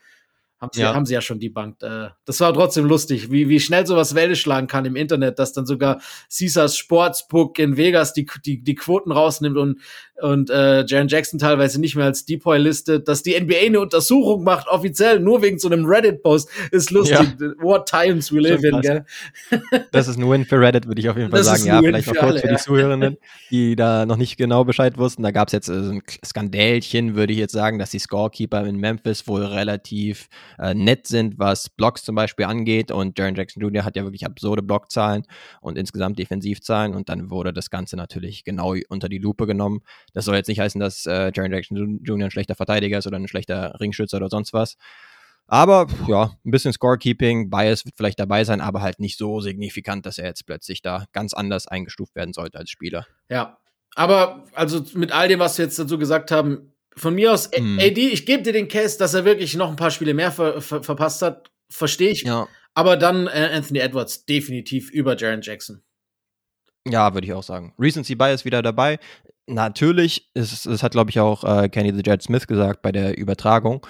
haben 0.62 0.70
sie 0.72 0.80
ja, 0.80 0.94
haben 0.94 1.06
sie 1.06 1.14
ja 1.14 1.20
schon 1.20 1.40
debunked. 1.40 1.82
Äh, 1.82 2.10
das 2.24 2.38
war 2.38 2.54
trotzdem 2.54 2.84
lustig, 2.84 3.32
wie, 3.32 3.48
wie 3.48 3.58
schnell 3.58 3.84
sowas 3.84 4.14
Welle 4.14 4.36
schlagen 4.36 4.68
kann 4.68 4.84
im 4.84 4.94
Internet, 4.94 5.40
dass 5.40 5.52
dann 5.52 5.66
sogar 5.66 6.00
Caesars 6.32 6.76
Sportsbook 6.76 7.58
in 7.58 7.76
Vegas 7.76 8.12
die, 8.12 8.26
die, 8.46 8.62
die 8.62 8.76
Quoten 8.76 9.10
rausnimmt 9.10 9.56
und, 9.56 9.80
und 10.20 10.50
äh, 10.50 10.84
Jaron 10.86 11.08
Jackson 11.08 11.40
teilweise 11.40 11.80
nicht 11.80 11.96
mehr 11.96 12.04
als 12.04 12.26
Depoy 12.26 12.58
listet, 12.58 13.08
dass 13.08 13.24
die 13.24 13.38
NBA 13.38 13.56
eine 13.66 13.80
Untersuchung 13.80 14.44
macht, 14.44 14.68
offiziell, 14.68 15.18
nur 15.18 15.42
wegen 15.42 15.58
so 15.58 15.68
einem 15.68 15.84
Reddit-Post. 15.84 16.48
Ist 16.70 16.92
lustig. 16.92 17.18
Ja. 17.40 17.48
What 17.60 17.86
times 17.86 18.32
we 18.32 18.38
live 18.38 18.62
in, 18.62 18.80
gell? 18.82 19.04
Das 19.90 20.06
ist 20.06 20.16
ein 20.16 20.30
Win 20.30 20.44
für 20.44 20.60
Reddit, 20.60 20.86
würde 20.86 21.00
ich 21.00 21.08
auf 21.08 21.16
jeden 21.16 21.30
Fall 21.30 21.40
das 21.40 21.48
sagen. 21.48 21.66
Ja, 21.66 21.80
vielleicht 21.80 22.06
noch 22.06 22.14
kurz 22.14 22.30
alle, 22.30 22.40
für 22.40 22.46
die 22.46 22.52
ja. 22.52 22.58
Zuhörenden, 22.60 23.16
die 23.50 23.74
da 23.74 24.06
noch 24.06 24.16
nicht 24.16 24.36
genau 24.36 24.62
Bescheid 24.62 24.96
wussten. 24.96 25.24
Da 25.24 25.32
gab 25.32 25.48
es 25.48 25.52
jetzt 25.52 25.68
äh, 25.68 25.72
ein 25.72 26.02
Skandälchen, 26.24 27.16
würde 27.16 27.32
ich 27.32 27.40
jetzt 27.40 27.52
sagen, 27.52 27.80
dass 27.80 27.90
die 27.90 27.98
Scorekeeper 27.98 28.64
in 28.64 28.76
Memphis 28.76 29.26
wohl 29.26 29.44
relativ 29.44 30.28
äh, 30.58 30.74
nett 30.74 31.06
sind, 31.06 31.38
was 31.38 31.70
Blocks 31.70 32.04
zum 32.04 32.14
Beispiel 32.14 32.46
angeht. 32.46 32.90
Und 32.90 33.18
Jaron 33.18 33.34
Jackson 33.34 33.62
Jr. 33.62 33.84
hat 33.84 33.96
ja 33.96 34.04
wirklich 34.04 34.26
absurde 34.26 34.62
Blockzahlen 34.62 35.24
und 35.60 35.78
insgesamt 35.78 36.18
Defensivzahlen. 36.18 36.94
Und 36.94 37.08
dann 37.08 37.30
wurde 37.30 37.52
das 37.52 37.70
Ganze 37.70 37.96
natürlich 37.96 38.44
genau 38.44 38.74
unter 38.88 39.08
die 39.08 39.18
Lupe 39.18 39.46
genommen. 39.46 39.80
Das 40.12 40.24
soll 40.24 40.36
jetzt 40.36 40.48
nicht 40.48 40.60
heißen, 40.60 40.80
dass 40.80 41.06
äh, 41.06 41.32
Jaron 41.34 41.52
Jackson 41.52 42.00
Jr. 42.02 42.28
ein 42.28 42.30
schlechter 42.30 42.54
Verteidiger 42.54 42.98
ist 42.98 43.06
oder 43.06 43.18
ein 43.18 43.28
schlechter 43.28 43.78
Ringschützer 43.80 44.16
oder 44.16 44.28
sonst 44.28 44.52
was. 44.52 44.76
Aber 45.46 45.86
ja, 46.06 46.36
ein 46.44 46.50
bisschen 46.50 46.72
Scorekeeping, 46.72 47.50
Bias 47.50 47.84
wird 47.84 47.96
vielleicht 47.96 48.18
dabei 48.18 48.44
sein, 48.44 48.60
aber 48.60 48.80
halt 48.80 49.00
nicht 49.00 49.18
so 49.18 49.40
signifikant, 49.40 50.06
dass 50.06 50.18
er 50.18 50.26
jetzt 50.26 50.46
plötzlich 50.46 50.82
da 50.82 51.04
ganz 51.12 51.34
anders 51.34 51.66
eingestuft 51.66 52.14
werden 52.14 52.32
sollte 52.32 52.58
als 52.58 52.70
Spieler. 52.70 53.06
Ja, 53.28 53.58
aber 53.94 54.44
also 54.54 54.82
mit 54.94 55.12
all 55.12 55.28
dem, 55.28 55.40
was 55.40 55.58
wir 55.58 55.66
jetzt 55.66 55.78
dazu 55.78 55.98
gesagt 55.98 56.30
haben, 56.30 56.71
von 56.96 57.14
mir 57.14 57.32
aus, 57.32 57.50
hm. 57.54 57.78
AD, 57.78 57.98
ich 57.98 58.26
gebe 58.26 58.42
dir 58.42 58.52
den 58.52 58.68
Case, 58.68 58.98
dass 58.98 59.14
er 59.14 59.24
wirklich 59.24 59.56
noch 59.56 59.70
ein 59.70 59.76
paar 59.76 59.90
Spiele 59.90 60.14
mehr 60.14 60.30
ver 60.30 60.60
ver 60.60 60.82
verpasst 60.82 61.22
hat. 61.22 61.50
Verstehe 61.70 62.10
ich. 62.10 62.22
Ja. 62.22 62.48
Aber 62.74 62.96
dann 62.96 63.26
äh, 63.26 63.50
Anthony 63.52 63.80
Edwards 63.80 64.24
definitiv 64.26 64.90
über 64.90 65.16
Jaron 65.16 65.40
Jackson. 65.42 65.82
Ja, 66.86 67.14
würde 67.14 67.26
ich 67.26 67.32
auch 67.32 67.42
sagen. 67.42 67.74
Recency 67.78 68.14
Bias 68.14 68.44
wieder 68.44 68.62
dabei. 68.62 68.98
Natürlich, 69.46 70.30
es, 70.34 70.66
es 70.66 70.82
hat, 70.82 70.92
glaube 70.92 71.10
ich, 71.10 71.20
auch 71.20 71.44
äh, 71.44 71.68
Kenny 71.68 71.92
the 71.92 72.02
Jet 72.04 72.22
Smith 72.22 72.46
gesagt 72.46 72.82
bei 72.82 72.92
der 72.92 73.18
Übertragung 73.18 73.86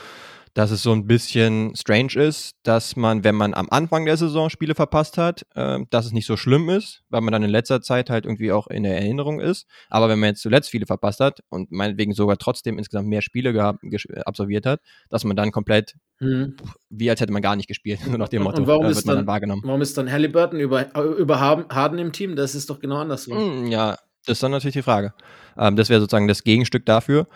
dass 0.54 0.70
es 0.70 0.82
so 0.82 0.92
ein 0.92 1.06
bisschen 1.06 1.74
strange 1.74 2.14
ist, 2.14 2.56
dass 2.62 2.94
man, 2.94 3.24
wenn 3.24 3.34
man 3.34 3.54
am 3.54 3.68
Anfang 3.70 4.04
der 4.04 4.16
Saison 4.18 4.50
Spiele 4.50 4.74
verpasst 4.74 5.16
hat, 5.16 5.46
äh, 5.54 5.78
dass 5.88 6.04
es 6.04 6.12
nicht 6.12 6.26
so 6.26 6.36
schlimm 6.36 6.68
ist, 6.68 7.02
weil 7.08 7.22
man 7.22 7.32
dann 7.32 7.42
in 7.42 7.50
letzter 7.50 7.80
Zeit 7.80 8.10
halt 8.10 8.26
irgendwie 8.26 8.52
auch 8.52 8.66
in 8.66 8.82
der 8.82 8.96
Erinnerung 8.96 9.40
ist. 9.40 9.66
Aber 9.88 10.08
wenn 10.08 10.18
man 10.18 10.30
jetzt 10.30 10.42
zuletzt 10.42 10.68
viele 10.68 10.84
verpasst 10.84 11.20
hat 11.20 11.40
und 11.48 11.72
meinetwegen 11.72 12.12
sogar 12.12 12.36
trotzdem 12.36 12.76
insgesamt 12.76 13.08
mehr 13.08 13.22
Spiele 13.22 13.52
gehabt, 13.52 13.82
absolviert 14.26 14.66
hat, 14.66 14.80
dass 15.08 15.24
man 15.24 15.36
dann 15.36 15.52
komplett, 15.52 15.94
mhm. 16.20 16.56
wie 16.90 17.08
als 17.08 17.20
hätte 17.20 17.32
man 17.32 17.42
gar 17.42 17.56
nicht 17.56 17.68
gespielt, 17.68 18.00
nur 18.06 18.18
nach 18.18 18.28
dem 18.28 18.42
Motto, 18.42 18.58
und 18.58 18.66
warum, 18.66 18.86
äh, 18.86 18.90
ist 18.90 19.08
dann, 19.08 19.16
dann, 19.16 19.26
wahrgenommen. 19.26 19.62
warum 19.64 19.80
ist 19.80 19.96
dann 19.96 20.10
Halliburton 20.10 20.60
über, 20.60 20.94
über 21.16 21.40
Harden 21.40 21.98
im 21.98 22.12
Team? 22.12 22.36
Das 22.36 22.54
ist 22.54 22.68
doch 22.68 22.78
genau 22.78 22.98
andersrum. 22.98 23.64
Mm, 23.64 23.66
ja, 23.68 23.96
das 24.26 24.36
ist 24.36 24.42
dann 24.42 24.50
natürlich 24.50 24.74
die 24.74 24.82
Frage. 24.82 25.14
Ähm, 25.56 25.76
das 25.76 25.88
wäre 25.88 26.00
sozusagen 26.00 26.28
das 26.28 26.44
Gegenstück 26.44 26.84
dafür. 26.84 27.26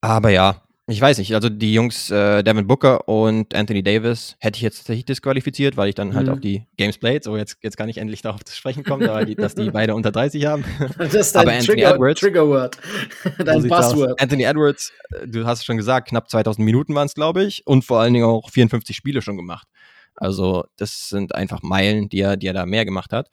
Aber 0.00 0.28
ja, 0.30 0.62
ich 0.88 1.00
weiß 1.00 1.18
nicht, 1.18 1.34
also 1.34 1.48
die 1.48 1.74
Jungs 1.74 2.10
äh, 2.10 2.44
Devin 2.44 2.68
Booker 2.68 3.08
und 3.08 3.54
Anthony 3.56 3.82
Davis 3.82 4.36
hätte 4.38 4.56
ich 4.56 4.62
jetzt 4.62 4.78
tatsächlich 4.78 5.04
disqualifiziert, 5.04 5.76
weil 5.76 5.88
ich 5.88 5.96
dann 5.96 6.14
halt 6.14 6.26
mhm. 6.26 6.32
auf 6.34 6.40
die 6.40 6.64
Games 6.76 6.96
played, 6.96 7.24
so 7.24 7.36
jetzt, 7.36 7.58
jetzt 7.62 7.76
kann 7.76 7.88
ich 7.88 7.98
endlich 7.98 8.22
darauf 8.22 8.44
zu 8.44 8.54
sprechen 8.54 8.84
kommen, 8.84 9.04
da 9.04 9.24
die, 9.24 9.34
dass 9.34 9.56
die 9.56 9.70
beide 9.72 9.96
unter 9.96 10.12
30 10.12 10.46
haben. 10.46 10.64
Das 10.96 11.12
ist 11.12 11.34
dein 11.34 11.48
Aber 11.48 11.58
Trigger, 11.58 11.94
Edwards, 11.94 12.20
Triggerword, 12.20 12.78
dein 13.44 13.68
Passwort. 13.68 14.20
Anthony 14.22 14.44
Edwards, 14.44 14.92
du 15.26 15.44
hast 15.44 15.64
schon 15.64 15.76
gesagt, 15.76 16.08
knapp 16.08 16.30
2000 16.30 16.64
Minuten 16.64 16.94
waren 16.94 17.06
es, 17.06 17.14
glaube 17.14 17.42
ich, 17.42 17.66
und 17.66 17.84
vor 17.84 18.00
allen 18.00 18.14
Dingen 18.14 18.26
auch 18.26 18.48
54 18.48 18.94
Spiele 18.96 19.22
schon 19.22 19.36
gemacht. 19.36 19.66
Also 20.14 20.66
das 20.76 21.08
sind 21.08 21.34
einfach 21.34 21.62
Meilen, 21.62 22.08
die 22.08 22.20
er, 22.20 22.36
die 22.36 22.46
er 22.46 22.54
da 22.54 22.64
mehr 22.64 22.84
gemacht 22.84 23.12
hat. 23.12 23.28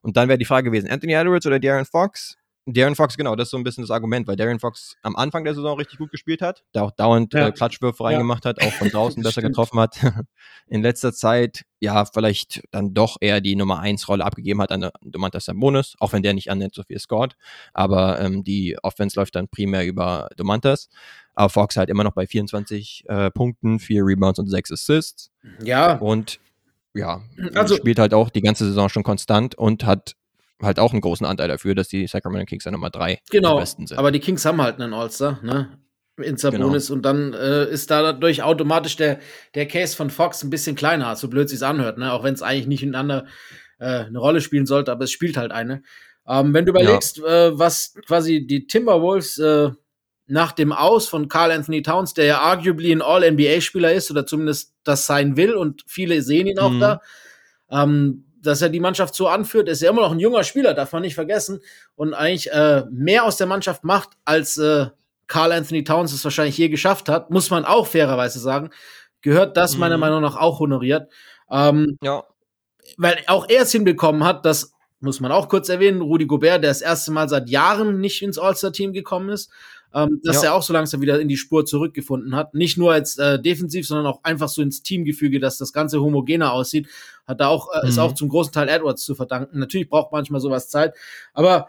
Und 0.00 0.16
dann 0.16 0.28
wäre 0.28 0.38
die 0.38 0.44
Frage 0.46 0.70
gewesen, 0.70 0.90
Anthony 0.90 1.12
Edwards 1.12 1.46
oder 1.46 1.60
Darren 1.60 1.84
Fox? 1.84 2.36
Darren 2.66 2.94
Fox, 2.94 3.16
genau, 3.18 3.36
das 3.36 3.48
ist 3.48 3.50
so 3.50 3.58
ein 3.58 3.64
bisschen 3.64 3.82
das 3.82 3.90
Argument, 3.90 4.26
weil 4.26 4.36
Darren 4.36 4.58
Fox 4.58 4.96
am 5.02 5.16
Anfang 5.16 5.44
der 5.44 5.54
Saison 5.54 5.76
richtig 5.76 5.98
gut 5.98 6.10
gespielt 6.10 6.40
hat, 6.40 6.64
da 6.72 6.82
auch 6.82 6.92
dauernd 6.92 7.34
ja. 7.34 7.48
äh, 7.48 7.52
Klatschwürfe 7.52 8.02
ja. 8.02 8.10
reingemacht 8.10 8.46
hat, 8.46 8.62
auch 8.62 8.72
von 8.72 8.88
draußen 8.88 9.22
besser 9.22 9.42
getroffen 9.42 9.78
hat. 9.78 9.96
In 10.66 10.82
letzter 10.82 11.12
Zeit, 11.12 11.64
ja, 11.80 12.06
vielleicht 12.06 12.62
dann 12.70 12.94
doch 12.94 13.18
eher 13.20 13.42
die 13.42 13.54
Nummer 13.54 13.80
1 13.80 14.08
Rolle 14.08 14.24
abgegeben 14.24 14.62
hat 14.62 14.72
an 14.72 14.88
Domantas 15.02 15.44
Sabonis, 15.44 15.94
auch 16.00 16.14
wenn 16.14 16.22
der 16.22 16.32
nicht 16.32 16.50
annimmt, 16.50 16.74
so 16.74 16.82
viel 16.82 16.98
scored. 16.98 17.36
Aber 17.74 18.18
ähm, 18.20 18.44
die 18.44 18.78
Offense 18.82 19.20
läuft 19.20 19.34
dann 19.34 19.48
primär 19.48 19.84
über 19.86 20.28
Domantas. 20.36 20.88
Aber 21.34 21.50
Fox 21.50 21.76
halt 21.76 21.90
immer 21.90 22.04
noch 22.04 22.12
bei 22.12 22.26
24 22.26 23.04
äh, 23.08 23.30
Punkten, 23.30 23.78
4 23.78 24.02
Rebounds 24.06 24.38
und 24.38 24.48
6 24.48 24.72
Assists. 24.72 25.30
Ja. 25.62 25.96
Und 25.98 26.40
ja, 26.94 27.22
also, 27.54 27.76
spielt 27.76 27.98
halt 27.98 28.14
auch 28.14 28.30
die 28.30 28.40
ganze 28.40 28.64
Saison 28.64 28.88
schon 28.88 29.02
konstant 29.02 29.56
und 29.56 29.84
hat 29.84 30.14
halt 30.62 30.78
auch 30.78 30.92
einen 30.92 31.00
großen 31.00 31.26
Anteil 31.26 31.48
dafür, 31.48 31.74
dass 31.74 31.88
die 31.88 32.06
Sacramento 32.06 32.46
Kings 32.46 32.64
ja 32.64 32.70
Nummer 32.70 32.90
drei 32.90 33.20
genau, 33.30 33.58
besten 33.58 33.86
sind. 33.86 33.98
Aber 33.98 34.10
die 34.10 34.20
Kings 34.20 34.44
haben 34.44 34.62
halt 34.62 34.80
einen 34.80 34.94
All-Star, 34.94 35.40
ne? 35.42 35.78
In 36.22 36.36
Sabonis 36.36 36.86
genau. 36.86 36.96
und 36.96 37.02
dann 37.02 37.32
äh, 37.32 37.68
ist 37.68 37.90
dadurch 37.90 38.44
automatisch 38.44 38.94
der, 38.94 39.18
der 39.56 39.66
Case 39.66 39.96
von 39.96 40.10
Fox 40.10 40.44
ein 40.44 40.50
bisschen 40.50 40.76
kleiner, 40.76 41.16
so 41.16 41.28
blöd 41.28 41.48
sich's 41.48 41.62
anhört, 41.62 41.98
ne? 41.98 42.12
Auch 42.12 42.22
wenn 42.22 42.34
es 42.34 42.42
eigentlich 42.42 42.68
nicht 42.68 42.82
miteinander 42.82 43.26
äh, 43.80 44.04
eine 44.04 44.18
Rolle 44.18 44.40
spielen 44.40 44.66
sollte, 44.66 44.92
aber 44.92 45.04
es 45.04 45.10
spielt 45.10 45.36
halt 45.36 45.50
eine. 45.50 45.82
Ähm, 46.26 46.54
wenn 46.54 46.64
du 46.64 46.70
überlegst, 46.70 47.18
ja. 47.18 47.48
äh, 47.48 47.58
was 47.58 47.94
quasi 48.06 48.46
die 48.46 48.66
Timberwolves 48.66 49.38
äh, 49.38 49.70
nach 50.26 50.52
dem 50.52 50.72
Aus 50.72 51.08
von 51.08 51.28
Carl 51.28 51.50
Anthony 51.50 51.82
Towns, 51.82 52.14
der 52.14 52.24
ja 52.24 52.40
arguably 52.40 52.92
ein 52.92 53.02
All-NBA-Spieler 53.02 53.92
ist 53.92 54.10
oder 54.10 54.24
zumindest 54.24 54.74
das 54.84 55.06
sein 55.06 55.36
will 55.36 55.54
und 55.54 55.84
viele 55.86 56.22
sehen 56.22 56.46
ihn 56.46 56.58
auch 56.58 56.70
mhm. 56.70 56.80
da, 56.80 57.00
ähm, 57.70 58.24
dass 58.44 58.62
er 58.62 58.68
die 58.68 58.80
Mannschaft 58.80 59.14
so 59.14 59.28
anführt, 59.28 59.68
ist 59.68 59.82
er 59.82 59.90
immer 59.90 60.02
noch 60.02 60.12
ein 60.12 60.20
junger 60.20 60.44
Spieler, 60.44 60.74
darf 60.74 60.92
man 60.92 61.02
nicht 61.02 61.14
vergessen. 61.14 61.60
Und 61.96 62.14
eigentlich 62.14 62.50
äh, 62.52 62.84
mehr 62.90 63.24
aus 63.24 63.36
der 63.36 63.46
Mannschaft 63.46 63.84
macht, 63.84 64.10
als 64.24 64.58
äh, 64.58 64.86
Carl 65.26 65.52
Anthony 65.52 65.84
Towns 65.84 66.12
es 66.12 66.24
wahrscheinlich 66.24 66.58
je 66.58 66.68
geschafft 66.68 67.08
hat, 67.08 67.30
muss 67.30 67.50
man 67.50 67.64
auch 67.64 67.86
fairerweise 67.86 68.38
sagen. 68.38 68.70
gehört 69.22 69.56
das 69.56 69.74
mhm. 69.74 69.80
meiner 69.80 69.98
Meinung 69.98 70.20
nach 70.20 70.36
auch 70.36 70.60
honoriert. 70.60 71.10
Ähm, 71.50 71.98
ja. 72.02 72.24
Weil 72.98 73.18
auch 73.26 73.48
er 73.48 73.62
es 73.62 73.72
hinbekommen 73.72 74.24
hat, 74.24 74.44
dass, 74.44 74.72
muss 75.00 75.20
man 75.20 75.32
auch 75.32 75.48
kurz 75.48 75.68
erwähnen, 75.68 76.02
Rudi 76.02 76.26
Gobert, 76.26 76.62
der 76.62 76.70
das 76.70 76.82
erste 76.82 77.10
Mal 77.12 77.28
seit 77.28 77.48
Jahren 77.48 78.00
nicht 78.00 78.22
ins 78.22 78.38
All-Star-Team 78.38 78.92
gekommen 78.92 79.30
ist, 79.30 79.50
ähm, 79.94 80.20
dass 80.24 80.42
ja. 80.42 80.50
er 80.50 80.54
auch 80.54 80.62
so 80.62 80.72
langsam 80.72 81.00
wieder 81.00 81.20
in 81.20 81.28
die 81.28 81.36
Spur 81.36 81.64
zurückgefunden 81.64 82.34
hat. 82.34 82.54
Nicht 82.54 82.76
nur 82.76 82.92
als 82.92 83.16
äh, 83.16 83.40
defensiv, 83.40 83.86
sondern 83.86 84.06
auch 84.06 84.24
einfach 84.24 84.48
so 84.48 84.60
ins 84.60 84.82
Teamgefüge, 84.82 85.38
dass 85.38 85.56
das 85.56 85.72
Ganze 85.72 86.00
homogener 86.00 86.52
aussieht. 86.52 86.88
Hat 87.26 87.40
da 87.40 87.48
auch, 87.48 87.68
äh, 87.72 87.82
mhm. 87.82 87.88
ist 87.88 87.98
auch 87.98 88.12
zum 88.12 88.28
großen 88.28 88.52
Teil 88.52 88.68
Edwards 88.68 89.04
zu 89.04 89.14
verdanken. 89.14 89.58
Natürlich 89.58 89.88
braucht 89.88 90.12
manchmal 90.12 90.40
sowas 90.40 90.68
Zeit, 90.68 90.94
aber 91.32 91.68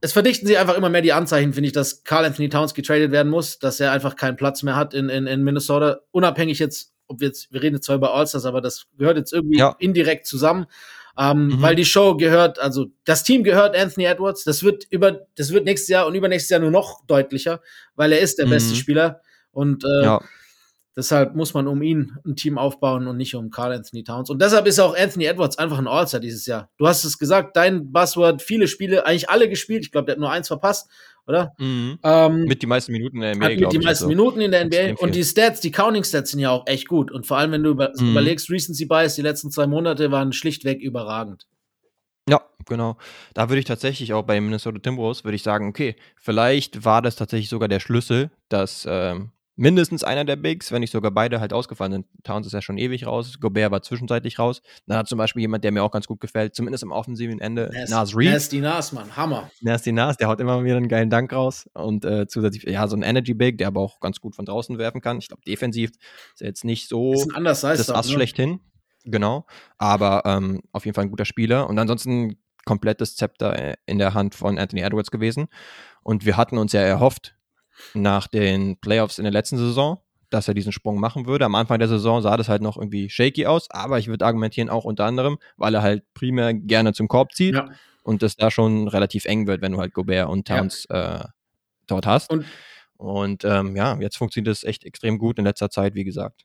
es 0.00 0.12
verdichten 0.12 0.46
sich 0.46 0.58
einfach 0.58 0.76
immer 0.76 0.90
mehr 0.90 1.02
die 1.02 1.12
Anzeichen, 1.12 1.52
finde 1.52 1.68
ich, 1.68 1.72
dass 1.72 2.04
Carl 2.04 2.24
Anthony 2.24 2.48
Towns 2.48 2.74
getradet 2.74 3.10
werden 3.10 3.30
muss, 3.30 3.58
dass 3.58 3.80
er 3.80 3.92
einfach 3.92 4.14
keinen 4.14 4.36
Platz 4.36 4.62
mehr 4.62 4.76
hat 4.76 4.94
in, 4.94 5.08
in, 5.08 5.26
in 5.26 5.42
Minnesota. 5.42 6.00
Unabhängig 6.12 6.60
jetzt, 6.60 6.92
ob 7.08 7.20
wir 7.20 7.28
jetzt, 7.28 7.52
wir 7.52 7.62
reden 7.62 7.76
jetzt 7.76 7.86
zwar 7.86 7.96
über 7.96 8.14
Allstars, 8.14 8.44
aber 8.44 8.60
das 8.60 8.86
gehört 8.96 9.16
jetzt 9.16 9.32
irgendwie 9.32 9.58
ja. 9.58 9.74
indirekt 9.80 10.26
zusammen. 10.26 10.66
Ähm, 11.18 11.48
mhm. 11.48 11.62
Weil 11.62 11.74
die 11.74 11.84
Show 11.84 12.16
gehört, 12.16 12.60
also 12.60 12.86
das 13.04 13.24
Team 13.24 13.42
gehört 13.42 13.76
Anthony 13.76 14.06
Edwards. 14.06 14.44
Das 14.44 14.62
wird 14.62 14.86
über, 14.90 15.26
das 15.36 15.52
wird 15.52 15.64
nächstes 15.64 15.88
Jahr 15.88 16.06
und 16.06 16.14
übernächstes 16.14 16.50
Jahr 16.50 16.60
nur 16.60 16.70
noch 16.70 17.04
deutlicher, 17.06 17.60
weil 17.96 18.12
er 18.12 18.20
ist 18.20 18.38
der 18.38 18.46
mhm. 18.46 18.50
beste 18.50 18.76
Spieler. 18.76 19.20
Und 19.50 19.84
äh, 19.84 20.04
ja. 20.04 20.20
Deshalb 20.96 21.36
muss 21.36 21.54
man 21.54 21.68
um 21.68 21.80
ihn 21.82 22.16
ein 22.26 22.34
Team 22.34 22.58
aufbauen 22.58 23.06
und 23.06 23.16
nicht 23.16 23.34
um 23.36 23.50
Carl 23.50 23.72
Anthony 23.72 24.02
Towns. 24.02 24.30
Und 24.30 24.42
deshalb 24.42 24.66
ist 24.66 24.80
auch 24.80 24.96
Anthony 24.96 25.26
Edwards 25.26 25.56
einfach 25.56 25.78
ein 25.78 25.86
All-Star 25.86 26.20
dieses 26.20 26.44
Jahr. 26.46 26.70
Du 26.76 26.88
hast 26.88 27.04
es 27.04 27.18
gesagt, 27.18 27.56
dein 27.56 27.92
Buzzword, 27.92 28.42
viele 28.42 28.66
Spiele, 28.66 29.06
eigentlich 29.06 29.30
alle 29.30 29.48
gespielt. 29.48 29.84
Ich 29.84 29.92
glaube, 29.92 30.06
der 30.06 30.14
hat 30.14 30.20
nur 30.20 30.30
eins 30.30 30.48
verpasst, 30.48 30.90
oder? 31.26 31.54
Mhm. 31.58 31.98
Ähm, 32.02 32.44
mit 32.46 32.62
die 32.62 32.66
meisten 32.66 32.90
Minuten 32.90 33.22
in 33.22 33.22
der 33.22 33.34
NBA. 33.36 33.44
Hat 33.44 33.60
mit 33.60 33.72
die 33.72 33.78
meisten 33.78 34.04
also. 34.04 34.08
Minuten 34.08 34.40
in 34.40 34.50
der 34.50 34.64
NBA. 34.64 35.00
Und 35.00 35.14
die 35.14 35.22
Stats, 35.22 35.60
die 35.60 35.70
Counting-Stats 35.70 36.32
sind 36.32 36.40
ja 36.40 36.50
auch 36.50 36.66
echt 36.66 36.88
gut. 36.88 37.12
Und 37.12 37.26
vor 37.26 37.38
allem, 37.38 37.52
wenn 37.52 37.62
du 37.62 37.70
über, 37.70 37.92
mhm. 37.96 38.10
überlegst, 38.10 38.50
Recency 38.50 38.86
Bias, 38.86 39.14
die 39.14 39.22
letzten 39.22 39.50
zwei 39.50 39.66
Monate 39.66 40.10
waren 40.10 40.32
schlichtweg 40.32 40.80
überragend. 40.80 41.46
Ja, 42.28 42.42
genau. 42.66 42.96
Da 43.34 43.48
würde 43.48 43.60
ich 43.60 43.64
tatsächlich 43.64 44.12
auch 44.12 44.22
bei 44.22 44.40
Minnesota 44.40 44.78
Timberwolves 44.78 45.24
würde 45.24 45.36
ich 45.36 45.42
sagen, 45.42 45.68
okay, 45.68 45.96
vielleicht 46.16 46.84
war 46.84 47.02
das 47.02 47.16
tatsächlich 47.16 47.48
sogar 47.48 47.68
der 47.68 47.80
Schlüssel, 47.80 48.30
dass 48.48 48.86
ähm, 48.88 49.30
mindestens 49.58 50.04
einer 50.04 50.24
der 50.24 50.36
Bigs, 50.36 50.70
wenn 50.70 50.80
nicht 50.80 50.92
sogar 50.92 51.10
beide 51.10 51.40
halt 51.40 51.52
ausgefallen 51.52 51.92
sind. 51.92 52.06
Towns 52.22 52.46
ist 52.46 52.52
ja 52.52 52.62
schon 52.62 52.78
ewig 52.78 53.06
raus, 53.06 53.40
Gobert 53.40 53.72
war 53.72 53.82
zwischenzeitlich 53.82 54.38
raus. 54.38 54.62
Dann 54.86 54.96
hat 54.96 55.08
zum 55.08 55.18
Beispiel 55.18 55.40
jemand, 55.40 55.64
der 55.64 55.72
mir 55.72 55.82
auch 55.82 55.90
ganz 55.90 56.06
gut 56.06 56.20
gefällt, 56.20 56.54
zumindest 56.54 56.84
im 56.84 56.92
offensiven 56.92 57.40
Ende, 57.40 57.68
Nas, 57.74 57.90
Nas 57.90 58.16
Reed. 58.16 58.30
Nasty 58.30 58.60
Nas, 58.60 58.92
Mann, 58.92 59.16
Hammer. 59.16 59.50
Nasty 59.60 59.90
Nas, 59.90 60.16
der 60.16 60.28
haut 60.28 60.40
immer 60.40 60.62
wieder 60.64 60.76
einen 60.76 60.88
geilen 60.88 61.10
Dank 61.10 61.32
raus 61.32 61.68
und 61.74 62.04
äh, 62.04 62.28
zusätzlich, 62.28 62.64
ja, 62.64 62.86
so 62.86 62.96
ein 62.96 63.02
Energy 63.02 63.34
Big, 63.34 63.58
der 63.58 63.66
aber 63.66 63.80
auch 63.80 63.98
ganz 63.98 64.20
gut 64.20 64.36
von 64.36 64.44
draußen 64.44 64.78
werfen 64.78 65.00
kann. 65.00 65.18
Ich 65.18 65.26
glaube, 65.26 65.42
defensiv 65.46 65.90
ist 66.34 66.40
er 66.40 66.46
jetzt 66.46 66.64
nicht 66.64 66.88
so 66.88 67.12
ist 67.12 67.30
ein 67.30 67.34
anders 67.36 67.60
das 67.60 67.90
Ass 67.90 68.06
ne? 68.06 68.14
schlechthin. 68.14 68.60
Genau, 69.04 69.46
aber 69.76 70.22
ähm, 70.24 70.60
auf 70.72 70.84
jeden 70.84 70.94
Fall 70.94 71.04
ein 71.04 71.10
guter 71.10 71.24
Spieler 71.24 71.68
und 71.68 71.78
ansonsten 71.78 72.36
komplettes 72.64 73.16
Zepter 73.16 73.58
äh, 73.58 73.74
in 73.86 73.98
der 73.98 74.14
Hand 74.14 74.34
von 74.34 74.58
Anthony 74.58 74.82
Edwards 74.82 75.10
gewesen. 75.10 75.48
Und 76.02 76.26
wir 76.26 76.36
hatten 76.36 76.58
uns 76.58 76.72
ja 76.72 76.80
erhofft, 76.80 77.34
nach 77.94 78.26
den 78.26 78.78
Playoffs 78.80 79.18
in 79.18 79.24
der 79.24 79.32
letzten 79.32 79.56
Saison, 79.56 80.00
dass 80.30 80.48
er 80.48 80.54
diesen 80.54 80.72
Sprung 80.72 81.00
machen 81.00 81.26
würde. 81.26 81.44
Am 81.44 81.54
Anfang 81.54 81.78
der 81.78 81.88
Saison 81.88 82.20
sah 82.22 82.36
das 82.36 82.48
halt 82.48 82.62
noch 82.62 82.76
irgendwie 82.76 83.08
shaky 83.08 83.46
aus, 83.46 83.70
aber 83.70 83.98
ich 83.98 84.08
würde 84.08 84.26
argumentieren 84.26 84.68
auch 84.68 84.84
unter 84.84 85.04
anderem, 85.04 85.38
weil 85.56 85.74
er 85.74 85.82
halt 85.82 86.04
primär 86.14 86.54
gerne 86.54 86.92
zum 86.92 87.08
Korb 87.08 87.32
zieht 87.32 87.54
ja. 87.54 87.68
und 88.02 88.22
es 88.22 88.36
da 88.36 88.50
schon 88.50 88.88
relativ 88.88 89.24
eng 89.24 89.46
wird, 89.46 89.62
wenn 89.62 89.72
du 89.72 89.78
halt 89.78 89.94
Gobert 89.94 90.28
und 90.28 90.46
Towns 90.46 90.86
ja. 90.90 91.20
äh, 91.20 91.24
dort 91.86 92.06
hast. 92.06 92.30
Und, 92.30 92.44
und 92.96 93.44
ähm, 93.44 93.76
ja, 93.76 93.98
jetzt 94.00 94.16
funktioniert 94.16 94.50
das 94.50 94.64
echt 94.64 94.84
extrem 94.84 95.18
gut 95.18 95.38
in 95.38 95.44
letzter 95.44 95.70
Zeit, 95.70 95.94
wie 95.94 96.04
gesagt. 96.04 96.44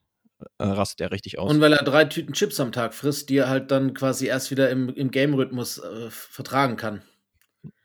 Äh, 0.58 0.66
rastet 0.66 1.02
er 1.02 1.12
richtig 1.12 1.40
aus. 1.40 1.52
Und 1.52 1.62
weil 1.62 1.74
er 1.74 1.84
drei 1.84 2.06
Tüten 2.06 2.34
Chips 2.34 2.60
am 2.60 2.72
Tag 2.72 2.94
frisst, 2.94 3.30
die 3.30 3.38
er 3.38 3.50
halt 3.50 3.72
dann 3.72 3.94
quasi 3.94 4.28
erst 4.28 4.52
wieder 4.52 4.70
im, 4.70 4.90
im 4.90 5.12
Game-Rhythmus 5.12 5.78
äh, 5.78 6.10
vertragen 6.10 6.76
kann. 6.76 7.02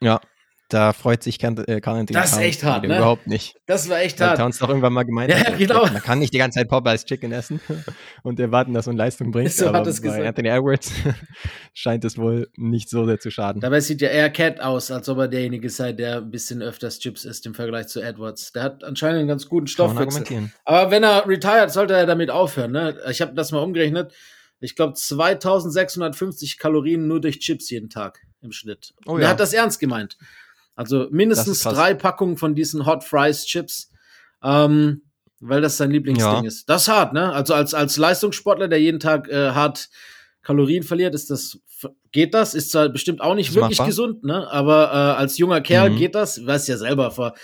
Ja, 0.00 0.20
da 0.68 0.92
freut 0.92 1.22
sich 1.22 1.38
Carl 1.38 1.64
äh, 1.66 1.80
Anthony 1.82 2.12
Das 2.12 2.32
ist 2.32 2.38
echt 2.38 2.62
hart, 2.62 2.86
ne? 2.86 2.96
Überhaupt 2.96 3.26
nicht. 3.26 3.56
Das 3.66 3.88
war 3.88 4.00
echt 4.00 4.20
hart. 4.20 4.38
Towns 4.38 4.58
doch 4.58 4.68
irgendwann 4.68 4.92
mal 4.92 5.04
gemeint. 5.04 5.30
Ja, 5.30 5.50
genau. 5.58 5.86
Man 5.86 6.02
kann 6.02 6.18
nicht 6.18 6.34
die 6.34 6.38
ganze 6.38 6.58
Zeit 6.58 6.68
Popeyes 6.68 7.06
Chicken 7.06 7.32
essen 7.32 7.60
und 8.22 8.38
erwarten, 8.38 8.74
dass 8.74 8.86
man 8.86 8.96
Leistung 8.96 9.30
bringt. 9.30 9.50
So 9.50 9.68
aber 9.68 9.78
hat 9.78 9.86
es 9.86 10.02
gesagt. 10.02 10.24
Anthony 10.24 10.48
Edwards 10.48 10.92
scheint 11.74 12.04
es 12.04 12.18
wohl 12.18 12.50
nicht 12.56 12.90
so 12.90 13.06
sehr 13.06 13.18
zu 13.18 13.30
schaden. 13.30 13.62
Dabei 13.62 13.80
sieht 13.80 14.02
ja 14.02 14.08
eher 14.08 14.28
Cat 14.28 14.60
aus, 14.60 14.90
als 14.90 15.08
ob 15.08 15.18
er 15.18 15.28
derjenige 15.28 15.70
sei, 15.70 15.92
der 15.92 16.18
ein 16.18 16.30
bisschen 16.30 16.60
öfters 16.60 16.98
Chips 16.98 17.24
isst 17.24 17.46
im 17.46 17.54
Vergleich 17.54 17.88
zu 17.88 18.02
Edwards. 18.02 18.52
Der 18.52 18.64
hat 18.64 18.84
anscheinend 18.84 19.20
einen 19.20 19.28
ganz 19.28 19.48
guten 19.48 19.68
Stoffwechsel. 19.68 20.50
Aber 20.66 20.90
wenn 20.90 21.02
er 21.02 21.26
retired, 21.26 21.70
sollte 21.70 21.94
er 21.94 22.04
damit 22.04 22.30
aufhören. 22.30 22.72
Ne? 22.72 22.98
Ich 23.10 23.22
habe 23.22 23.32
das 23.32 23.52
mal 23.52 23.60
umgerechnet. 23.60 24.12
Ich 24.60 24.76
glaube 24.76 24.94
2650 24.94 26.58
Kalorien 26.58 27.06
nur 27.06 27.20
durch 27.20 27.38
Chips 27.38 27.70
jeden 27.70 27.88
Tag 27.88 28.20
im 28.42 28.52
Schnitt. 28.52 28.92
Oh, 29.06 29.16
ja. 29.16 29.24
Er 29.24 29.30
hat 29.30 29.40
das 29.40 29.52
ernst 29.54 29.80
gemeint. 29.80 30.18
Also 30.78 31.08
mindestens 31.10 31.64
drei 31.64 31.92
Packungen 31.92 32.36
von 32.36 32.54
diesen 32.54 32.86
Hot 32.86 33.02
Fries 33.02 33.44
Chips, 33.46 33.90
ähm, 34.44 35.02
weil 35.40 35.60
das 35.60 35.76
sein 35.76 35.90
Lieblingsding 35.90 36.44
ja. 36.44 36.46
ist. 36.46 36.68
Das 36.68 36.82
ist 36.82 36.88
hart, 36.88 37.12
ne? 37.14 37.32
Also 37.32 37.52
als, 37.52 37.74
als 37.74 37.96
Leistungssportler, 37.96 38.68
der 38.68 38.80
jeden 38.80 39.00
Tag 39.00 39.26
äh, 39.28 39.50
hart 39.50 39.88
Kalorien 40.40 40.84
verliert, 40.84 41.16
ist 41.16 41.30
das, 41.30 41.58
geht 42.12 42.32
das? 42.32 42.54
Ist 42.54 42.70
zwar 42.70 42.90
bestimmt 42.90 43.20
auch 43.20 43.34
nicht 43.34 43.56
wirklich 43.56 43.78
machbar. 43.78 43.86
gesund, 43.88 44.22
ne? 44.22 44.48
Aber 44.52 44.84
äh, 44.92 45.20
als 45.20 45.36
junger 45.36 45.60
Kerl 45.62 45.90
mhm. 45.90 45.96
geht 45.96 46.14
das. 46.14 46.46
Weißt 46.46 46.68
ja 46.68 46.76
selber, 46.76 47.10
vor, 47.10 47.34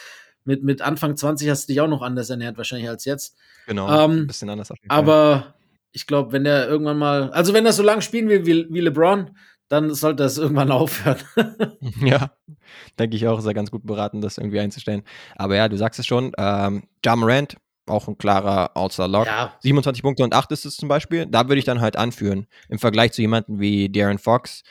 mit, 0.45 0.63
mit 0.63 0.81
Anfang 0.81 1.17
20 1.17 1.51
hast 1.51 1.69
du 1.69 1.73
dich 1.73 1.81
auch 1.81 1.89
noch 1.89 2.03
anders 2.03 2.31
ernährt, 2.31 2.57
wahrscheinlich 2.57 2.89
als 2.89 3.05
jetzt. 3.05 3.37
Genau, 3.67 3.89
ähm, 3.89 4.13
ein 4.13 4.27
bisschen 4.29 4.49
anders. 4.49 4.71
Auf 4.71 4.79
jeden 4.79 4.91
Fall. 4.91 4.99
Aber 4.99 5.55
ich 5.91 6.07
glaube, 6.07 6.31
wenn 6.31 6.45
der 6.45 6.69
irgendwann 6.69 6.99
mal, 6.99 7.31
also 7.31 7.53
wenn 7.53 7.67
er 7.67 7.73
so 7.73 7.83
lang 7.83 8.01
spielen 8.01 8.29
will 8.29 8.47
wie, 8.47 8.69
wie 8.71 8.81
LeBron, 8.81 9.31
dann 9.69 9.95
sollte 9.95 10.23
das 10.23 10.39
irgendwann 10.39 10.71
aufhören. 10.73 11.19
ja, 12.01 12.33
denke 12.99 13.17
ich 13.17 13.27
auch, 13.27 13.39
ist 13.39 13.47
er 13.47 13.55
ganz 13.55 13.71
gut 13.71 13.87
beraten, 13.87 14.21
das 14.21 14.39
irgendwie 14.39 14.61
einzustellen. 14.61 15.03
Aber 15.37 15.57
ja, 15.57 15.69
du 15.69 15.77
sagst 15.77 16.01
es 16.01 16.07
schon, 16.07 16.33
ähm, 16.39 16.85
Morant, 17.07 17.57
auch 17.87 18.09
ein 18.09 18.19
klarer 18.19 18.77
All-Star-Lock. 18.77 19.27
Ja. 19.27 19.55
27 19.61 20.03
Punkte 20.03 20.25
und 20.25 20.35
8 20.35 20.53
ist 20.53 20.65
es 20.65 20.77
zum 20.77 20.89
Beispiel. 20.89 21.27
Da 21.27 21.49
würde 21.49 21.59
ich 21.59 21.65
dann 21.65 21.81
halt 21.81 21.97
anführen. 21.97 22.47
Im 22.69 22.79
Vergleich 22.79 23.13
zu 23.13 23.21
jemandem 23.21 23.61
wie 23.61 23.91
Darren 23.91 24.19
Fox, 24.19 24.63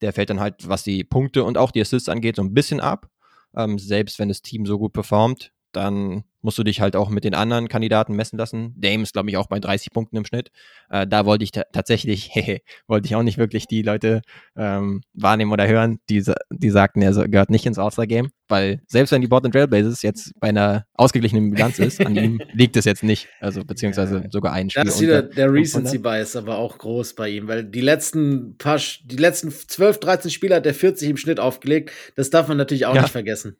der 0.00 0.12
fällt 0.12 0.30
dann 0.30 0.40
halt, 0.40 0.68
was 0.68 0.82
die 0.82 1.04
Punkte 1.04 1.44
und 1.44 1.58
auch 1.58 1.70
die 1.70 1.80
Assists 1.80 2.08
angeht, 2.08 2.36
so 2.36 2.42
ein 2.42 2.54
bisschen 2.54 2.80
ab. 2.80 3.08
Ähm, 3.56 3.78
selbst 3.78 4.18
wenn 4.18 4.28
das 4.28 4.42
Team 4.42 4.66
so 4.66 4.78
gut 4.78 4.92
performt, 4.92 5.52
dann 5.72 6.24
musst 6.40 6.58
du 6.58 6.64
dich 6.64 6.80
halt 6.80 6.96
auch 6.96 7.08
mit 7.08 7.24
den 7.24 7.34
anderen 7.34 7.68
Kandidaten 7.68 8.14
messen 8.14 8.38
lassen. 8.38 8.74
Dame 8.76 9.02
ist, 9.02 9.12
glaube 9.12 9.30
ich, 9.30 9.36
auch 9.36 9.48
bei 9.48 9.58
30 9.58 9.90
Punkten 9.92 10.16
im 10.16 10.24
Schnitt. 10.24 10.50
Äh, 10.90 11.06
da 11.06 11.26
wollte 11.26 11.44
ich 11.44 11.52
tatsächlich, 11.52 12.30
hehe, 12.32 12.60
wollte 12.86 13.06
ich 13.06 13.14
auch 13.14 13.22
nicht 13.22 13.38
wirklich 13.38 13.66
die 13.66 13.82
Leute 13.82 14.22
ähm, 14.56 15.02
wahrnehmen 15.12 15.52
oder 15.52 15.66
hören, 15.66 15.98
die, 16.08 16.22
die 16.50 16.70
sagten, 16.70 17.02
er 17.02 17.12
gehört 17.28 17.50
nicht 17.50 17.66
ins 17.66 17.78
All-Star-Game, 17.78 18.30
weil 18.48 18.80
selbst 18.86 19.12
wenn 19.12 19.20
die 19.20 19.28
Portland 19.28 19.54
Trailblazers 19.54 20.02
jetzt 20.02 20.32
bei 20.40 20.48
einer 20.48 20.84
ausgeglichenen 20.94 21.50
Bilanz 21.50 21.78
ist, 21.78 22.04
an 22.04 22.16
ihm 22.16 22.40
liegt 22.52 22.76
es 22.76 22.84
jetzt 22.84 23.02
nicht. 23.02 23.28
Also 23.40 23.64
beziehungsweise 23.64 24.24
sogar 24.30 24.52
ein 24.52 24.70
Spiel. 24.70 24.84
Das 24.84 24.94
ist 24.94 25.00
wieder 25.00 25.22
der 25.22 25.52
Recency-Bias 25.52 26.36
aber 26.36 26.58
auch 26.58 26.78
groß 26.78 27.14
bei 27.14 27.28
ihm, 27.28 27.48
weil 27.48 27.64
die 27.64 27.80
letzten 27.80 28.56
paar, 28.56 28.80
die 29.04 29.16
letzten 29.16 29.50
12, 29.50 30.00
13 30.00 30.30
Spiele 30.30 30.54
hat 30.56 30.66
er 30.66 30.74
40 30.74 31.10
im 31.10 31.16
Schnitt 31.16 31.40
aufgelegt. 31.40 31.90
Das 32.16 32.30
darf 32.30 32.48
man 32.48 32.56
natürlich 32.56 32.86
auch 32.86 32.94
ja. 32.94 33.02
nicht 33.02 33.12
vergessen. 33.12 33.56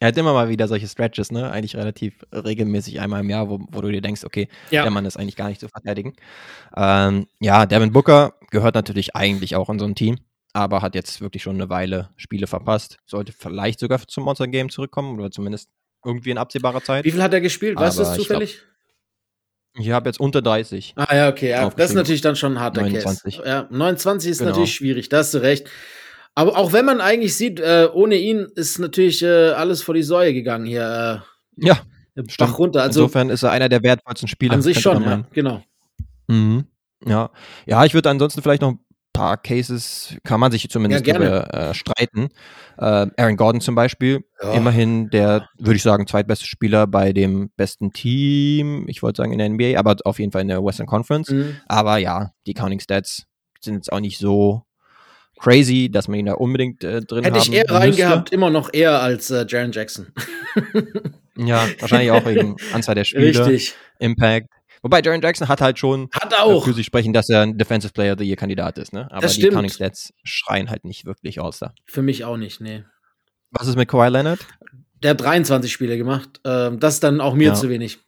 Er 0.00 0.08
hat 0.08 0.16
immer 0.16 0.32
mal 0.32 0.48
wieder 0.48 0.66
solche 0.66 0.88
Stretches, 0.88 1.30
ne? 1.30 1.50
Eigentlich 1.50 1.76
relativ 1.76 2.24
regelmäßig 2.32 3.00
einmal 3.00 3.20
im 3.20 3.30
Jahr, 3.30 3.48
wo, 3.48 3.60
wo 3.70 3.80
du 3.80 3.90
dir 3.90 4.00
denkst, 4.00 4.24
okay, 4.24 4.48
ja. 4.70 4.82
der 4.82 4.90
Mann 4.90 5.04
ist 5.04 5.16
eigentlich 5.16 5.36
gar 5.36 5.48
nicht 5.48 5.60
zu 5.60 5.68
verteidigen. 5.68 6.14
Ähm, 6.76 7.26
ja, 7.40 7.66
Devin 7.66 7.92
Booker 7.92 8.34
gehört 8.50 8.74
natürlich 8.74 9.14
eigentlich 9.14 9.54
auch 9.54 9.70
in 9.70 9.78
so 9.78 9.84
ein 9.84 9.94
Team, 9.94 10.18
aber 10.52 10.82
hat 10.82 10.94
jetzt 10.94 11.20
wirklich 11.20 11.42
schon 11.42 11.54
eine 11.54 11.68
Weile 11.68 12.10
Spiele 12.16 12.46
verpasst. 12.46 12.98
Sollte 13.06 13.32
vielleicht 13.32 13.78
sogar 13.78 14.00
zum 14.08 14.24
Monster 14.24 14.48
Game 14.48 14.70
zurückkommen 14.70 15.20
oder 15.20 15.30
zumindest 15.30 15.68
irgendwie 16.04 16.30
in 16.30 16.38
absehbarer 16.38 16.82
Zeit. 16.82 17.04
Wie 17.04 17.12
viel 17.12 17.22
hat 17.22 17.32
er 17.32 17.40
gespielt? 17.40 17.78
Weißt 17.78 17.98
du 17.98 18.02
das 18.02 18.16
zufällig? 18.16 18.62
Ich, 19.74 19.86
ich 19.86 19.90
habe 19.90 20.08
jetzt 20.08 20.20
unter 20.20 20.42
30. 20.42 20.94
Ah 20.96 21.14
ja, 21.14 21.28
okay, 21.28 21.50
ja, 21.50 21.70
das 21.70 21.90
ist 21.90 21.96
natürlich 21.96 22.20
dann 22.20 22.36
schon 22.36 22.54
ein 22.54 22.60
harter 22.60 22.82
29. 22.82 23.36
Case. 23.36 23.48
Ja, 23.48 23.68
29 23.70 24.30
ist 24.30 24.38
genau. 24.38 24.50
natürlich 24.50 24.74
schwierig, 24.74 25.08
da 25.08 25.18
hast 25.18 25.32
du 25.32 25.38
recht. 25.38 25.68
Aber 26.34 26.56
auch 26.56 26.72
wenn 26.72 26.84
man 26.84 27.00
eigentlich 27.00 27.36
sieht, 27.36 27.60
äh, 27.60 27.88
ohne 27.92 28.16
ihn 28.16 28.48
ist 28.54 28.78
natürlich 28.78 29.22
äh, 29.22 29.50
alles 29.50 29.82
vor 29.82 29.94
die 29.94 30.02
Säue 30.02 30.32
gegangen 30.32 30.66
hier. 30.66 31.22
Äh, 31.58 31.66
ja. 31.66 31.78
Bach 32.38 32.58
runter. 32.58 32.82
Also, 32.82 33.00
Insofern 33.00 33.30
ist 33.30 33.42
er 33.42 33.50
einer 33.50 33.68
der 33.68 33.82
wertvollsten 33.82 34.28
Spieler. 34.28 34.54
An 34.54 34.62
sich 34.62 34.80
schon, 34.80 35.02
ja, 35.02 35.24
genau. 35.32 35.62
Mhm. 36.28 36.66
Ja. 37.04 37.30
ja, 37.66 37.84
ich 37.84 37.94
würde 37.94 38.10
ansonsten 38.10 38.42
vielleicht 38.42 38.62
noch 38.62 38.72
ein 38.72 38.80
paar 39.12 39.36
Cases, 39.36 40.16
kann 40.24 40.40
man 40.40 40.52
sich 40.52 40.68
zumindest 40.70 41.06
ja, 41.06 41.14
darüber 41.14 41.52
äh, 41.52 41.74
streiten. 41.74 42.28
Äh, 42.78 43.06
Aaron 43.16 43.36
Gordon 43.36 43.60
zum 43.60 43.74
Beispiel, 43.74 44.24
ja. 44.42 44.52
immerhin 44.52 45.10
der, 45.10 45.48
würde 45.58 45.76
ich 45.76 45.82
sagen, 45.82 46.06
zweitbeste 46.06 46.46
Spieler 46.46 46.86
bei 46.86 47.12
dem 47.12 47.50
besten 47.56 47.92
Team, 47.92 48.84
ich 48.88 49.02
wollte 49.02 49.18
sagen 49.18 49.32
in 49.32 49.38
der 49.38 49.48
NBA, 49.48 49.78
aber 49.78 49.96
auf 50.04 50.18
jeden 50.18 50.32
Fall 50.32 50.42
in 50.42 50.48
der 50.48 50.64
Western 50.64 50.86
Conference. 50.86 51.30
Mhm. 51.30 51.56
Aber 51.66 51.98
ja, 51.98 52.32
die 52.46 52.54
Counting 52.54 52.80
Stats 52.80 53.24
sind 53.60 53.74
jetzt 53.74 53.92
auch 53.92 54.00
nicht 54.00 54.18
so 54.18 54.62
crazy, 55.42 55.90
dass 55.90 56.08
man 56.08 56.18
ihn 56.20 56.26
da 56.26 56.34
unbedingt 56.34 56.84
äh, 56.84 57.00
drin 57.00 57.24
Hätte 57.24 57.38
ich 57.38 57.52
eher 57.52 57.68
reingehabt, 57.68 58.30
immer 58.32 58.50
noch 58.50 58.70
eher 58.72 59.00
als 59.00 59.30
äh, 59.30 59.44
Jaron 59.48 59.72
Jackson. 59.72 60.12
ja, 61.36 61.66
wahrscheinlich 61.80 62.10
auch 62.12 62.24
wegen 62.24 62.56
Anzahl 62.72 62.94
der 62.94 63.04
Spiele, 63.04 63.46
Richtig. 63.46 63.74
Impact. 63.98 64.48
Wobei 64.82 65.00
Jaron 65.00 65.20
Jackson 65.20 65.48
hat 65.48 65.60
halt 65.60 65.78
schon 65.78 66.08
hat 66.12 66.34
auch. 66.34 66.64
für 66.64 66.72
sich 66.72 66.86
sprechen, 66.86 67.12
dass 67.12 67.28
er 67.28 67.42
ein 67.42 67.58
Defensive 67.58 67.92
Player 67.92 68.16
the 68.18 68.24
Year 68.24 68.36
Kandidat 68.36 68.78
ist, 68.78 68.92
ne? 68.92 69.08
Aber 69.10 69.26
die. 69.26 69.48
Counting 69.48 69.70
Stats 69.70 70.12
schreien 70.24 70.70
halt 70.70 70.84
nicht 70.84 71.04
wirklich 71.04 71.40
aus 71.40 71.58
da. 71.58 71.74
Für 71.86 72.02
mich 72.02 72.24
auch 72.24 72.36
nicht, 72.36 72.60
nee. 72.60 72.84
Was 73.50 73.66
ist 73.66 73.76
mit 73.76 73.88
Kawhi 73.88 74.08
Leonard? 74.08 74.40
Der 75.02 75.10
hat 75.10 75.20
23 75.20 75.72
Spiele 75.72 75.96
gemacht. 75.98 76.40
Ähm, 76.44 76.78
das 76.80 76.94
ist 76.94 77.04
dann 77.04 77.20
auch 77.20 77.34
mir 77.34 77.48
Ja. 77.48 77.54
zu 77.54 77.68
wenig. 77.68 77.98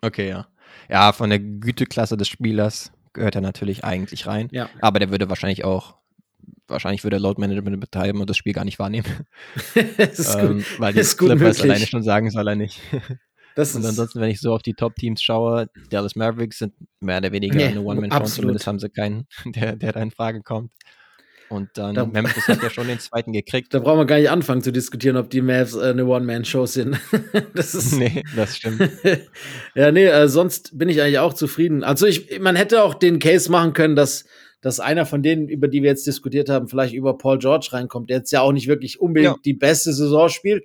Okay, 0.00 0.28
ja. 0.28 0.46
Ja, 0.88 1.12
von 1.12 1.30
der 1.30 1.38
Güteklasse 1.38 2.16
des 2.16 2.28
Spielers 2.28 2.92
gehört 3.12 3.34
er 3.34 3.40
natürlich 3.40 3.84
eigentlich 3.84 4.26
rein. 4.26 4.48
Ja. 4.52 4.68
Aber 4.80 4.98
der 4.98 5.10
würde 5.10 5.28
wahrscheinlich 5.28 5.64
auch, 5.64 5.96
wahrscheinlich 6.68 7.04
würde 7.04 7.16
er 7.16 7.20
Load 7.20 7.40
Management 7.40 7.80
betreiben 7.80 8.20
und 8.20 8.28
das 8.30 8.36
Spiel 8.36 8.52
gar 8.52 8.64
nicht 8.64 8.78
wahrnehmen. 8.78 9.06
das 9.96 10.18
ist 10.18 10.34
ähm, 10.36 10.58
gut. 10.58 10.80
weil 10.80 10.92
die 10.92 11.00
Clippers 11.00 11.60
alleine 11.60 11.86
schon 11.86 12.02
sagen, 12.02 12.30
soll 12.30 12.48
er 12.48 12.56
nicht. 12.56 12.80
Das 13.56 13.74
Und 13.74 13.86
ansonsten, 13.86 14.20
wenn 14.20 14.28
ich 14.28 14.38
so 14.38 14.52
auf 14.52 14.60
die 14.60 14.74
Top-Teams 14.74 15.22
schaue, 15.22 15.70
Dallas 15.88 16.14
Mavericks 16.14 16.58
sind 16.58 16.74
mehr 17.00 17.16
oder 17.16 17.32
weniger 17.32 17.56
Nee, 17.56 17.64
eine 17.64 17.80
One-Man-Show. 17.80 18.24
Zumindest 18.24 18.66
haben 18.66 18.78
sie 18.78 18.90
keinen, 18.90 19.26
der, 19.46 19.76
der 19.76 19.92
da 19.92 20.02
in 20.02 20.10
Frage 20.10 20.42
kommt. 20.42 20.72
Und 21.48 21.70
dann, 21.72 21.94
Da- 21.94 22.04
Memphis 22.04 22.48
hat 22.48 22.62
ja 22.62 22.68
schon 22.68 22.86
den 22.86 22.98
zweiten 22.98 23.32
gekriegt. 23.32 23.72
da 23.72 23.78
brauchen 23.78 24.00
wir 24.00 24.04
gar 24.04 24.18
nicht 24.18 24.28
anfangen 24.28 24.60
zu 24.60 24.72
diskutieren, 24.72 25.16
ob 25.16 25.30
die 25.30 25.40
Mavs 25.40 25.74
äh, 25.74 25.88
eine 25.88 26.04
One-Man-Show 26.04 26.66
sind. 26.66 27.00
das 27.54 27.74
ist. 27.74 27.92
nee, 27.94 28.22
das 28.36 28.56
stimmt. 28.58 28.90
ja, 29.74 29.90
nee, 29.90 30.04
äh, 30.04 30.28
sonst 30.28 30.76
bin 30.76 30.90
ich 30.90 31.00
eigentlich 31.00 31.20
auch 31.20 31.32
zufrieden. 31.32 31.82
Also 31.82 32.04
ich, 32.06 32.38
man 32.40 32.56
hätte 32.56 32.82
auch 32.82 32.92
den 32.92 33.20
Case 33.20 33.50
machen 33.50 33.72
können, 33.72 33.96
dass, 33.96 34.26
dass 34.66 34.80
einer 34.80 35.06
von 35.06 35.22
denen, 35.22 35.48
über 35.48 35.68
die 35.68 35.82
wir 35.82 35.90
jetzt 35.90 36.06
diskutiert 36.08 36.48
haben, 36.48 36.66
vielleicht 36.68 36.92
über 36.92 37.16
Paul 37.16 37.38
George 37.38 37.68
reinkommt, 37.70 38.10
der 38.10 38.18
jetzt 38.18 38.32
ja 38.32 38.40
auch 38.40 38.50
nicht 38.52 38.66
wirklich 38.66 39.00
unbedingt 39.00 39.36
Ja. 39.36 39.40
die 39.44 39.54
beste 39.54 39.92
Saison 39.92 40.28
spielt. 40.28 40.64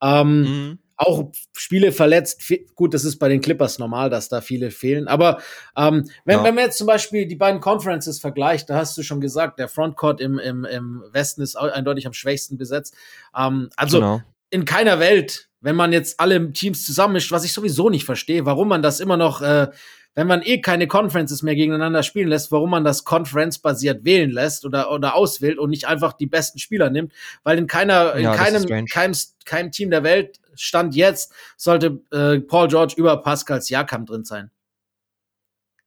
Ähm, 0.00 0.40
Mhm. 0.42 0.78
auch 0.96 1.32
Spiele 1.56 1.92
verletzt. 1.92 2.42
Gut, 2.74 2.92
das 2.94 3.04
ist 3.04 3.16
bei 3.18 3.28
den 3.30 3.40
Clippers 3.40 3.78
normal, 3.78 4.10
dass 4.10 4.28
da 4.28 4.40
viele 4.42 4.70
fehlen. 4.70 5.08
Aber 5.08 5.40
ähm, 5.76 6.08
wenn, 6.26 6.38
Ja. 6.38 6.44
wenn 6.44 6.54
man 6.54 6.64
jetzt 6.64 6.76
zum 6.78 6.86
Beispiel 6.86 7.26
die 7.26 7.36
beiden 7.36 7.60
Conferences 7.60 8.20
vergleicht, 8.20 8.68
da 8.70 8.76
hast 8.76 8.96
du 8.98 9.02
schon 9.02 9.20
gesagt, 9.20 9.58
der 9.58 9.68
Frontcourt 9.68 10.20
im, 10.20 10.38
im, 10.38 10.64
im 10.66 11.02
Westen 11.10 11.40
ist 11.42 11.56
eindeutig 11.56 12.06
am 12.06 12.12
schwächsten 12.12 12.56
besetzt. 12.58 12.94
Ähm, 13.36 13.70
also 13.76 13.98
genau. 13.98 14.20
in 14.50 14.64
keiner 14.66 15.00
Welt, 15.00 15.48
wenn 15.62 15.74
man 15.74 15.92
jetzt 15.92 16.20
alle 16.20 16.52
Teams 16.52 16.84
zusammenmischt, 16.84 17.32
was 17.32 17.44
ich 17.44 17.52
sowieso 17.54 17.88
nicht 17.90 18.04
verstehe, 18.04 18.44
warum 18.46 18.68
man 18.68 18.82
das 18.82 19.00
immer 19.00 19.16
noch, 19.16 19.40
äh, 19.42 19.68
wenn 20.14 20.26
man 20.26 20.42
eh 20.42 20.60
keine 20.60 20.86
Conferences 20.86 21.42
mehr 21.42 21.54
gegeneinander 21.54 22.02
spielen 22.02 22.28
lässt, 22.28 22.50
warum 22.52 22.70
man 22.70 22.84
das 22.84 23.04
Conference-basiert 23.04 24.04
wählen 24.04 24.30
lässt 24.30 24.64
oder, 24.64 24.90
oder 24.90 25.14
auswählt 25.14 25.58
und 25.58 25.70
nicht 25.70 25.86
einfach 25.86 26.12
die 26.12 26.26
besten 26.26 26.58
Spieler 26.58 26.90
nimmt, 26.90 27.12
weil 27.42 27.58
in 27.58 27.66
keiner, 27.66 28.14
in 28.14 28.24
Ja, 28.24 28.34
ist 28.34 28.68
keinem, 28.68 28.86
keinem, 28.86 29.16
keinem 29.44 29.72
Team 29.72 29.90
der 29.90 30.02
Welt 30.02 30.40
Stand 30.54 30.94
jetzt 30.94 31.32
sollte 31.56 32.00
äh, 32.12 32.40
Paul 32.40 32.68
George 32.68 32.94
über 32.96 33.16
Pascal 33.22 33.62
Siakam 33.62 34.04
drin 34.04 34.24
sein. 34.24 34.50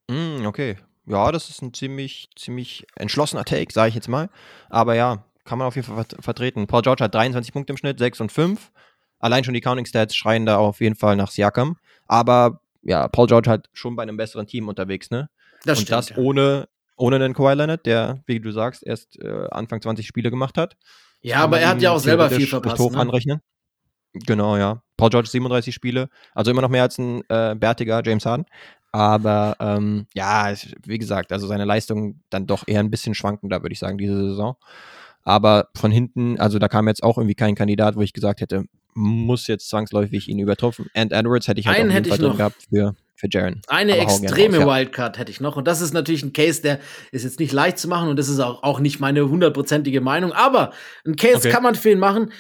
Mm, 0.09 0.45
okay. 0.45 0.77
Ja, 1.05 1.31
das 1.31 1.49
ist 1.49 1.61
ein 1.61 1.73
ziemlich, 1.73 2.29
ziemlich 2.35 2.87
entschlossener 2.95 3.43
Take, 3.43 3.73
sage 3.73 3.89
ich 3.89 3.95
jetzt 3.95 4.07
mal. 4.07 4.29
Aber 4.69 4.95
ja, 4.95 5.25
kann 5.43 5.59
man 5.59 5.67
auf 5.67 5.75
jeden 5.75 5.85
Fall 5.85 5.97
vert 5.97 6.15
vertreten. 6.23 6.65
Paul 6.65 6.81
George 6.81 7.03
hat 7.03 7.13
23 7.13 7.51
Punkte 7.53 7.73
im 7.73 7.77
Schnitt, 7.77 7.99
6 7.99 8.21
und 8.21 8.31
5. 8.31 8.71
Allein 9.19 9.43
schon 9.43 9.53
die 9.53 9.61
Counting 9.61 9.85
Stats 9.85 10.15
schreien 10.15 10.45
da 10.45 10.57
auf 10.57 10.81
jeden 10.81 10.95
Fall 10.95 11.15
nach 11.15 11.29
Siakam. 11.29 11.77
Aber 12.07 12.61
ja, 12.83 13.07
Paul 13.07 13.27
George 13.27 13.49
hat 13.49 13.69
schon 13.73 13.95
bei 13.95 14.03
einem 14.03 14.17
besseren 14.17 14.47
Team 14.47 14.67
unterwegs, 14.67 15.09
ne? 15.09 15.29
Das 15.65 15.79
und 15.79 15.85
stimmt. 15.85 16.09
das 16.11 16.17
ohne, 16.17 16.67
ohne 16.97 17.15
einen 17.15 17.33
Kawhi 17.33 17.53
Leonard, 17.55 17.85
der, 17.85 18.21
wie 18.27 18.39
du 18.39 18.51
sagst, 18.51 18.85
erst 18.85 19.19
äh, 19.19 19.47
Anfang 19.51 19.81
20 19.81 20.05
Spiele 20.05 20.29
gemacht 20.29 20.57
hat. 20.57 20.75
ja, 21.21 21.37
aber 21.37 21.59
er 21.59 21.69
hat 21.69 21.81
ja 21.81 21.91
auch 21.91 21.99
selber 21.99 22.29
viel 22.29 22.47
verpasst. 22.47 22.79
Hoch 22.79 22.91
Ne? 22.91 22.99
anrechnen. 22.99 23.39
Genau, 24.13 24.57
ja. 24.57 24.83
Paul 24.97 25.09
George 25.09 25.29
37 25.29 25.73
Spiele, 25.73 26.09
also 26.35 26.51
immer 26.51 26.61
noch 26.61 26.69
mehr 26.69 26.83
als 26.83 26.97
ein 26.99 27.23
äh, 27.29 27.55
bärtiger 27.55 28.01
James 28.05 28.25
Harden. 28.25 28.45
Aber 28.91 29.55
ähm, 29.59 30.05
ja, 30.13 30.53
wie 30.85 30.99
gesagt, 30.99 31.31
also 31.31 31.47
seine 31.47 31.65
Leistung 31.65 32.21
dann 32.29 32.45
doch 32.45 32.67
eher 32.67 32.79
ein 32.79 32.91
bisschen 32.91 33.15
schwankender, 33.15 33.63
würde 33.63 33.73
ich 33.73 33.79
sagen, 33.79 33.97
diese 33.97 34.15
Saison. 34.29 34.55
Aber 35.23 35.69
von 35.75 35.91
hinten, 35.91 36.39
also 36.39 36.59
da 36.59 36.67
kam 36.67 36.87
jetzt 36.87 37.01
auch 37.01 37.17
irgendwie 37.17 37.33
kein 37.33 37.55
Kandidat, 37.55 37.95
wo 37.95 38.01
ich 38.01 38.13
gesagt 38.13 38.41
hätte, 38.41 38.65
muss 38.95 39.47
jetzt 39.47 39.69
zwangsläufig 39.69 40.27
ihn 40.27 40.39
übertrumpfen. 40.39 40.89
And 40.93 41.11
Edwards 41.11 41.47
hätte 41.47 41.59
ich 41.59 41.67
halt 41.67 41.77
Einen 41.79 41.89
auf 41.89 41.93
jeden 41.95 42.05
hätte 42.05 42.09
Fall 42.09 42.17
ich 42.17 42.21
drin 42.21 42.29
noch. 42.31 42.37
gehabt 42.37 42.67
für, 42.69 42.95
für 43.15 43.27
Jaren. 43.31 43.61
Eine 43.67 43.93
Aber 43.93 44.01
extreme 44.03 44.57
raus, 44.57 44.65
ja. 44.67 44.75
Wildcard 44.75 45.17
hätte 45.17 45.31
ich 45.31 45.39
noch. 45.41 45.55
Und 45.55 45.67
das 45.67 45.81
ist 45.81 45.93
natürlich 45.93 46.23
ein 46.23 46.33
Case, 46.33 46.61
der 46.61 46.79
ist 47.11 47.23
jetzt 47.23 47.39
nicht 47.39 47.51
leicht 47.53 47.77
zu 47.79 47.87
machen 47.87 48.09
und 48.09 48.17
das 48.17 48.29
ist 48.29 48.39
auch, 48.39 48.63
auch 48.63 48.79
nicht 48.79 48.99
meine 48.99 49.27
hundertprozentige 49.29 50.01
Meinung. 50.01 50.31
Aber 50.33 50.73
ein 51.05 51.15
Case 51.15 51.37
Okay. 51.37 51.49
kann 51.51 51.63
man 51.63 51.75
für 51.75 51.91
ihn 51.91 51.99
machen. 51.99 52.31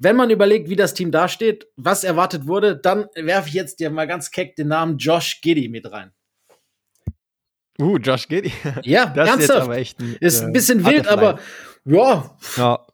Wenn 0.00 0.14
man 0.14 0.30
überlegt, 0.30 0.68
wie 0.68 0.76
das 0.76 0.94
Team 0.94 1.10
dasteht, 1.10 1.66
was 1.76 2.04
erwartet 2.04 2.46
wurde, 2.46 2.76
dann 2.76 3.06
werfe 3.16 3.48
ich 3.48 3.54
jetzt 3.54 3.80
dir 3.80 3.90
mal 3.90 4.06
ganz 4.06 4.30
keck 4.30 4.54
den 4.54 4.68
Namen 4.68 4.96
Josh 4.98 5.40
Giddy 5.40 5.68
mit 5.68 5.90
rein. 5.90 6.12
Uh, 7.80 7.96
Josh 7.98 8.26
Giddy. 8.28 8.52
Ja, 8.82 9.06
Das 9.14 9.28
ist 9.30 9.40
jetzt 9.40 9.50
ernsthaft. 9.50 9.62
aber 9.62 9.76
echt 9.78 10.00
ein, 10.00 10.16
ist 10.20 10.40
äh, 10.40 10.46
ein 10.46 10.52
bisschen 10.52 10.84
wild, 10.84 11.06
aber 11.06 11.38
ja, 11.84 12.36
Ja, 12.56 12.86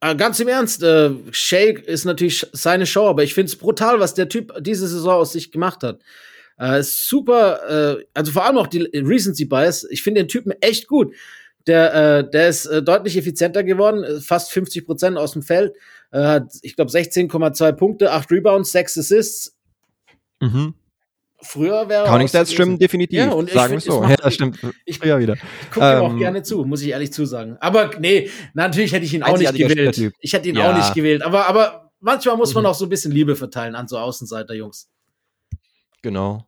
ganz 0.00 0.40
im 0.40 0.48
Ernst, 0.48 0.82
äh, 0.82 1.10
Shake 1.30 1.80
ist 1.80 2.04
natürlich 2.04 2.46
seine 2.52 2.86
Show, 2.86 3.06
aber 3.06 3.22
ich 3.22 3.34
finde 3.34 3.50
es 3.50 3.56
brutal, 3.56 4.00
was 4.00 4.14
der 4.14 4.28
Typ 4.28 4.52
diese 4.60 4.88
Saison 4.88 5.14
aus 5.14 5.32
sich 5.32 5.52
gemacht 5.52 5.82
hat. 5.82 6.00
Äh, 6.58 6.82
super, 6.82 7.98
äh, 7.98 8.04
also 8.14 8.32
vor 8.32 8.44
allem 8.44 8.58
auch 8.58 8.66
die 8.66 8.82
Recency 8.94 9.44
Bias. 9.44 9.86
Ich 9.90 10.02
finde 10.02 10.22
den 10.22 10.28
Typen 10.28 10.52
echt 10.60 10.88
gut. 10.88 11.14
Der, 11.66 11.94
äh, 11.94 12.30
der 12.30 12.48
ist 12.48 12.66
äh, 12.66 12.82
deutlich 12.82 13.16
effizienter 13.16 13.62
geworden, 13.62 14.02
äh, 14.04 14.20
fast 14.20 14.52
50 14.52 14.86
Prozent 14.86 15.18
aus 15.18 15.32
dem 15.32 15.42
Feld. 15.42 15.74
Äh, 16.10 16.20
hat, 16.20 16.52
ich 16.62 16.76
glaube, 16.76 16.90
16,2 16.90 17.72
Punkte, 17.72 18.12
8 18.12 18.30
Rebounds, 18.30 18.72
6 18.72 18.98
Assists. 18.98 19.56
mhm. 20.40 20.74
Früher 21.42 21.88
wäre 21.88 22.04
er 22.04 22.08
Counting 22.10 22.26
auch 22.26 22.28
Stats 22.28 22.52
stimmen 22.52 22.78
definitiv. 22.78 23.18
Ja, 23.18 23.30
und 23.32 23.48
ich 23.48 23.54
sagen 23.54 23.74
es 23.74 23.84
so. 23.84 24.00
macht- 24.00 24.10
Ja, 24.10 24.16
das 24.16 24.34
stimmt. 24.34 24.58
Ich, 24.84 24.98
Früher 24.98 25.18
wieder. 25.18 25.34
Ich 25.34 25.70
gucke 25.70 25.86
ihm 25.86 26.02
auch 26.02 26.10
Ähm, 26.10 26.18
gerne 26.18 26.42
zu, 26.42 26.64
muss 26.64 26.82
ich 26.82 26.88
ehrlich 26.90 27.12
zusagen. 27.12 27.56
Aber 27.60 27.90
nee, 27.98 28.28
natürlich 28.54 28.92
hätte 28.92 29.04
ich 29.06 29.14
ihn 29.14 29.22
auch 29.22 29.36
nicht 29.38 29.54
gewählt. 29.54 30.12
Ich 30.20 30.32
hätte 30.32 30.48
ihn 30.48 30.56
Ja. 30.56 30.70
auch 30.72 30.76
nicht 30.76 30.94
gewählt. 30.94 31.22
Aber, 31.22 31.46
aber 31.46 31.90
manchmal 32.00 32.36
muss 32.36 32.52
man 32.54 32.64
Mhm. 32.64 32.70
auch 32.70 32.74
so 32.74 32.84
ein 32.86 32.88
bisschen 32.90 33.12
Liebe 33.12 33.36
verteilen 33.36 33.74
an 33.74 33.88
so 33.88 33.98
Außenseiter-Jungs. 33.98 34.90
Genau. 36.02 36.46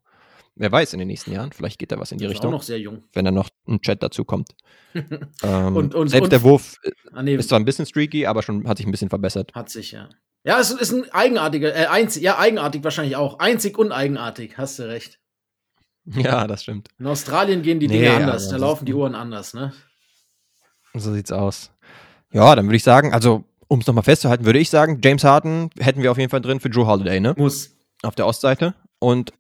Wer 0.55 0.70
weiß 0.70 0.93
in 0.93 0.99
den 0.99 1.09
nächsten 1.09 1.32
Jahren, 1.32 1.51
vielleicht 1.53 1.78
geht 1.78 1.93
da 1.93 1.99
was 1.99 2.12
in 2.12 2.18
die 2.18 2.24
ist 2.24 2.28
auch 2.30 2.34
Richtung, 2.34 2.51
noch 2.51 2.62
sehr 2.62 2.78
jung. 2.78 3.05
wenn 3.14 3.24
dann 3.24 3.32
noch 3.34 3.49
ein 3.66 3.80
Chat 3.80 4.03
dazu 4.03 4.24
kommt. 4.24 4.51
ähm, 4.95 5.07
Und- 5.76 5.95
und- 5.95 6.09
selbst 6.09 6.24
und- 6.24 6.32
der 6.32 6.43
Wurf 6.43 6.76
Ah, 7.12 7.22
nee, 7.22 7.34
ist 7.34 7.49
zwar 7.49 7.59
ein 7.59 7.64
bisschen 7.64 7.86
streaky, 7.86 8.26
aber 8.26 8.43
schon 8.43 8.68
hat 8.68 8.76
sich 8.76 8.86
ein 8.86 8.90
bisschen 8.93 9.09
verbessert. 9.09 9.53
hat 9.55 9.70
sich, 9.70 9.93
ja. 9.93 10.11
Ja, 10.45 10.59
es 10.59 10.70
ist 10.72 10.93
ein 10.93 11.11
eigenartiger, 11.12 11.74
äh, 11.74 11.86
einzig, 11.86 12.22
ja, 12.22 12.38
eigenartig 12.38 12.82
wahrscheinlich 12.82 13.16
auch. 13.16 13.38
Einzig 13.38 13.78
und 13.78 13.93
eigenartig, 13.93 14.59
hast 14.59 14.78
du 14.78 14.84
recht. 14.88 15.18
Ja, 16.05 16.49
das 16.49 16.64
stimmt. 16.64 16.88
In 16.99 17.07
Australien 17.07 17.62
gehen 17.62 17.78
die 17.78 17.86
Nee, 17.86 18.01
Dinge 18.01 18.14
anders, 18.16 18.49
da 18.49 18.57
laufen 18.57 18.84
die 18.86 18.93
Uhren 18.95 19.14
anders, 19.14 19.55
ne? 19.55 19.72
So 20.95 21.12
sieht's 21.14 21.30
aus. 21.30 21.70
Ja, 22.32 22.57
dann 22.57 22.66
würde 22.66 22.74
ich 22.76 22.82
sagen, 22.82 23.14
also 23.14 23.45
um 23.68 23.78
es 23.80 23.86
nochmal 23.86 24.03
festzuhalten, 24.03 24.45
würde 24.45 24.59
ich 24.59 24.68
sagen, 24.68 25.01
James 25.03 25.22
Harden 25.22 25.70
hätten 25.78 26.03
wir 26.03 26.11
auf 26.11 26.18
jeden 26.18 26.28
Fall 26.30 26.40
drin 26.40 26.59
für 26.59 26.70
Drew 26.70 26.86
Holiday, 26.86 27.20
ne? 27.20 27.34
Muss. 27.36 27.70
Auf 28.03 28.16
der 28.16 28.26
Ostseite. 28.26 28.74
Und 28.99 29.32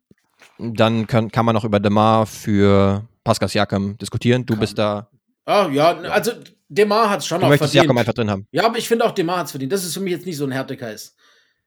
dann 0.58 1.08
kann, 1.08 1.32
kann 1.32 1.44
man 1.44 1.54
noch 1.56 1.64
über 1.64 1.80
Demar 1.80 2.26
für 2.26 3.02
Pascal 3.24 3.48
Siakam 3.48 3.98
diskutieren. 3.98 4.46
Du 4.46 4.54
Kann. 4.54 4.60
bist 4.60 4.78
da, 4.78 5.08
Ah, 5.44 5.68
ja, 5.72 5.96
also 5.98 6.30
Demar 6.74 7.10
hat 7.10 7.20
es 7.20 7.26
schon 7.26 7.40
du 7.40 7.46
auch 7.46 7.50
verdient. 7.50 7.70
Siakam 7.70 7.98
einfach 7.98 8.14
drin 8.14 8.30
haben. 8.30 8.46
Ja, 8.50 8.64
aber 8.64 8.78
ich 8.78 8.88
finde 8.88 9.04
auch 9.04 9.12
Demar 9.12 9.38
hat 9.38 9.46
es 9.46 9.52
verdient. 9.52 9.72
Das 9.72 9.84
ist 9.84 9.94
für 9.94 10.00
mich 10.00 10.12
jetzt 10.12 10.26
nicht 10.26 10.36
so 10.36 10.44
ein 10.44 10.52
Härtekreis. 10.52 11.14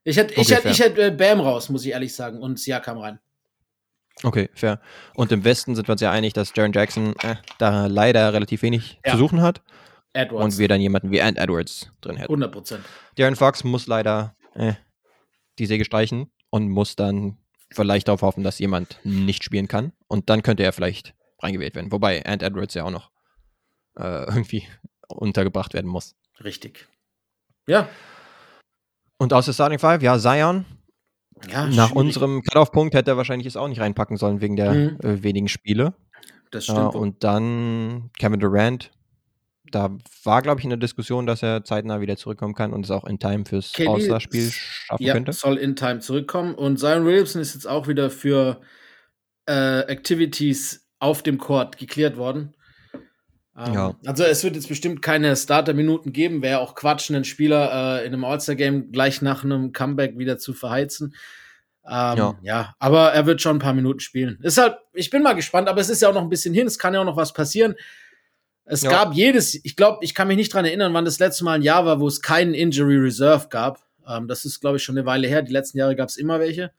Ich 0.04 0.16
hätte, 0.16 0.34
ich 0.34 0.38
Okay, 0.40 0.54
hätte, 0.56 0.68
ich 0.68 0.80
hätte 0.80 1.02
äh, 1.06 1.10
Bam 1.10 1.40
raus, 1.40 1.68
muss 1.68 1.84
ich 1.84 1.92
ehrlich 1.92 2.14
sagen, 2.14 2.40
und 2.40 2.58
Siakam 2.58 2.98
rein. 2.98 3.18
Okay, 4.22 4.48
fair. 4.54 4.80
Und 5.14 5.30
im 5.32 5.44
Westen 5.44 5.74
sind 5.76 5.88
wir 5.88 5.92
uns 5.92 6.00
ja 6.00 6.10
einig, 6.10 6.32
dass 6.32 6.52
Jaron 6.54 6.72
Jackson 6.72 7.14
äh, 7.22 7.36
da 7.58 7.86
leider 7.86 8.32
relativ 8.32 8.62
wenig 8.62 8.98
Ja. 9.04 9.12
zu 9.12 9.18
suchen 9.18 9.42
hat 9.42 9.62
Edwards. 10.14 10.44
und 10.54 10.58
wir 10.58 10.68
dann 10.68 10.80
jemanden 10.80 11.10
wie 11.10 11.20
Ant 11.20 11.38
Edwards 11.38 11.90
drin 12.00 12.16
hätten. 12.16 12.30
100 12.32 12.50
Prozent. 12.52 12.84
Darren 13.16 13.36
Fox 13.36 13.62
muss 13.62 13.86
leider 13.86 14.34
äh, 14.54 14.72
die 15.58 15.66
Säge 15.66 15.84
streichen 15.84 16.30
und 16.50 16.68
muss 16.70 16.96
dann 16.96 17.36
vielleicht 17.72 18.08
darauf 18.08 18.22
hoffen, 18.22 18.42
dass 18.42 18.58
jemand 18.58 18.98
nicht 19.04 19.44
spielen 19.44 19.68
kann. 19.68 19.92
Und 20.08 20.30
dann 20.30 20.42
könnte 20.42 20.62
er 20.62 20.72
vielleicht 20.72 21.14
reingewählt 21.40 21.74
werden. 21.74 21.92
Wobei 21.92 22.24
Ant 22.24 22.42
Edwards 22.42 22.72
ja 22.74 22.84
auch 22.84 22.90
noch 22.90 23.10
äh, 23.98 24.24
irgendwie 24.24 24.66
untergebracht 25.08 25.74
werden 25.74 25.90
muss. 25.90 26.14
Richtig. 26.42 26.86
Ja. 27.66 27.88
Und 29.18 29.32
aus 29.32 29.46
der 29.46 29.52
Starting 29.54 29.78
Five, 29.78 30.02
ja, 30.02 30.18
Zion. 30.18 30.64
ja 31.50 31.66
Nach 31.66 31.88
schwierig. 31.88 31.92
unserem 31.96 32.42
Cut-Off-Punkt 32.42 32.94
hätte 32.94 33.12
er 33.12 33.16
wahrscheinlich 33.16 33.46
es 33.46 33.56
auch 33.56 33.68
nicht 33.68 33.80
reinpacken 33.80 34.16
sollen 34.16 34.40
wegen 34.40 34.56
der 34.56 34.72
Mhm. 34.72 34.98
äh, 35.02 35.22
wenigen 35.22 35.48
Spiele. 35.48 35.94
Das 36.50 36.64
stimmt. 36.64 36.94
und 36.94 37.24
dann 37.24 38.10
Kevin 38.18 38.40
Durant. 38.40 38.92
Da 39.72 39.96
war, 40.22 40.42
glaube 40.42 40.60
ich, 40.60 40.64
in 40.64 40.70
der 40.70 40.78
Diskussion, 40.78 41.26
dass 41.26 41.42
er 41.42 41.64
zeitnah 41.64 42.00
wieder 42.00 42.16
zurückkommen 42.16 42.54
kann 42.54 42.72
und 42.72 42.84
es 42.84 42.90
auch 42.92 43.04
in 43.04 43.18
Time 43.18 43.44
fürs 43.44 43.72
All-Star-Spiel 43.76 44.48
schaffen 44.52 45.02
ja, 45.02 45.12
könnte. 45.14 45.32
soll 45.32 45.56
in 45.56 45.74
Time 45.74 45.98
zurückkommen. 45.98 46.54
Und 46.54 46.78
Zion 46.78 47.04
Williamson 47.04 47.42
ist 47.42 47.54
jetzt 47.54 47.66
auch 47.66 47.88
wieder 47.88 48.08
für 48.10 48.60
äh, 49.48 49.80
Activities 49.80 50.88
auf 51.00 51.22
dem 51.24 51.38
Court 51.38 51.78
geklärt 51.78 52.16
worden. 52.16 52.54
Ähm, 53.56 53.74
Ja. 53.74 53.96
Also 54.04 54.24
es 54.24 54.44
wird 54.44 54.56
jetzt 54.56 54.68
bestimmt 54.68 55.02
keine 55.02 55.34
Starter-Minuten 55.36 56.12
geben. 56.12 56.42
Wäre 56.42 56.60
auch 56.60 56.74
Quatsch, 56.74 57.10
einen 57.10 57.24
Spieler 57.24 58.00
äh, 58.00 58.06
in 58.06 58.12
einem 58.12 58.24
All-Star-Game 58.24 58.92
gleich 58.92 59.22
nach 59.22 59.44
einem 59.44 59.72
Comeback 59.72 60.18
wieder 60.18 60.38
zu 60.38 60.52
verheizen. 60.52 61.14
Ähm, 61.88 62.18
ja. 62.18 62.38
ja. 62.42 62.74
aber 62.80 63.12
er 63.12 63.26
wird 63.26 63.40
schon 63.40 63.56
ein 63.56 63.60
paar 63.60 63.74
Minuten 63.74 64.00
spielen. 64.00 64.38
Ist 64.42 64.58
halt, 64.58 64.76
ich 64.92 65.10
bin 65.10 65.22
mal 65.22 65.34
gespannt, 65.34 65.68
aber 65.68 65.80
es 65.80 65.88
ist 65.88 66.02
ja 66.02 66.08
auch 66.08 66.14
noch 66.14 66.22
ein 66.22 66.28
bisschen 66.28 66.52
hin. 66.52 66.66
Es 66.66 66.78
kann 66.78 66.94
ja 66.94 67.00
auch 67.00 67.04
noch 67.04 67.16
was 67.16 67.32
passieren. 67.32 67.76
Es 68.64 68.82
ja. 68.82 68.90
gab 68.90 69.14
jedes, 69.14 69.54
ich 69.64 69.76
glaube, 69.76 69.98
ich 70.00 70.12
kann 70.12 70.26
mich 70.26 70.36
nicht 70.36 70.52
dran 70.52 70.64
erinnern, 70.64 70.92
wann 70.92 71.04
das 71.04 71.20
letzte 71.20 71.44
Mal 71.44 71.52
ein 71.52 71.62
Jahr 71.62 71.86
war, 71.86 72.00
wo 72.00 72.08
es 72.08 72.20
keinen 72.20 72.54
Injury 72.54 72.96
Reserve 72.96 73.46
gab. 73.48 73.86
Ähm, 74.06 74.26
das 74.26 74.44
ist, 74.44 74.60
glaube 74.60 74.78
ich, 74.78 74.82
schon 74.82 74.98
eine 74.98 75.06
Weile 75.06 75.28
her. 75.28 75.42
Die 75.42 75.52
letzten 75.52 75.78
Jahre 75.78 75.94
gab 75.94 76.08
es 76.08 76.16
immer 76.16 76.40
welche. 76.40 76.72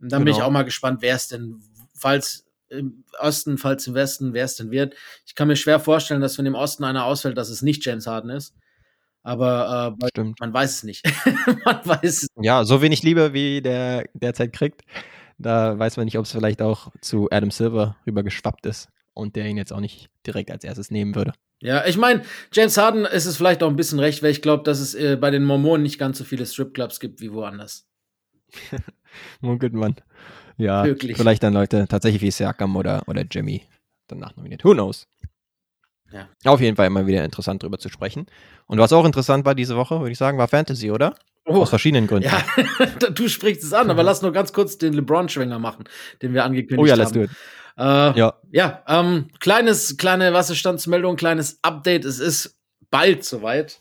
Und 0.00 0.12
dann 0.12 0.20
genau. 0.20 0.24
bin 0.24 0.28
ich 0.28 0.36
genau. 0.36 0.46
auch 0.46 0.52
mal 0.52 0.62
gespannt, 0.62 1.02
wer 1.02 1.16
es 1.16 1.26
denn, 1.26 1.60
falls 1.94 2.46
im 2.70 3.04
Osten, 3.18 3.58
falls 3.58 3.86
im 3.86 3.94
Westen, 3.94 4.32
wer 4.32 4.44
es 4.44 4.56
denn 4.56 4.70
wird. 4.70 4.94
Ich 5.26 5.34
kann 5.34 5.48
mir 5.48 5.56
schwer 5.56 5.80
vorstellen, 5.80 6.20
dass 6.20 6.38
wenn 6.38 6.46
im 6.46 6.54
Osten 6.54 6.84
einer 6.84 7.04
ausfällt, 7.04 7.36
dass 7.36 7.48
es 7.50 7.62
nicht 7.62 7.84
James 7.84 8.06
Harden 8.06 8.30
ist. 8.30 8.54
Aber 9.22 9.96
äh, 10.00 10.08
Stimmt. 10.08 10.40
man 10.40 10.52
weiß 10.52 10.76
es 10.76 10.82
nicht. 10.82 11.04
man 11.64 11.84
weiß 11.84 12.22
es. 12.22 12.28
Ja, 12.40 12.64
so 12.64 12.80
wenig 12.80 13.02
Liebe, 13.02 13.32
wie 13.32 13.60
der 13.60 14.04
derzeit 14.14 14.52
kriegt. 14.52 14.82
Da 15.36 15.78
weiß 15.78 15.96
man 15.96 16.04
nicht, 16.04 16.18
ob 16.18 16.24
es 16.24 16.32
vielleicht 16.32 16.62
auch 16.62 16.90
zu 17.00 17.28
Adam 17.30 17.50
Silver 17.50 17.96
rüber 18.06 18.22
geschwappt 18.22 18.66
ist 18.66 18.88
und 19.14 19.36
der 19.36 19.46
ihn 19.46 19.56
jetzt 19.56 19.72
auch 19.72 19.80
nicht 19.80 20.08
direkt 20.26 20.50
als 20.50 20.64
erstes 20.64 20.90
nehmen 20.90 21.14
würde. 21.14 21.32
Ja, 21.62 21.86
ich 21.86 21.98
meine, 21.98 22.22
James 22.52 22.76
Harden 22.78 23.04
ist 23.04 23.26
es 23.26 23.36
vielleicht 23.36 23.62
auch 23.62 23.68
ein 23.68 23.76
bisschen 23.76 23.98
recht, 24.00 24.22
weil 24.22 24.30
ich 24.30 24.40
glaube, 24.40 24.62
dass 24.64 24.80
es 24.80 24.94
äh, 24.94 25.16
bei 25.16 25.30
den 25.30 25.44
Mormonen 25.44 25.82
nicht 25.82 25.98
ganz 25.98 26.16
so 26.16 26.24
viele 26.24 26.46
Stripclubs 26.46 27.00
gibt 27.00 27.20
wie 27.20 27.32
woanders. 27.32 27.86
Munkelt 29.40 29.74
man. 29.74 29.96
Ja, 30.60 30.84
Wirklich. 30.84 31.16
vielleicht 31.16 31.42
dann 31.42 31.54
Leute 31.54 31.86
tatsächlich 31.88 32.22
wie 32.22 32.30
Siakam 32.30 32.76
oder, 32.76 33.02
oder 33.06 33.22
Jimmy 33.22 33.62
danach 34.08 34.36
nominiert. 34.36 34.64
Who 34.64 34.72
knows? 34.72 35.06
Ja. 36.12 36.28
Auf 36.44 36.60
jeden 36.60 36.76
Fall 36.76 36.86
immer 36.86 37.06
wieder 37.06 37.24
interessant 37.24 37.62
drüber 37.62 37.78
zu 37.78 37.88
sprechen. 37.88 38.26
Und 38.66 38.78
was 38.78 38.92
auch 38.92 39.04
interessant 39.04 39.44
war 39.44 39.54
diese 39.54 39.76
Woche, 39.76 40.00
würde 40.00 40.10
ich 40.10 40.18
sagen, 40.18 40.38
war 40.38 40.48
Fantasy, 40.48 40.90
oder? 40.90 41.14
Oh. 41.46 41.62
Aus 41.62 41.70
verschiedenen 41.70 42.06
Gründen. 42.06 42.28
Ja, 42.28 42.42
du 43.10 43.28
sprichst 43.28 43.62
es 43.64 43.72
an, 43.72 43.90
aber 43.90 44.02
lass 44.02 44.22
nur 44.22 44.32
ganz 44.32 44.52
kurz 44.52 44.76
den 44.76 44.92
LeBron-Schwänger 44.92 45.58
machen, 45.58 45.84
den 46.20 46.34
wir 46.34 46.44
angekündigt 46.44 46.78
haben. 46.78 46.84
Oh 46.84 46.86
ja, 46.86 46.94
let's 46.94 47.12
do 47.12 47.22
it. 47.22 47.30
Äh, 47.78 48.18
ja. 48.18 48.34
Ja, 48.50 48.82
ähm, 48.88 49.28
kleines, 49.38 49.96
kleine 49.96 50.32
Wasserstandsmeldung, 50.32 51.16
kleines 51.16 51.58
Update. 51.62 52.04
Es 52.04 52.18
ist 52.18 52.58
bald 52.90 53.24
soweit. 53.24 53.80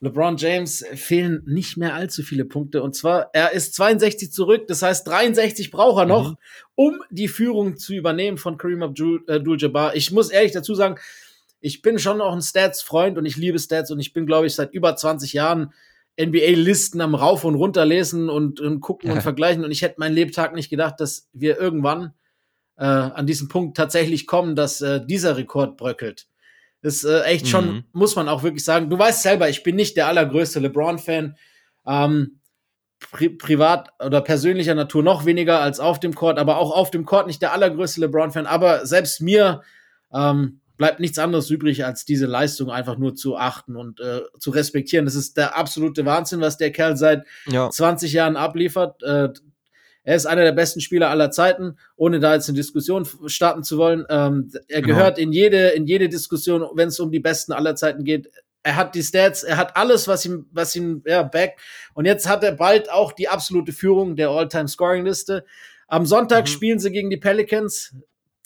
LeBron 0.00 0.38
James 0.38 0.84
fehlen 0.94 1.42
nicht 1.46 1.76
mehr 1.76 1.94
allzu 1.94 2.22
viele 2.22 2.46
Punkte. 2.46 2.82
Und 2.82 2.94
zwar, 2.94 3.30
er 3.34 3.52
ist 3.52 3.74
62 3.74 4.32
zurück, 4.32 4.66
das 4.66 4.82
heißt 4.82 5.06
63 5.06 5.70
braucht 5.70 6.00
er 6.00 6.06
noch, 6.06 6.30
mhm. 6.30 6.36
um 6.74 7.02
die 7.10 7.28
Führung 7.28 7.76
zu 7.76 7.94
übernehmen 7.94 8.38
von 8.38 8.56
Kareem 8.56 8.82
Abdul-Jabbar. 8.82 9.94
Ich 9.96 10.10
muss 10.10 10.30
ehrlich 10.30 10.52
dazu 10.52 10.74
sagen, 10.74 10.96
ich 11.60 11.82
bin 11.82 11.98
schon 11.98 12.22
auch 12.22 12.32
ein 12.32 12.40
Stats-Freund 12.40 13.18
und 13.18 13.26
ich 13.26 13.36
liebe 13.36 13.58
Stats 13.58 13.90
und 13.90 14.00
ich 14.00 14.14
bin, 14.14 14.24
glaube 14.24 14.46
ich, 14.46 14.54
seit 14.54 14.72
über 14.72 14.96
20 14.96 15.34
Jahren 15.34 15.74
NBA-Listen 16.18 17.02
am 17.02 17.14
Rauf 17.14 17.44
und 17.44 17.54
runter 17.54 17.84
lesen 17.84 18.30
und, 18.30 18.60
und 18.60 18.80
gucken 18.80 19.08
ja. 19.08 19.16
und 19.16 19.22
vergleichen. 19.22 19.64
Und 19.64 19.70
ich 19.70 19.82
hätte 19.82 19.96
meinen 19.98 20.14
Lebtag 20.14 20.54
nicht 20.54 20.70
gedacht, 20.70 20.98
dass 20.98 21.28
wir 21.34 21.58
irgendwann 21.58 22.14
äh, 22.76 22.84
an 22.84 23.26
diesen 23.26 23.48
Punkt 23.48 23.76
tatsächlich 23.76 24.26
kommen, 24.26 24.56
dass 24.56 24.80
äh, 24.80 25.04
dieser 25.04 25.36
Rekord 25.36 25.76
bröckelt. 25.76 26.26
Ist 26.82 27.04
äh, 27.04 27.22
echt 27.22 27.48
schon, 27.48 27.72
mhm. 27.72 27.84
muss 27.92 28.16
man 28.16 28.28
auch 28.28 28.42
wirklich 28.42 28.64
sagen. 28.64 28.90
Du 28.90 28.98
weißt 28.98 29.22
selber, 29.22 29.48
ich 29.48 29.62
bin 29.62 29.76
nicht 29.76 29.96
der 29.96 30.06
allergrößte 30.06 30.60
LeBron-Fan. 30.60 31.36
Ähm, 31.86 32.40
pri 33.10 33.30
privat 33.30 33.90
oder 34.04 34.20
persönlicher 34.20 34.74
Natur 34.74 35.02
noch 35.02 35.24
weniger 35.24 35.60
als 35.60 35.80
auf 35.80 36.00
dem 36.00 36.14
Court, 36.14 36.38
aber 36.38 36.58
auch 36.58 36.70
auf 36.70 36.90
dem 36.90 37.06
Court 37.06 37.26
nicht 37.26 37.40
der 37.40 37.52
allergrößte 37.52 38.00
LeBron-Fan. 38.02 38.46
Aber 38.46 38.84
selbst 38.86 39.20
mir 39.20 39.62
ähm, 40.12 40.60
bleibt 40.76 41.00
nichts 41.00 41.18
anderes 41.18 41.50
übrig, 41.50 41.84
als 41.84 42.04
diese 42.04 42.26
Leistung 42.26 42.70
einfach 42.70 42.96
nur 42.96 43.14
zu 43.14 43.36
achten 43.36 43.76
und 43.76 44.00
äh, 44.00 44.22
zu 44.38 44.50
respektieren. 44.50 45.04
Das 45.04 45.14
ist 45.14 45.36
der 45.36 45.56
absolute 45.56 46.04
Wahnsinn, 46.06 46.40
was 46.40 46.56
der 46.56 46.72
Kerl 46.72 46.96
seit 46.96 47.26
ja. 47.46 47.68
20 47.68 48.12
Jahren 48.12 48.36
abliefert. 48.36 49.02
Äh, 49.02 49.30
er 50.10 50.16
ist 50.16 50.26
einer 50.26 50.42
der 50.42 50.50
besten 50.50 50.80
Spieler 50.80 51.08
aller 51.08 51.30
Zeiten, 51.30 51.78
ohne 51.94 52.18
da 52.18 52.34
jetzt 52.34 52.48
eine 52.48 52.56
Diskussion 52.56 53.06
starten 53.26 53.62
zu 53.62 53.78
wollen. 53.78 54.04
Ähm, 54.10 54.50
er 54.66 54.82
genau. 54.82 54.96
gehört 54.96 55.20
in 55.20 55.30
jede, 55.30 55.68
in 55.68 55.86
jede 55.86 56.08
Diskussion, 56.08 56.66
wenn 56.74 56.88
es 56.88 56.98
um 56.98 57.12
die 57.12 57.20
Besten 57.20 57.52
aller 57.52 57.76
Zeiten 57.76 58.02
geht. 58.02 58.28
Er 58.64 58.74
hat 58.74 58.96
die 58.96 59.04
Stats, 59.04 59.44
er 59.44 59.56
hat 59.56 59.76
alles, 59.76 60.08
was 60.08 60.26
ihm, 60.26 60.46
was 60.50 60.74
ihm, 60.74 61.04
ja, 61.06 61.22
back. 61.22 61.60
Und 61.94 62.06
jetzt 62.06 62.28
hat 62.28 62.42
er 62.42 62.50
bald 62.50 62.90
auch 62.90 63.12
die 63.12 63.28
absolute 63.28 63.70
Führung 63.70 64.16
der 64.16 64.30
All-Time-Scoring-Liste. 64.30 65.44
Am 65.86 66.04
Sonntag 66.06 66.46
mhm. 66.46 66.48
spielen 66.48 66.78
sie 66.80 66.90
gegen 66.90 67.10
die 67.10 67.16
Pelicans. 67.16 67.94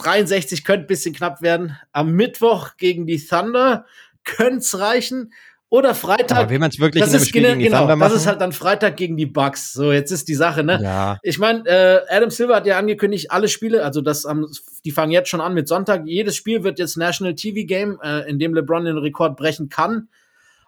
63 0.00 0.66
könnte 0.66 0.84
ein 0.84 0.88
bisschen 0.88 1.14
knapp 1.14 1.40
werden. 1.40 1.78
Am 1.92 2.12
Mittwoch 2.12 2.76
gegen 2.76 3.06
die 3.06 3.24
Thunder 3.24 3.86
könnte 4.24 4.58
es 4.58 4.78
reichen. 4.78 5.32
Oder 5.70 5.94
Freitag. 5.94 6.38
Aber 6.38 6.50
will 6.50 6.58
man 6.58 6.70
es 6.70 6.78
wirklich 6.78 7.02
das 7.02 7.10
in 7.10 7.16
einem 7.16 7.26
Spiel 7.26 7.42
gegen 7.42 7.58
die 7.58 7.64
genau, 7.64 7.80
Thunder 7.80 7.96
machen? 7.96 8.12
Das 8.12 8.20
ist 8.20 8.26
halt 8.26 8.40
dann 8.40 8.52
Freitag 8.52 8.96
gegen 8.96 9.16
die 9.16 9.26
Bucks. 9.26 9.72
So, 9.72 9.90
jetzt 9.92 10.12
ist 10.12 10.28
die 10.28 10.34
Sache, 10.34 10.62
ne? 10.62 10.78
Ja. 10.80 11.18
Ich 11.22 11.38
meine, 11.38 11.66
äh, 11.66 12.00
Adam 12.08 12.30
Silver 12.30 12.56
hat 12.56 12.66
ja 12.66 12.78
angekündigt, 12.78 13.30
alle 13.30 13.48
Spiele, 13.48 13.82
also 13.82 14.00
das, 14.00 14.24
ähm, 14.24 14.46
die 14.84 14.92
fangen 14.92 15.10
jetzt 15.10 15.30
schon 15.30 15.40
an 15.40 15.54
mit 15.54 15.66
Sonntag. 15.66 16.06
Jedes 16.06 16.36
Spiel 16.36 16.62
wird 16.62 16.78
jetzt 16.78 16.96
National 16.96 17.34
TV 17.34 17.66
Game, 17.66 17.98
äh, 18.02 18.28
in 18.28 18.38
dem 18.38 18.54
LeBron 18.54 18.84
den 18.84 18.98
Rekord 18.98 19.36
brechen 19.36 19.68
kann. 19.68 20.08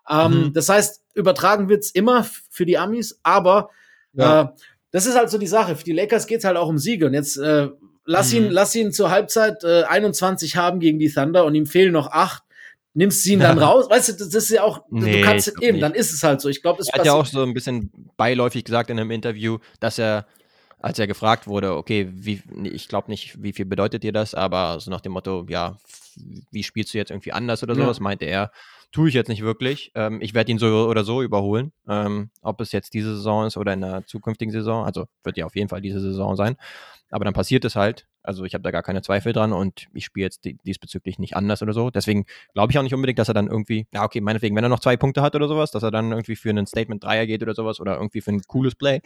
Ähm, 0.09 0.33
mhm. 0.33 0.53
Das 0.53 0.69
heißt, 0.69 1.03
übertragen 1.15 1.69
wird's 1.69 1.91
immer 1.91 2.27
für 2.51 2.67
die 2.67 2.79
Amis, 2.79 3.21
aber 3.23 3.71
ja. 4.13 4.43
äh, 4.43 4.47
das 4.91 5.07
ist 5.07 5.17
halt 5.17 5.31
so 5.31 5.39
die 5.39 5.47
Sache. 5.47 5.77
Für 5.77 5.85
die 5.85 5.93
Lakers 5.93 6.27
geht's 6.27 6.45
halt 6.45 6.57
auch 6.57 6.69
um 6.69 6.79
Siege. 6.79 7.07
Und 7.07 7.15
jetzt 7.15 7.37
äh, 7.37 7.69
lass 8.05 8.33
ihn, 8.33 8.47
mhm. 8.47 8.51
lass 8.51 8.75
ihn 8.75 8.93
zur 8.93 9.11
Halbzeit 9.11 9.63
äh, 9.63 9.85
21 9.85 10.57
haben 10.57 10.81
gegen 10.81 10.99
die 10.99 11.11
Thunder 11.11 11.45
und 11.45 11.55
ihm 11.55 11.67
fehlen 11.67 11.93
noch 11.93 12.11
acht 12.11 12.46
nimmst 12.97 13.23
sie 13.23 13.35
ihn 13.35 13.41
dann 13.41 13.59
raus. 13.59 13.89
Weißt 13.89 14.09
du, 14.09 14.13
das 14.13 14.35
ist 14.35 14.51
ja 14.51 14.63
auch, 14.63 14.81
nee, 14.91 15.21
du 15.21 15.23
kannst 15.23 15.49
eben, 15.61 15.75
nicht. 15.75 15.83
dann 15.83 15.95
ist 15.95 16.13
es 16.13 16.23
halt 16.23 16.41
so. 16.41 16.49
Ich 16.49 16.63
glaube, 16.63 16.81
es 16.81 16.89
Er 16.89 16.99
hat 16.99 17.07
ja 17.07 17.13
auch 17.13 17.27
so 17.27 17.43
ein 17.43 17.55
bisschen 17.55 17.93
beiläufig 18.17 18.65
gesagt 18.65 18.91
in 18.91 18.99
einem 18.99 19.11
Interview, 19.11 19.59
dass 19.81 19.99
er, 19.99 20.27
als 20.79 20.99
er 20.99 21.07
gefragt 21.07 21.47
wurde, 21.47 21.77
okay, 21.77 22.09
wie, 22.11 22.43
ich 22.65 22.89
glaube 22.89 23.11
nicht, 23.11 23.43
wie 23.43 23.53
viel 23.53 23.67
bedeutet 23.67 24.03
dir 24.03 24.13
das, 24.13 24.35
aber 24.35 24.81
so 24.81 24.91
nach 24.91 25.03
dem 25.03 25.13
Motto, 25.13 25.47
ja, 25.49 25.77
wie 26.51 26.63
spielst 26.63 26.95
du 26.95 26.99
jetzt 26.99 27.11
irgendwie 27.11 27.33
anders 27.33 27.63
oder 27.63 27.75
sowas, 27.75 27.99
ja. 27.99 28.03
meinte 28.03 28.25
er, 28.25 28.51
tue 28.93 29.09
ich 29.09 29.15
jetzt 29.15 29.29
nicht 29.29 29.43
wirklich. 29.43 29.93
Ähm, 29.95 30.21
ich 30.23 30.33
werde 30.33 30.51
ihn 30.51 30.59
so 30.59 30.89
oder 30.89 31.05
so 31.05 31.23
überholen, 31.23 31.73
ähm, 31.87 32.31
ob 32.41 32.61
es 32.63 32.73
jetzt 32.73 32.95
diese 32.95 33.15
Saison 33.17 33.47
ist 33.47 33.59
oder 33.59 33.75
in 33.75 33.83
der 33.83 34.07
zukünftigen 34.07 34.53
Saison. 34.53 34.87
Also 34.87 35.07
wird 35.23 35.37
ja 35.37 35.45
auf 35.45 35.55
jeden 35.55 35.69
Fall 35.69 35.83
diese 35.83 36.01
Saison 36.01 36.35
sein. 36.35 36.57
Aber 37.11 37.25
dann 37.25 37.35
passiert 37.35 37.65
es 37.67 37.77
halt. 37.77 38.07
Also 38.27 38.45
ich 38.45 38.55
habe 38.55 38.63
da 38.63 38.71
gar 38.71 38.83
keine 38.83 39.03
Zweifel 39.03 39.33
dran 39.33 39.53
und 39.53 39.87
ich 39.93 40.05
spiele 40.05 40.27
jetzt 40.27 40.45
diesbezüglich 40.65 41.19
nicht 41.19 41.37
anders 41.37 41.63
oder 41.63 41.73
so. 41.73 41.91
Deswegen 41.91 42.27
glaube 42.55 42.73
ich 42.73 42.79
auch 42.79 42.83
nicht 42.83 42.95
unbedingt, 42.95 43.19
dass 43.19 43.29
er 43.29 43.35
dann 43.35 43.49
irgendwie, 43.49 43.87
ja 43.93 44.05
okay, 44.05 44.21
meinetwegen, 44.21 44.57
wenn 44.57 44.65
er 44.65 44.69
noch 44.69 44.81
zwei 44.81 44.97
Punkte 44.97 45.23
hat 45.23 45.35
oder 45.35 45.49
sowas, 45.49 45.71
dass 45.71 45.83
er 45.83 45.91
dann 45.91 46.11
irgendwie 46.11 46.37
für 46.37 46.51
einen 46.51 46.67
Statement 46.67 47.03
Dreier 47.03 47.27
geht 47.27 47.43
oder 47.43 47.55
sowas 47.55 47.81
oder 47.81 47.97
irgendwie 47.97 48.21
für 48.21 48.33
ein 48.33 48.43
cooles 48.47 48.75
Play. 48.75 49.01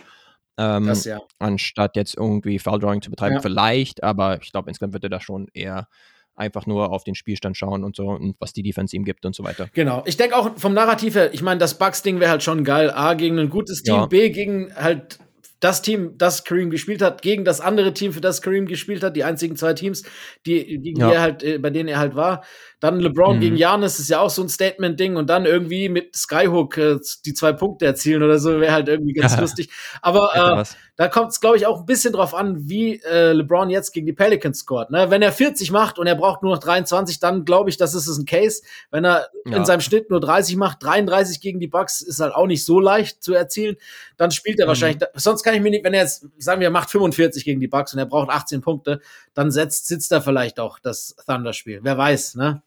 Ähm, 0.58 0.86
das, 0.86 1.04
ja. 1.04 1.20
Anstatt 1.38 1.96
jetzt 1.96 2.16
irgendwie 2.16 2.58
Foul 2.58 2.80
Drawing 2.80 3.02
zu 3.02 3.10
betreiben, 3.10 3.36
ja. 3.36 3.40
vielleicht, 3.40 4.02
aber 4.02 4.40
ich 4.42 4.52
glaube, 4.52 4.68
insgesamt 4.68 4.92
wird 4.94 5.04
er 5.04 5.10
da 5.10 5.20
schon 5.20 5.48
eher 5.54 5.88
einfach 6.34 6.66
nur 6.66 6.90
auf 6.90 7.04
den 7.04 7.14
Spielstand 7.14 7.56
schauen 7.56 7.84
und 7.84 7.94
so 7.96 8.08
und 8.08 8.36
was 8.38 8.52
die 8.52 8.62
Defense 8.62 8.96
ihm 8.96 9.04
gibt 9.04 9.24
und 9.26 9.34
so 9.34 9.44
weiter. 9.44 9.68
Genau. 9.74 10.02
Ich 10.06 10.16
denke 10.16 10.36
auch 10.36 10.56
vom 10.56 10.74
Narrativ 10.74 11.14
her, 11.14 11.32
ich 11.34 11.42
meine, 11.42 11.58
das 11.58 11.78
Bugs-Ding 11.78 12.18
wäre 12.18 12.30
halt 12.30 12.42
schon 12.42 12.64
geil. 12.64 12.90
A, 12.90 13.14
gegen 13.14 13.38
ein 13.38 13.50
gutes 13.50 13.82
Team, 13.82 13.94
ja. 13.94 14.06
B, 14.06 14.30
gegen 14.30 14.74
halt 14.74 15.18
das 15.60 15.82
Team, 15.82 16.16
das 16.16 16.44
Kareem 16.44 16.70
gespielt 16.70 17.02
hat, 17.02 17.22
gegen 17.22 17.44
das 17.44 17.60
andere 17.60 17.92
Team, 17.92 18.12
für 18.12 18.20
das 18.20 18.42
Kareem 18.42 18.66
gespielt 18.66 19.02
hat, 19.02 19.14
die 19.14 19.24
einzigen 19.24 19.56
zwei 19.56 19.74
Teams, 19.74 20.02
die, 20.46 20.78
gegen 20.78 21.00
ja. 21.00 21.08
die 21.08 21.14
er 21.14 21.20
halt, 21.20 21.42
äh, 21.42 21.58
bei 21.58 21.70
denen 21.70 21.88
er 21.88 21.98
halt 21.98 22.14
war. 22.14 22.44
Dann 22.80 22.98
LeBron 22.98 23.36
mhm. 23.36 23.40
gegen 23.40 23.56
Janis 23.56 23.98
ist 23.98 24.08
ja 24.08 24.20
auch 24.20 24.30
so 24.30 24.42
ein 24.42 24.48
Statement-Ding 24.48 25.16
und 25.16 25.28
dann 25.28 25.44
irgendwie 25.44 25.90
mit 25.90 26.16
Skyhook 26.16 26.78
äh, 26.78 26.98
die 27.26 27.34
zwei 27.34 27.52
Punkte 27.52 27.84
erzielen 27.84 28.22
oder 28.22 28.38
so, 28.38 28.58
wäre 28.58 28.72
halt 28.72 28.88
irgendwie 28.88 29.12
ganz 29.12 29.32
ja. 29.34 29.40
lustig. 29.40 29.70
Aber 30.00 30.30
äh, 30.34 30.64
da 30.96 31.08
kommt 31.08 31.32
es, 31.32 31.40
glaube 31.40 31.58
ich, 31.58 31.66
auch 31.66 31.80
ein 31.80 31.86
bisschen 31.86 32.12
drauf 32.12 32.34
an, 32.34 32.68
wie 32.68 33.00
äh, 33.02 33.32
LeBron 33.32 33.70
jetzt 33.70 33.92
gegen 33.92 34.06
die 34.06 34.12
Pelicans 34.12 34.60
scored. 34.60 34.90
Ne? 34.90 35.10
Wenn 35.10 35.20
er 35.22 35.32
40 35.32 35.70
macht 35.70 35.98
und 35.98 36.06
er 36.06 36.14
braucht 36.14 36.42
nur 36.42 36.54
noch 36.54 36.60
23, 36.60 37.20
dann 37.20 37.44
glaube 37.44 37.70
ich, 37.70 37.76
das 37.76 37.94
ist 37.94 38.08
ein 38.08 38.24
Case. 38.24 38.62
Wenn 38.90 39.04
er 39.04 39.28
ja. 39.44 39.56
in 39.56 39.64
seinem 39.64 39.80
Schnitt 39.80 40.10
nur 40.10 40.20
30 40.20 40.56
macht, 40.56 40.82
33 40.82 41.40
gegen 41.40 41.60
die 41.60 41.68
Bucks 41.68 42.00
ist 42.00 42.20
halt 42.20 42.34
auch 42.34 42.46
nicht 42.46 42.64
so 42.64 42.80
leicht 42.80 43.22
zu 43.22 43.34
erzielen, 43.34 43.76
dann 44.16 44.30
spielt 44.30 44.58
er 44.58 44.66
mhm. 44.66 44.68
wahrscheinlich, 44.68 45.02
sonst 45.14 45.42
kann 45.42 45.54
ich 45.54 45.60
mir 45.60 45.70
nicht, 45.70 45.84
wenn 45.84 45.94
er 45.94 46.02
jetzt, 46.02 46.26
sagen 46.38 46.60
wir, 46.60 46.68
er 46.68 46.72
macht 46.72 46.90
45 46.90 47.44
gegen 47.44 47.60
die 47.60 47.68
Bucks 47.68 47.92
und 47.92 47.98
er 47.98 48.06
braucht 48.06 48.30
18 48.30 48.60
Punkte, 48.62 49.00
dann 49.34 49.50
setzt, 49.50 49.86
sitzt 49.86 50.12
er 50.12 50.22
vielleicht 50.22 50.60
auch 50.60 50.78
das 50.78 51.16
Thunder-Spiel. 51.26 51.80
Wer 51.82 51.96
weiß, 51.98 52.36
ne? 52.36 52.62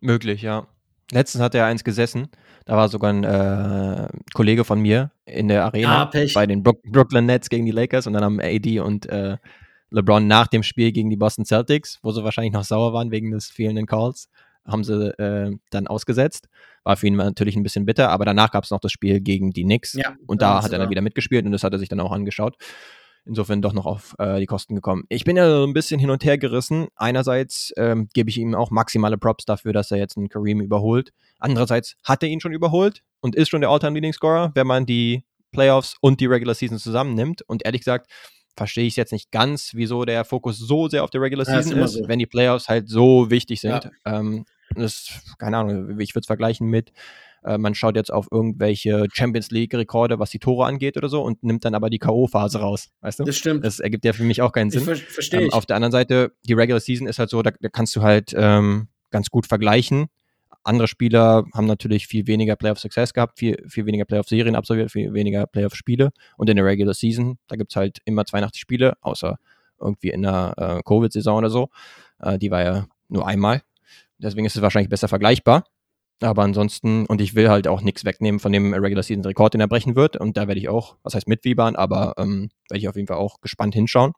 Möglich, 0.00 0.42
ja. 0.42 0.66
Letztens 1.12 1.42
hat 1.42 1.54
er 1.54 1.66
eins 1.66 1.84
gesessen. 1.84 2.28
Da 2.66 2.76
war 2.76 2.88
sogar 2.88 3.12
ein 3.12 3.24
äh, 3.24 4.08
Kollege 4.32 4.64
von 4.64 4.80
mir 4.80 5.10
in 5.24 5.48
der 5.48 5.64
Arena 5.64 6.04
ah, 6.04 6.10
bei 6.34 6.46
den 6.46 6.62
Brook 6.62 6.82
Brooklyn 6.84 7.26
Nets 7.26 7.48
gegen 7.48 7.66
die 7.66 7.72
Lakers 7.72 8.06
und 8.06 8.12
dann 8.12 8.22
haben 8.22 8.40
AD 8.40 8.80
und 8.80 9.06
äh, 9.06 9.38
LeBron 9.90 10.26
nach 10.26 10.46
dem 10.46 10.62
Spiel 10.62 10.92
gegen 10.92 11.10
die 11.10 11.16
Boston 11.16 11.44
Celtics, 11.44 11.98
wo 12.02 12.12
sie 12.12 12.22
wahrscheinlich 12.22 12.52
noch 12.52 12.64
sauer 12.64 12.92
waren 12.92 13.10
wegen 13.10 13.32
des 13.32 13.48
fehlenden 13.48 13.86
Calls, 13.86 14.28
haben 14.64 14.84
sie 14.84 15.08
äh, 15.18 15.56
dann 15.70 15.88
ausgesetzt. 15.88 16.48
War 16.84 16.96
für 16.96 17.08
ihn 17.08 17.16
natürlich 17.16 17.56
ein 17.56 17.64
bisschen 17.64 17.86
bitter, 17.86 18.10
aber 18.10 18.24
danach 18.24 18.52
gab 18.52 18.64
es 18.64 18.70
noch 18.70 18.80
das 18.80 18.92
Spiel 18.92 19.20
gegen 19.20 19.50
die 19.50 19.64
Knicks 19.64 19.94
ja, 19.94 20.14
und 20.26 20.42
da 20.42 20.62
hat 20.62 20.72
er 20.72 20.78
dann 20.78 20.90
wieder 20.90 21.02
mitgespielt 21.02 21.44
und 21.44 21.52
das 21.52 21.64
hat 21.64 21.72
er 21.72 21.78
sich 21.78 21.88
dann 21.88 22.00
auch 22.00 22.12
angeschaut 22.12 22.56
insofern 23.24 23.62
doch 23.62 23.72
noch 23.72 23.86
auf 23.86 24.14
äh, 24.18 24.40
die 24.40 24.46
Kosten 24.46 24.74
gekommen. 24.74 25.04
Ich 25.08 25.24
bin 25.24 25.36
ja 25.36 25.48
so 25.48 25.64
ein 25.64 25.72
bisschen 25.72 26.00
hin 26.00 26.10
und 26.10 26.24
her 26.24 26.38
gerissen. 26.38 26.88
Einerseits 26.96 27.72
ähm, 27.76 28.08
gebe 28.12 28.30
ich 28.30 28.38
ihm 28.38 28.54
auch 28.54 28.70
maximale 28.70 29.18
Props 29.18 29.44
dafür, 29.44 29.72
dass 29.72 29.90
er 29.90 29.98
jetzt 29.98 30.16
einen 30.16 30.28
Kareem 30.28 30.60
überholt. 30.60 31.12
Andererseits 31.38 31.96
hat 32.04 32.22
er 32.22 32.28
ihn 32.28 32.40
schon 32.40 32.52
überholt 32.52 33.02
und 33.20 33.34
ist 33.34 33.48
schon 33.48 33.60
der 33.60 33.70
All-Time-Leading-Scorer, 33.70 34.52
wenn 34.54 34.66
man 34.66 34.86
die 34.86 35.24
Playoffs 35.52 35.96
und 36.00 36.20
die 36.20 36.26
Regular 36.26 36.54
Season 36.54 36.78
zusammennimmt. 36.78 37.42
Und 37.42 37.64
ehrlich 37.64 37.82
gesagt, 37.82 38.10
verstehe 38.56 38.84
ich 38.84 38.92
es 38.92 38.96
jetzt 38.96 39.12
nicht 39.12 39.30
ganz, 39.30 39.72
wieso 39.74 40.04
der 40.04 40.24
Fokus 40.24 40.58
so 40.58 40.88
sehr 40.88 41.04
auf 41.04 41.10
der 41.10 41.20
Regular 41.20 41.44
Season 41.44 41.76
ja, 41.76 41.84
ist, 41.84 41.92
so. 41.92 42.08
wenn 42.08 42.18
die 42.18 42.26
Playoffs 42.26 42.68
halt 42.68 42.88
so 42.88 43.30
wichtig 43.30 43.60
sind. 43.60 43.90
Ja. 44.04 44.18
Ähm, 44.18 44.44
das, 44.76 45.20
keine 45.38 45.58
Ahnung, 45.58 45.98
ich 45.98 46.14
würde 46.14 46.20
es 46.20 46.26
vergleichen 46.26 46.68
mit, 46.68 46.92
äh, 47.44 47.58
man 47.58 47.74
schaut 47.74 47.96
jetzt 47.96 48.12
auf 48.12 48.28
irgendwelche 48.30 49.06
Champions 49.12 49.50
League-Rekorde, 49.50 50.18
was 50.18 50.30
die 50.30 50.38
Tore 50.38 50.66
angeht 50.66 50.96
oder 50.96 51.08
so, 51.08 51.22
und 51.22 51.42
nimmt 51.42 51.64
dann 51.64 51.74
aber 51.74 51.90
die 51.90 51.98
K.O.-Phase 51.98 52.58
raus. 52.58 52.88
Weißt 53.00 53.20
du? 53.20 53.24
Das 53.24 53.36
stimmt. 53.36 53.64
Das 53.64 53.80
ergibt 53.80 54.04
ja 54.04 54.12
für 54.12 54.24
mich 54.24 54.42
auch 54.42 54.52
keinen 54.52 54.70
Sinn. 54.70 54.84
Ver 54.84 54.96
verstehe. 54.96 55.42
Ähm, 55.42 55.52
auf 55.52 55.66
der 55.66 55.76
anderen 55.76 55.92
Seite, 55.92 56.32
die 56.44 56.52
Regular 56.52 56.80
Season 56.80 57.06
ist 57.06 57.18
halt 57.18 57.30
so, 57.30 57.42
da, 57.42 57.50
da 57.58 57.68
kannst 57.68 57.96
du 57.96 58.02
halt 58.02 58.34
ähm, 58.36 58.88
ganz 59.10 59.30
gut 59.30 59.46
vergleichen. 59.46 60.06
Andere 60.62 60.88
Spieler 60.88 61.46
haben 61.54 61.66
natürlich 61.66 62.06
viel 62.06 62.26
weniger 62.26 62.54
Playoff-Success 62.54 63.14
gehabt, 63.14 63.38
viel, 63.38 63.64
viel 63.66 63.86
weniger 63.86 64.04
Playoff-Serien 64.04 64.54
absolviert, 64.54 64.90
viel 64.90 65.14
weniger 65.14 65.46
Playoff-Spiele. 65.46 66.10
Und 66.36 66.50
in 66.50 66.56
der 66.56 66.66
Regular 66.66 66.92
Season, 66.92 67.38
da 67.48 67.56
gibt 67.56 67.72
es 67.72 67.76
halt 67.76 67.98
immer 68.04 68.26
82 68.26 68.60
Spiele, 68.60 68.94
außer 69.00 69.38
irgendwie 69.80 70.10
in 70.10 70.22
der 70.22 70.54
äh, 70.58 70.82
Covid-Saison 70.84 71.38
oder 71.38 71.48
so. 71.48 71.70
Äh, 72.18 72.38
die 72.38 72.50
war 72.50 72.62
ja 72.62 72.86
nur 73.08 73.26
einmal. 73.26 73.62
Deswegen 74.18 74.44
ist 74.44 74.54
es 74.54 74.60
wahrscheinlich 74.60 74.90
besser 74.90 75.08
vergleichbar. 75.08 75.64
Aber 76.22 76.42
ansonsten, 76.42 77.06
und 77.06 77.20
ich 77.20 77.34
will 77.34 77.48
halt 77.48 77.66
auch 77.66 77.80
nichts 77.80 78.04
wegnehmen 78.04 78.40
von 78.40 78.52
dem 78.52 78.74
Regular 78.74 79.02
Season 79.02 79.24
Rekord, 79.24 79.54
den 79.54 79.60
er 79.60 79.68
brechen 79.68 79.96
wird. 79.96 80.16
Und 80.16 80.36
da 80.36 80.48
werde 80.48 80.60
ich 80.60 80.68
auch, 80.68 80.96
was 81.02 81.14
heißt 81.14 81.28
mitwiebern, 81.28 81.76
aber 81.76 82.14
ähm, 82.18 82.50
werde 82.68 82.80
ich 82.80 82.88
auf 82.88 82.96
jeden 82.96 83.08
Fall 83.08 83.16
auch 83.16 83.40
gespannt 83.40 83.74
hinschauen. 83.74 84.12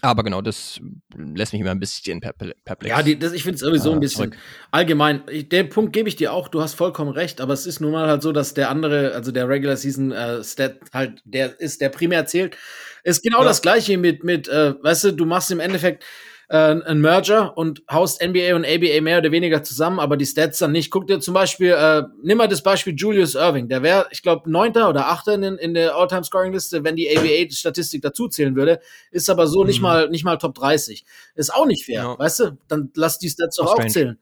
Aber 0.00 0.22
genau, 0.22 0.42
das 0.42 0.80
lässt 1.16 1.52
mich 1.52 1.60
immer 1.60 1.72
ein 1.72 1.80
bisschen 1.80 2.20
perplex. 2.20 2.86
Ja, 2.86 3.02
die, 3.02 3.18
das, 3.18 3.32
ich 3.32 3.42
finde 3.42 3.56
es 3.56 3.62
sowieso 3.62 3.90
äh, 3.90 3.94
ein 3.94 4.00
bisschen 4.00 4.30
zurück. 4.30 4.36
allgemein. 4.70 5.22
Den 5.50 5.70
Punkt 5.70 5.92
gebe 5.92 6.08
ich 6.08 6.14
dir 6.14 6.32
auch, 6.32 6.48
du 6.48 6.60
hast 6.60 6.74
vollkommen 6.74 7.10
recht, 7.10 7.40
aber 7.40 7.52
es 7.52 7.66
ist 7.66 7.80
nun 7.80 7.92
mal 7.92 8.06
halt 8.06 8.22
so, 8.22 8.30
dass 8.30 8.54
der 8.54 8.70
andere, 8.70 9.12
also 9.14 9.32
der 9.32 9.48
Regular 9.48 9.76
Season 9.76 10.12
äh, 10.12 10.44
Stat 10.44 10.78
halt 10.92 11.20
der 11.24 11.58
ist, 11.58 11.80
der 11.80 11.88
primär 11.88 12.26
zählt. 12.26 12.56
Ist 13.02 13.22
genau 13.22 13.40
ja. 13.40 13.44
das 13.44 13.60
gleiche 13.60 13.98
mit, 13.98 14.22
mit 14.22 14.46
äh, 14.46 14.74
weißt 14.80 15.04
du, 15.04 15.12
du 15.12 15.24
machst 15.24 15.50
im 15.50 15.58
Endeffekt 15.58 16.04
äh, 16.48 16.56
ein 16.56 17.00
Merger 17.00 17.56
und 17.56 17.82
haust 17.90 18.22
NBA 18.22 18.54
und 18.56 18.64
ABA 18.64 19.00
mehr 19.02 19.18
oder 19.18 19.30
weniger 19.30 19.62
zusammen, 19.62 20.00
aber 20.00 20.16
die 20.16 20.26
Stats 20.26 20.58
dann 20.58 20.72
nicht. 20.72 20.90
Guck 20.90 21.06
dir 21.06 21.20
zum 21.20 21.34
Beispiel, 21.34 21.72
äh, 21.72 22.02
nimm 22.22 22.38
mal 22.38 22.48
das 22.48 22.62
Beispiel 22.62 22.94
Julius 22.96 23.34
Irving. 23.34 23.68
Der 23.68 23.82
wäre, 23.82 24.06
ich 24.10 24.22
glaube, 24.22 24.50
neunter 24.50 24.88
oder 24.88 25.08
achter 25.08 25.34
in, 25.34 25.42
in 25.42 25.74
der 25.74 25.94
All-Time-Scoring-Liste, 25.94 26.84
wenn 26.84 26.96
die 26.96 27.16
ABA-Statistik 27.16 28.02
dazuzählen 28.02 28.56
würde. 28.56 28.80
Ist 29.10 29.28
aber 29.28 29.46
so 29.46 29.60
mhm. 29.60 29.66
nicht 29.66 29.80
mal 29.80 30.08
nicht 30.08 30.24
mal 30.24 30.38
Top 30.38 30.54
30. 30.54 31.04
Ist 31.34 31.54
auch 31.54 31.66
nicht 31.66 31.84
fair, 31.84 32.02
ja. 32.02 32.18
weißt 32.18 32.40
du? 32.40 32.58
Dann 32.68 32.90
lass 32.94 33.18
die 33.18 33.28
Stats 33.28 33.56
doch 33.56 33.78
auch 33.78 33.86
zählen. 33.86 34.18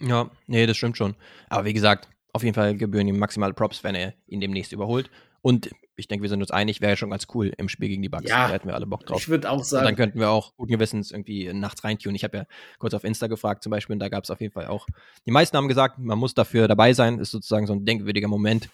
Ja, 0.00 0.30
nee, 0.46 0.66
das 0.66 0.76
stimmt 0.76 0.96
schon. 0.96 1.14
Aber 1.48 1.64
wie 1.64 1.72
gesagt, 1.72 2.08
auf 2.32 2.42
jeden 2.42 2.54
Fall 2.54 2.76
gebühren 2.76 3.08
ihm 3.08 3.18
maximale 3.18 3.54
Props, 3.54 3.84
wenn 3.84 3.94
er 3.94 4.14
ihn 4.26 4.40
demnächst 4.40 4.72
überholt. 4.72 5.10
Und 5.40 5.70
ich 5.96 6.08
denke, 6.08 6.22
wir 6.22 6.28
sind 6.28 6.40
uns 6.40 6.50
einig, 6.50 6.80
wäre 6.80 6.92
ja 6.92 6.96
schon 6.96 7.10
ganz 7.10 7.26
cool 7.34 7.52
im 7.56 7.68
Spiel 7.68 7.88
gegen 7.88 8.02
die 8.02 8.08
Bugs. 8.08 8.28
Ja, 8.28 8.48
da 8.48 8.54
hätten 8.54 8.68
wir 8.68 8.74
alle 8.74 8.86
Bock 8.86 9.06
drauf. 9.06 9.20
Ich 9.20 9.28
würde 9.28 9.50
auch 9.50 9.62
sagen. 9.62 9.82
Und 9.82 9.86
dann 9.86 9.96
könnten 9.96 10.18
wir 10.18 10.30
auch 10.30 10.54
guten 10.56 10.72
Gewissens 10.72 11.10
irgendwie 11.10 11.52
nachts 11.52 11.84
reintun. 11.84 12.14
Ich 12.14 12.24
habe 12.24 12.36
ja 12.38 12.44
kurz 12.78 12.94
auf 12.94 13.04
Insta 13.04 13.26
gefragt 13.26 13.62
zum 13.62 13.70
Beispiel, 13.70 13.94
und 13.94 14.00
da 14.00 14.08
gab 14.08 14.24
es 14.24 14.30
auf 14.30 14.40
jeden 14.40 14.52
Fall 14.52 14.66
auch. 14.66 14.86
Die 15.26 15.30
meisten 15.30 15.56
haben 15.56 15.68
gesagt, 15.68 15.98
man 15.98 16.18
muss 16.18 16.34
dafür 16.34 16.68
dabei 16.68 16.92
sein, 16.92 17.18
ist 17.18 17.30
sozusagen 17.30 17.66
so 17.66 17.74
ein 17.74 17.84
denkwürdiger 17.84 18.28
Moment. 18.28 18.68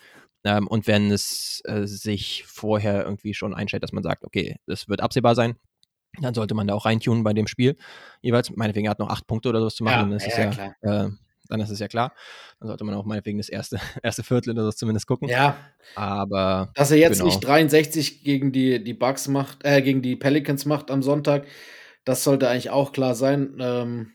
Ähm, 0.44 0.66
und 0.66 0.86
wenn 0.86 1.10
es 1.10 1.60
äh, 1.64 1.86
sich 1.86 2.44
vorher 2.46 3.04
irgendwie 3.04 3.34
schon 3.34 3.54
einstellt, 3.54 3.82
dass 3.82 3.92
man 3.92 4.02
sagt, 4.02 4.24
okay, 4.24 4.56
das 4.66 4.88
wird 4.88 5.02
absehbar 5.02 5.34
sein, 5.34 5.56
dann 6.18 6.34
sollte 6.34 6.54
man 6.54 6.66
da 6.66 6.74
auch 6.74 6.86
reintun 6.86 7.22
bei 7.22 7.32
dem 7.32 7.46
Spiel. 7.46 7.76
Jeweils, 8.20 8.50
meinetwegen 8.50 8.88
hat 8.88 8.98
noch 8.98 9.10
acht 9.10 9.26
Punkte 9.26 9.50
oder 9.50 9.60
sowas 9.60 9.74
zu 9.74 9.84
machen. 9.84 10.10
Ja, 10.10 10.14
das 10.14 10.26
ja, 10.26 10.44
ist 10.48 10.58
ja, 10.58 10.74
ja 10.82 11.06
äh, 11.06 11.10
dann 11.50 11.60
ist 11.60 11.70
es 11.70 11.78
ja 11.78 11.88
klar. 11.88 12.14
Dann 12.58 12.68
sollte 12.68 12.84
man 12.84 12.94
auch 12.94 13.04
meinetwegen 13.04 13.38
das 13.38 13.48
erste, 13.48 13.78
erste 14.02 14.22
Viertel 14.22 14.50
oder 14.52 14.64
so 14.64 14.72
zumindest 14.72 15.06
gucken. 15.06 15.28
Ja. 15.28 15.56
Aber. 15.94 16.70
Dass 16.74 16.90
er 16.90 16.98
jetzt 16.98 17.18
genau. 17.18 17.26
nicht 17.26 17.40
63 17.40 18.24
gegen 18.24 18.52
die, 18.52 18.82
die 18.82 18.94
Bucks 18.94 19.28
macht, 19.28 19.64
äh, 19.64 19.82
gegen 19.82 20.02
die 20.02 20.16
Pelicans 20.16 20.64
macht 20.64 20.90
am 20.90 21.02
Sonntag, 21.02 21.46
das 22.04 22.24
sollte 22.24 22.48
eigentlich 22.48 22.70
auch 22.70 22.92
klar 22.92 23.14
sein. 23.14 23.56
Ähm, 23.60 24.12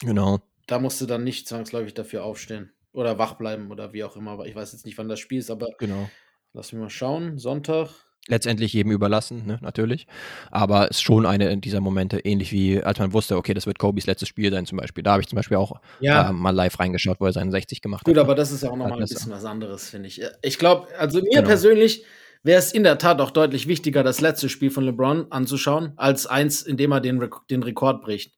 genau. 0.00 0.40
Da 0.66 0.78
musst 0.78 1.00
du 1.00 1.06
dann 1.06 1.24
nicht 1.24 1.48
zwangsläufig 1.48 1.94
dafür 1.94 2.24
aufstehen. 2.24 2.72
Oder 2.92 3.18
wach 3.18 3.34
bleiben 3.34 3.70
oder 3.70 3.92
wie 3.92 4.04
auch 4.04 4.16
immer. 4.16 4.32
Aber 4.32 4.46
ich 4.46 4.54
weiß 4.54 4.72
jetzt 4.72 4.86
nicht, 4.86 4.96
wann 4.98 5.08
das 5.08 5.18
Spiel 5.18 5.38
ist, 5.38 5.50
aber 5.50 5.68
genau. 5.78 6.08
lass 6.52 6.72
mich 6.72 6.80
mal 6.80 6.90
schauen. 6.90 7.38
Sonntag 7.38 8.03
letztendlich 8.28 8.72
jedem 8.72 8.92
überlassen, 8.92 9.46
ne, 9.46 9.58
natürlich. 9.60 10.06
Aber 10.50 10.90
es 10.90 10.96
ist 10.96 11.02
schon 11.02 11.26
eine 11.26 11.56
dieser 11.58 11.80
Momente, 11.80 12.20
ähnlich 12.20 12.52
wie 12.52 12.82
als 12.82 12.98
man 12.98 13.12
wusste, 13.12 13.36
okay, 13.36 13.54
das 13.54 13.66
wird 13.66 13.78
Kobis 13.78 14.06
letztes 14.06 14.28
Spiel 14.28 14.50
sein 14.50 14.66
zum 14.66 14.78
Beispiel. 14.78 15.02
Da 15.04 15.12
habe 15.12 15.22
ich 15.22 15.28
zum 15.28 15.36
Beispiel 15.36 15.56
auch 15.56 15.80
ja. 16.00 16.30
äh, 16.30 16.32
mal 16.32 16.50
live 16.50 16.78
reingeschaut, 16.78 17.20
wo 17.20 17.26
er 17.26 17.32
seinen 17.32 17.50
60 17.50 17.82
gemacht 17.82 18.04
Gut, 18.04 18.14
hat. 18.14 18.22
Gut, 18.22 18.24
aber 18.24 18.34
das 18.34 18.50
ist 18.50 18.62
ja 18.62 18.70
auch 18.70 18.76
nochmal 18.76 18.98
ein 18.98 19.06
bisschen 19.06 19.32
was 19.32 19.44
anderes, 19.44 19.90
finde 19.90 20.08
ich. 20.08 20.22
Ich 20.42 20.58
glaube, 20.58 20.88
also 20.98 21.20
mir 21.20 21.30
genau. 21.30 21.46
persönlich 21.46 22.04
wäre 22.42 22.58
es 22.58 22.72
in 22.72 22.82
der 22.82 22.98
Tat 22.98 23.20
auch 23.20 23.30
deutlich 23.30 23.68
wichtiger, 23.68 24.02
das 24.02 24.20
letzte 24.20 24.48
Spiel 24.48 24.70
von 24.70 24.84
LeBron 24.84 25.30
anzuschauen, 25.30 25.92
als 25.96 26.26
eins, 26.26 26.62
in 26.62 26.76
dem 26.76 26.92
er 26.92 27.00
den, 27.00 27.18
Re 27.18 27.30
den 27.50 27.62
Rekord 27.62 28.02
bricht. 28.02 28.34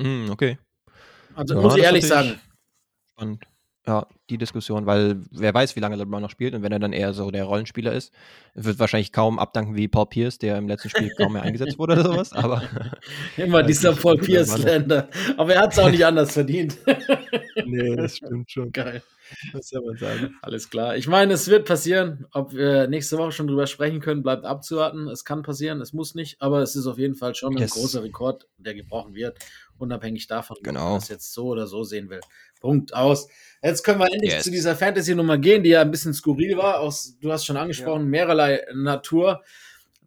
Mm, 0.00 0.30
okay. 0.30 0.58
Also 1.34 1.54
ja, 1.54 1.60
muss 1.60 1.76
ich 1.76 1.82
ehrlich 1.84 2.06
sagen. 2.06 2.40
Spannend 3.12 3.44
ja, 3.86 4.06
die 4.30 4.38
Diskussion, 4.38 4.86
weil 4.86 5.20
wer 5.30 5.52
weiß, 5.52 5.76
wie 5.76 5.80
lange 5.80 5.96
LeBron 5.96 6.22
noch 6.22 6.30
spielt 6.30 6.54
und 6.54 6.62
wenn 6.62 6.72
er 6.72 6.78
dann 6.78 6.94
eher 6.94 7.12
so 7.12 7.30
der 7.30 7.44
Rollenspieler 7.44 7.92
ist, 7.92 8.12
wird 8.54 8.78
wahrscheinlich 8.78 9.12
kaum 9.12 9.38
abdanken 9.38 9.76
wie 9.76 9.88
Paul 9.88 10.06
Pierce, 10.06 10.38
der 10.38 10.56
im 10.56 10.68
letzten 10.68 10.88
Spiel 10.88 11.10
kaum 11.18 11.34
mehr 11.34 11.42
eingesetzt 11.42 11.78
wurde 11.78 11.92
oder 11.94 12.04
sowas, 12.04 12.32
aber 12.32 12.62
immer 13.36 13.62
dieser 13.62 13.92
Paul 13.92 14.16
Pierce-Länder. 14.16 15.08
Aber 15.36 15.54
er 15.54 15.62
hat 15.62 15.72
es 15.72 15.78
auch 15.78 15.90
nicht 15.90 16.04
anders 16.04 16.32
verdient. 16.32 16.78
nee, 17.66 17.94
das 17.96 18.16
stimmt 18.16 18.50
schon. 18.50 18.72
Geil. 18.72 19.02
Was 19.52 19.68
soll 19.68 19.82
man 19.84 19.96
sagen? 19.96 20.36
Alles 20.42 20.68
klar. 20.68 20.96
Ich 20.96 21.08
meine, 21.08 21.34
es 21.34 21.48
wird 21.48 21.66
passieren. 21.66 22.26
Ob 22.32 22.52
wir 22.52 22.88
nächste 22.88 23.18
Woche 23.18 23.32
schon 23.32 23.46
drüber 23.46 23.66
sprechen 23.66 24.00
können, 24.00 24.22
bleibt 24.22 24.44
abzuwarten. 24.44 25.08
Es 25.08 25.24
kann 25.24 25.42
passieren, 25.42 25.80
es 25.80 25.92
muss 25.92 26.14
nicht, 26.14 26.40
aber 26.40 26.60
es 26.60 26.76
ist 26.76 26.86
auf 26.86 26.98
jeden 26.98 27.14
Fall 27.14 27.34
schon 27.34 27.56
yes. 27.56 27.72
ein 27.72 27.80
großer 27.80 28.02
Rekord, 28.02 28.46
der 28.58 28.74
gebrochen 28.74 29.14
wird, 29.14 29.38
unabhängig 29.78 30.26
davon, 30.26 30.56
genau. 30.62 30.84
ob 30.84 30.90
man 30.90 30.98
es 30.98 31.08
jetzt 31.08 31.32
so 31.32 31.46
oder 31.46 31.66
so 31.66 31.84
sehen 31.84 32.10
will. 32.10 32.20
Punkt 32.64 32.94
aus. 32.94 33.28
Jetzt 33.62 33.84
können 33.84 33.98
wir 33.98 34.10
endlich 34.10 34.32
yes. 34.32 34.44
zu 34.44 34.50
dieser 34.50 34.74
Fantasy-Nummer 34.74 35.36
gehen, 35.36 35.62
die 35.62 35.70
ja 35.70 35.82
ein 35.82 35.90
bisschen 35.90 36.14
skurril 36.14 36.56
war. 36.56 36.80
Aus, 36.80 37.18
du 37.20 37.30
hast 37.30 37.44
schon 37.44 37.58
angesprochen, 37.58 38.04
ja. 38.04 38.08
mehrerlei 38.08 38.64
Natur. 38.72 39.42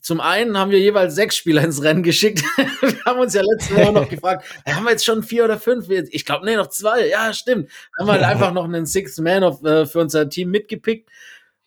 Zum 0.02 0.22
einen 0.22 0.58
haben 0.58 0.72
wir 0.72 0.80
jeweils 0.80 1.14
sechs 1.14 1.36
Spieler 1.36 1.64
ins 1.64 1.84
Rennen 1.84 2.02
geschickt. 2.02 2.44
wir 2.82 3.06
haben 3.06 3.20
uns 3.20 3.36
ja 3.36 3.44
letzte 3.44 3.76
Woche 3.76 3.94
noch 3.94 4.10
gefragt, 4.10 4.44
haben 4.68 4.86
wir 4.86 4.92
jetzt 4.92 5.06
schon 5.06 5.22
vier 5.22 5.44
oder 5.44 5.60
fünf? 5.60 5.88
Ich 5.90 6.26
glaube, 6.26 6.46
nee, 6.46 6.56
noch 6.56 6.70
zwei. 6.70 7.08
Ja, 7.08 7.32
stimmt. 7.32 7.70
Haben 8.00 8.08
wir 8.08 8.14
halt 8.14 8.24
einfach 8.24 8.54
noch 8.54 8.66
einen 8.66 8.88
Sixth 8.88 9.20
Man 9.20 9.44
of, 9.44 9.64
äh, 9.64 9.86
für 9.86 10.00
unser 10.00 10.28
Team 10.30 10.50
mitgepickt. 10.50 11.12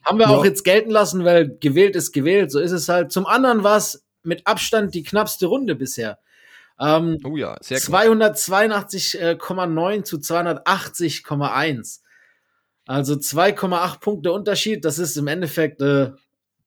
Haben 0.05 0.19
wir 0.19 0.27
ja. 0.27 0.33
auch 0.33 0.45
jetzt 0.45 0.65
gelten 0.65 0.91
lassen, 0.91 1.25
weil 1.25 1.57
gewählt 1.61 1.95
ist 1.95 2.11
gewählt. 2.11 2.51
So 2.51 2.59
ist 2.59 2.73
es 2.73 2.89
halt. 2.89 3.13
Zum 3.13 3.27
anderen 3.27 3.63
war 3.63 3.77
es 3.77 4.05
mit 4.25 4.45
Abstand 4.45 4.95
die 4.95 5.05
knappste 5.05 5.47
Runde 5.47 5.77
bisher. 5.77 6.19
Ähm, 6.81 7.19
oh 7.25 7.37
ja, 7.37 7.57
sehr 7.61 7.79
282,9 7.79 10.05
zu 10.05 10.17
280,1. 10.17 12.01
Also 12.87 13.15
2,8 13.15 14.01
Punkte 14.01 14.33
Unterschied. 14.33 14.85
Das 14.85 14.99
ist 14.99 15.17
im 15.17 15.27
Endeffekt 15.27 15.83
äh, 15.83 16.13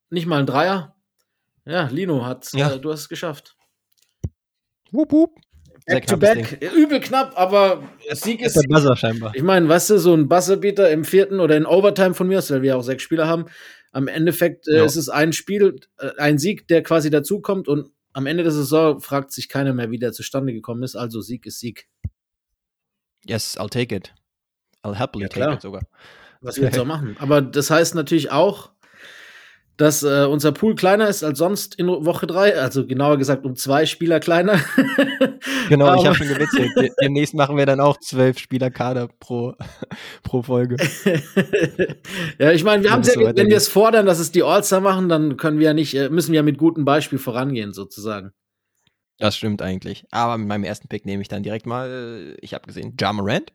nicht 0.09 0.27
mal 0.27 0.39
ein 0.39 0.45
Dreier. 0.45 0.95
Ja, 1.65 1.87
Lino 1.87 2.25
hat, 2.25 2.49
ja. 2.53 2.73
Äh, 2.73 2.79
du 2.79 2.91
hast 2.91 3.01
es 3.01 3.09
geschafft. 3.09 3.55
Wup, 4.91 5.11
wup. 5.11 5.39
Back 5.85 6.07
to 6.07 6.15
back, 6.15 6.61
Ding. 6.61 6.71
übel 6.71 7.01
knapp, 7.01 7.33
aber 7.35 7.83
Sieg 8.11 8.41
ist. 8.41 8.55
Der 8.55 8.63
Buzzer 8.69 8.95
scheinbar. 8.95 9.35
Ich 9.35 9.43
meine, 9.43 9.67
weißt 9.67 9.89
du, 9.89 9.97
so 9.97 10.13
ein 10.13 10.29
Buzzerbeater 10.29 10.89
im 10.91 11.03
vierten 11.03 11.41
oder 11.41 11.57
in 11.57 11.65
Overtime 11.65 12.13
von 12.13 12.29
mir 12.29 12.41
weil 12.49 12.61
wir 12.61 12.77
auch 12.77 12.83
sechs 12.83 13.03
Spieler 13.03 13.27
haben. 13.27 13.47
Am 13.91 14.07
Endeffekt 14.07 14.69
äh, 14.69 14.77
ja. 14.77 14.85
ist 14.85 14.95
es 14.95 15.09
ein 15.09 15.33
Spiel, 15.33 15.81
äh, 15.99 16.11
ein 16.17 16.37
Sieg, 16.37 16.69
der 16.69 16.83
quasi 16.83 17.09
dazukommt 17.09 17.67
und 17.67 17.91
am 18.13 18.25
Ende 18.25 18.43
der 18.43 18.51
Saison 18.51 19.01
fragt 19.01 19.31
sich 19.31 19.49
keiner 19.49 19.73
mehr, 19.73 19.91
wie 19.91 19.99
der 19.99 20.13
zustande 20.13 20.53
gekommen 20.53 20.83
ist. 20.83 20.95
Also 20.95 21.21
Sieg 21.21 21.45
ist 21.45 21.59
Sieg. 21.59 21.87
Yes, 23.25 23.57
I'll 23.57 23.69
take 23.69 23.95
it. 23.95 24.13
I'll 24.83 24.97
happily 24.97 25.23
ja, 25.23 25.29
take 25.29 25.53
it 25.53 25.61
sogar. 25.61 25.81
Was 26.41 26.57
wir 26.57 26.65
jetzt 26.65 26.79
auch 26.79 26.85
machen. 26.85 27.15
Aber 27.19 27.41
das 27.41 27.69
heißt 27.69 27.95
natürlich 27.95 28.31
auch, 28.31 28.72
dass 29.77 30.03
äh, 30.03 30.25
unser 30.29 30.51
Pool 30.51 30.75
kleiner 30.75 31.07
ist 31.07 31.23
als 31.23 31.39
sonst 31.39 31.75
in 31.75 31.87
Woche 31.87 32.27
drei, 32.27 32.59
also 32.59 32.85
genauer 32.85 33.17
gesagt 33.17 33.45
um 33.45 33.55
zwei 33.55 33.85
Spieler 33.85 34.19
kleiner. 34.19 34.59
genau, 35.69 35.95
ich 35.95 36.05
habe 36.05 36.15
schon 36.15 36.27
gewitzelt. 36.27 36.93
Demnächst 37.01 37.33
machen 37.33 37.57
wir 37.57 37.65
dann 37.65 37.79
auch 37.79 37.97
zwölf 37.99 38.37
Spieler 38.37 38.69
Kader 38.69 39.09
pro, 39.19 39.55
pro 40.23 40.43
Folge. 40.43 40.77
ja, 42.39 42.51
ich 42.51 42.63
meine, 42.63 42.83
wir 42.83 42.91
haben 42.91 43.03
ja, 43.03 43.35
wenn 43.35 43.49
wir 43.49 43.57
es 43.57 43.67
fordern, 43.67 44.05
dass 44.05 44.19
es 44.19 44.31
die 44.31 44.43
All-Star 44.43 44.81
machen, 44.81 45.09
dann 45.09 45.37
können 45.37 45.57
wir 45.57 45.67
ja 45.67 45.73
nicht, 45.73 45.95
äh, 45.95 46.09
müssen 46.09 46.31
wir 46.31 46.37
ja 46.37 46.43
mit 46.43 46.59
gutem 46.59 46.85
Beispiel 46.85 47.17
vorangehen, 47.17 47.73
sozusagen. 47.73 48.31
Das 49.17 49.35
stimmt 49.35 49.61
eigentlich. 49.61 50.05
Aber 50.11 50.37
mit 50.37 50.47
meinem 50.47 50.63
ersten 50.63 50.87
Pick 50.87 51.05
nehme 51.05 51.21
ich 51.21 51.29
dann 51.29 51.43
direkt 51.43 51.65
mal, 51.65 52.35
ich 52.41 52.53
habe 52.53 52.67
gesehen, 52.67 52.95
Ja 52.99 53.13
Morant. 53.13 53.53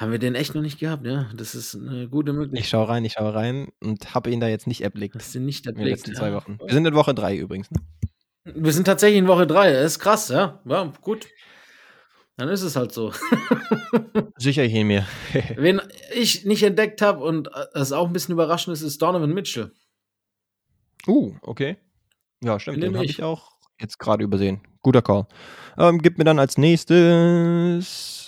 Haben 0.00 0.12
wir 0.12 0.18
den 0.18 0.34
echt 0.34 0.54
noch 0.54 0.62
nicht 0.62 0.80
gehabt, 0.80 1.04
ja. 1.04 1.28
Das 1.36 1.54
ist 1.54 1.74
eine 1.74 2.08
gute 2.08 2.32
Möglichkeit. 2.32 2.64
Ich 2.64 2.70
schaue 2.70 2.88
rein, 2.88 3.04
ich 3.04 3.12
schaue 3.12 3.34
rein 3.34 3.68
und 3.80 4.14
habe 4.14 4.30
ihn 4.30 4.40
da 4.40 4.48
jetzt 4.48 4.66
nicht 4.66 4.80
erblickt. 4.80 5.14
Hast 5.14 5.34
du 5.34 5.40
nicht 5.40 5.66
erblickt? 5.66 5.78
In 5.78 5.84
den 5.84 5.94
letzten 5.94 6.14
zwei 6.14 6.32
Wochen. 6.32 6.58
Wir 6.58 6.72
sind 6.72 6.86
in 6.86 6.94
Woche 6.94 7.12
drei 7.12 7.36
übrigens. 7.36 7.70
Ne? 7.70 7.80
Wir 8.44 8.72
sind 8.72 8.86
tatsächlich 8.86 9.18
in 9.18 9.28
Woche 9.28 9.46
drei. 9.46 9.70
Das 9.74 9.84
ist 9.92 9.98
krass, 9.98 10.30
ja. 10.30 10.62
Ja, 10.64 10.90
gut. 11.02 11.28
Dann 12.38 12.48
ist 12.48 12.62
es 12.62 12.76
halt 12.76 12.92
so. 12.92 13.12
Sicher 14.38 14.64
ich 14.64 14.72
ihn 14.72 14.86
mir. 14.86 15.06
Wen 15.56 15.82
ich 16.14 16.46
nicht 16.46 16.62
entdeckt 16.62 17.02
habe 17.02 17.22
und 17.22 17.50
es 17.74 17.92
auch 17.92 18.06
ein 18.06 18.14
bisschen 18.14 18.32
überraschend 18.32 18.72
ist, 18.72 18.80
ist 18.80 19.02
Donovan 19.02 19.34
Mitchell. 19.34 19.70
Uh, 21.06 21.34
okay. 21.42 21.76
Ja, 22.42 22.58
stimmt. 22.58 22.82
Den 22.82 22.94
habe 22.94 23.04
ich 23.04 23.22
auch 23.22 23.52
jetzt 23.78 23.98
gerade 23.98 24.24
übersehen. 24.24 24.62
Guter 24.80 25.02
Call. 25.02 25.26
Ähm, 25.76 26.00
gib 26.00 26.16
mir 26.16 26.24
dann 26.24 26.38
als 26.38 26.56
nächstes, 26.56 28.19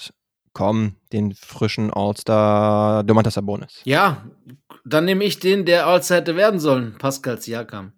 komm, 0.53 0.97
den 1.13 1.35
frischen 1.35 1.93
All-Star 1.93 3.05
Domantas 3.05 3.35
Sabonis. 3.35 3.81
Ja, 3.85 4.25
dann 4.85 5.05
nehme 5.05 5.25
ich 5.25 5.39
den, 5.39 5.65
der 5.65 5.87
All-Star 5.87 6.19
hätte 6.19 6.37
werden 6.37 6.61
sollen, 6.61 6.97
Pascal 6.99 7.41
Siakam. 7.41 7.93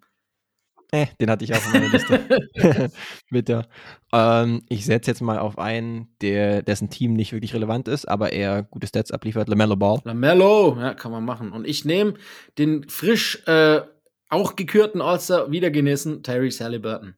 Eh, 0.91 1.07
den 1.19 1.29
hatte 1.29 1.43
ich 1.43 1.53
auch 1.53 1.57
auf 1.57 1.73
meiner 1.73 1.89
Liste. 1.89 2.21
Bitte. 3.29 3.67
Ähm, 4.13 4.61
ich 4.69 4.85
setze 4.85 5.11
jetzt 5.11 5.21
mal 5.21 5.39
auf 5.39 5.57
einen, 5.57 6.15
der, 6.21 6.61
dessen 6.61 6.89
Team 6.89 7.13
nicht 7.13 7.33
wirklich 7.33 7.53
relevant 7.53 7.87
ist, 7.87 8.05
aber 8.07 8.33
er 8.33 8.63
gute 8.63 8.87
Stats 8.87 9.11
abliefert. 9.11 9.49
LaMelo 9.49 9.75
Ball. 9.75 9.99
LaMelo, 10.03 10.77
ja, 10.79 10.93
kann 10.93 11.11
man 11.11 11.25
machen. 11.25 11.51
Und 11.51 11.67
ich 11.67 11.85
nehme 11.85 12.13
den 12.57 12.87
frisch 12.87 13.43
äh, 13.47 13.81
auch 14.29 14.55
gekürten 14.55 15.01
All-Star 15.01 15.51
wieder 15.51 15.71
genesen, 15.71 16.23
Tyrese 16.23 16.63
Halliburton. 16.63 17.15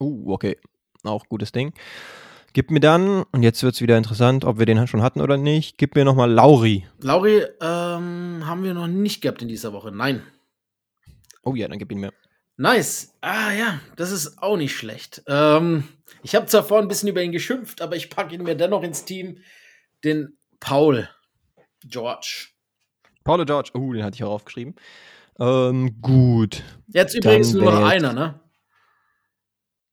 Uh, 0.00 0.32
okay. 0.32 0.58
Auch 1.04 1.24
gutes 1.28 1.52
Ding. 1.52 1.72
Gib 2.58 2.72
mir 2.72 2.80
dann, 2.80 3.22
und 3.30 3.44
jetzt 3.44 3.62
wird 3.62 3.76
es 3.76 3.80
wieder 3.80 3.96
interessant, 3.96 4.44
ob 4.44 4.58
wir 4.58 4.66
den 4.66 4.84
schon 4.88 5.00
hatten 5.00 5.20
oder 5.20 5.36
nicht, 5.36 5.78
gib 5.78 5.94
mir 5.94 6.04
nochmal 6.04 6.28
Lauri. 6.28 6.84
Lauri 7.00 7.44
ähm, 7.60 8.42
haben 8.44 8.64
wir 8.64 8.74
noch 8.74 8.88
nicht 8.88 9.20
gehabt 9.20 9.42
in 9.42 9.46
dieser 9.46 9.72
Woche. 9.72 9.92
Nein. 9.92 10.24
Oh 11.44 11.54
ja, 11.54 11.68
dann 11.68 11.78
gib 11.78 11.92
ihn 11.92 12.00
mir. 12.00 12.12
Nice. 12.56 13.14
Ah 13.20 13.52
ja, 13.52 13.80
das 13.94 14.10
ist 14.10 14.42
auch 14.42 14.56
nicht 14.56 14.74
schlecht. 14.74 15.22
Ähm, 15.28 15.84
ich 16.24 16.34
habe 16.34 16.46
zwar 16.46 16.64
vorhin 16.64 16.86
ein 16.86 16.88
bisschen 16.88 17.08
über 17.08 17.22
ihn 17.22 17.30
geschimpft, 17.30 17.80
aber 17.80 17.94
ich 17.94 18.10
packe 18.10 18.34
ihn 18.34 18.42
mir 18.42 18.56
dennoch 18.56 18.82
ins 18.82 19.04
Team. 19.04 19.38
Den 20.02 20.36
Paul 20.58 21.08
George. 21.84 22.48
Paul 23.22 23.44
George, 23.46 23.70
uh, 23.76 23.92
den 23.92 24.02
hatte 24.02 24.16
ich 24.16 24.24
auch 24.24 24.32
aufgeschrieben. 24.32 24.74
Ähm, 25.38 26.00
gut. 26.02 26.64
Jetzt 26.88 27.14
übrigens 27.14 27.52
nur 27.52 27.70
noch 27.70 27.86
einer, 27.86 28.12
ne? 28.12 28.40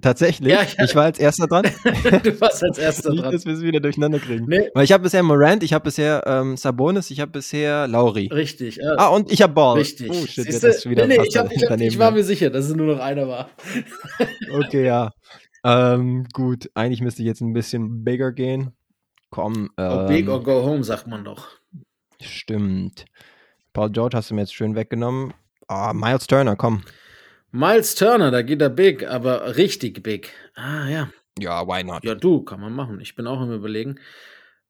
Tatsächlich? 0.01 0.51
Ja, 0.51 0.61
ja. 0.61 0.83
Ich 0.83 0.93
war 0.95 1.05
als 1.05 1.19
erster 1.19 1.47
dran. 1.47 1.63
du 2.23 2.41
warst 2.41 2.63
als 2.63 2.77
erster 2.77 3.11
Nicht, 3.11 3.23
dran. 3.23 3.31
dass 3.31 3.45
wir 3.45 3.53
es 3.53 3.61
wieder 3.61 3.79
durcheinander 3.79 4.19
kriegen. 4.19 4.45
Nee. 4.45 4.69
Weil 4.73 4.83
ich 4.83 4.91
habe 4.91 5.03
bisher 5.03 5.23
Morant, 5.23 5.63
ich 5.63 5.73
habe 5.73 5.85
bisher 5.85 6.21
ähm, 6.25 6.57
Sabonis, 6.57 7.09
ich 7.11 7.21
habe 7.21 7.31
bisher 7.31 7.87
Lauri. 7.87 8.27
Richtig. 8.31 8.79
Äh, 8.79 8.95
ah, 8.97 9.07
und 9.07 9.31
ich 9.31 9.41
habe 9.41 9.53
Ball. 9.53 9.77
Richtig. 9.77 10.09
Oh, 10.11 10.25
shit, 10.25 10.45
Siehste? 10.45 10.67
jetzt 10.67 10.89
wieder 10.89 11.07
nee, 11.07 11.17
nee, 11.17 11.25
ich, 11.25 11.37
hab, 11.37 11.51
ich, 11.51 11.63
hab, 11.63 11.79
ich 11.79 11.97
war 11.97 12.11
mir 12.11 12.23
sicher, 12.23 12.49
dass 12.49 12.65
es 12.65 12.75
nur 12.75 12.87
noch 12.87 12.99
einer 12.99 13.27
war. 13.27 13.49
okay, 14.53 14.85
ja. 14.85 15.11
Ähm, 15.63 16.27
gut, 16.33 16.69
eigentlich 16.73 17.01
müsste 17.01 17.21
ich 17.21 17.27
jetzt 17.27 17.41
ein 17.41 17.53
bisschen 17.53 18.03
bigger 18.03 18.31
gehen. 18.33 18.71
Komm. 19.31 19.71
Ähm, 19.77 20.07
big 20.07 20.29
or 20.29 20.43
go 20.43 20.63
home, 20.63 20.83
sagt 20.83 21.07
man 21.07 21.23
doch. 21.23 21.47
Stimmt. 22.21 23.05
Paul 23.73 23.89
George 23.91 24.15
hast 24.15 24.29
du 24.29 24.35
mir 24.35 24.41
jetzt 24.41 24.53
schön 24.53 24.75
weggenommen. 24.75 25.33
Ah, 25.67 25.93
Miles 25.93 26.27
Turner, 26.27 26.55
komm. 26.55 26.83
Miles 27.55 27.95
Turner, 27.95 28.31
da 28.31 28.41
geht 28.41 28.61
er 28.61 28.69
big, 28.69 29.07
aber 29.07 29.55
richtig 29.55 30.03
big. 30.03 30.33
Ah, 30.55 30.89
ja. 30.89 31.09
Ja, 31.39 31.65
why 31.65 31.85
not? 31.85 32.03
Ja, 32.03 32.13
du, 32.13 32.43
kann 32.43 32.59
man 32.59 32.73
machen. 32.73 32.99
Ich 32.99 33.15
bin 33.15 33.27
auch 33.27 33.41
im 33.41 33.53
Überlegen, 33.53 33.95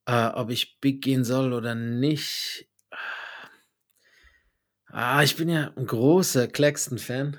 äh, 0.05 0.27
ob 0.27 0.51
ich 0.51 0.79
big 0.81 1.01
gehen 1.01 1.23
soll 1.23 1.53
oder 1.53 1.73
nicht. 1.73 2.67
Ah, 4.86 5.23
ich 5.23 5.36
bin 5.36 5.49
ja 5.49 5.73
ein 5.75 5.88
großer 5.88 6.47
Claxton-Fan. 6.47 7.38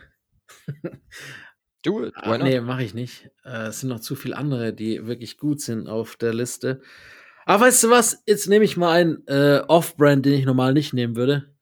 Do 1.84 2.06
it. 2.06 2.14
Why 2.24 2.38
not? 2.38 2.42
Nee, 2.42 2.60
mache 2.60 2.82
ich 2.82 2.94
nicht. 2.94 3.30
Äh, 3.44 3.68
es 3.68 3.80
sind 3.80 3.90
noch 3.90 4.00
zu 4.00 4.16
viele 4.16 4.36
andere, 4.36 4.72
die 4.72 5.06
wirklich 5.06 5.38
gut 5.38 5.60
sind 5.60 5.86
auf 5.86 6.16
der 6.16 6.34
Liste. 6.34 6.82
Aber 7.44 7.66
weißt 7.66 7.84
du 7.84 7.90
was? 7.90 8.20
Jetzt 8.26 8.48
nehme 8.48 8.64
ich 8.64 8.76
mal 8.76 8.90
einen 8.90 9.26
äh, 9.28 9.62
Off-Brand, 9.68 10.26
den 10.26 10.32
ich 10.32 10.44
normal 10.44 10.72
nicht 10.72 10.92
nehmen 10.92 11.14
würde 11.14 11.55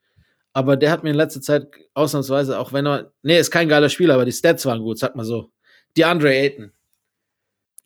aber 0.54 0.76
der 0.76 0.90
hat 0.90 1.02
mir 1.02 1.10
in 1.10 1.16
letzter 1.16 1.42
Zeit 1.42 1.66
ausnahmsweise, 1.94 2.58
auch 2.58 2.72
wenn 2.72 2.86
er, 2.86 3.12
nee, 3.22 3.38
ist 3.38 3.50
kein 3.50 3.68
geiler 3.68 3.88
Spieler, 3.88 4.14
aber 4.14 4.24
die 4.24 4.32
Stats 4.32 4.64
waren 4.64 4.80
gut, 4.80 4.98
sag 4.98 5.16
mal 5.16 5.24
so. 5.24 5.50
Die 5.96 6.04
Andre 6.04 6.30
Ayton. 6.30 6.72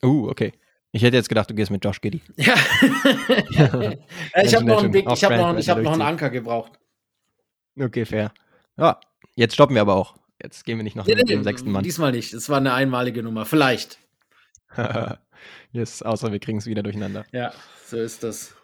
Uh, 0.03 0.29
okay. 0.29 0.53
Ich 0.91 1.03
hätte 1.03 1.17
jetzt 1.17 1.29
gedacht, 1.29 1.49
du 1.49 1.55
gehst 1.55 1.71
mit 1.71 1.83
Josh 1.83 1.99
Giddy. 1.99 2.21
Ja. 2.37 2.55
ich 4.43 4.55
habe 4.55 4.65
noch, 4.65 4.83
einen 4.83 4.91
Big, 4.91 5.05
ich 5.11 5.23
hab 5.23 5.35
noch, 5.35 5.57
ich 5.57 5.69
hab 5.69 5.79
noch 5.79 5.93
einen 5.93 6.01
Anker 6.01 6.29
gebraucht. 6.29 6.79
Okay, 7.77 8.05
fair. 8.05 8.31
Ja, 8.77 8.99
jetzt 9.35 9.55
stoppen 9.55 9.75
wir 9.75 9.81
aber 9.81 9.95
auch. 9.95 10.15
Jetzt 10.41 10.63
gehen 10.63 10.77
wir 10.77 10.83
nicht 10.83 10.95
noch 10.95 11.05
nee, 11.05 11.15
mit 11.15 11.29
dem 11.29 11.43
sechsten 11.43 11.71
Mann. 11.71 11.83
Diesmal 11.83 12.11
nicht. 12.11 12.33
Es 12.33 12.49
war 12.49 12.57
eine 12.57 12.73
einmalige 12.73 13.23
Nummer. 13.23 13.45
Vielleicht. 13.45 13.99
yes, 15.71 16.01
außer 16.01 16.31
wir 16.31 16.39
kriegen 16.39 16.59
es 16.59 16.65
wieder 16.65 16.83
durcheinander. 16.83 17.25
Ja, 17.31 17.51
so 17.85 17.97
ist 17.97 18.23
das. 18.23 18.55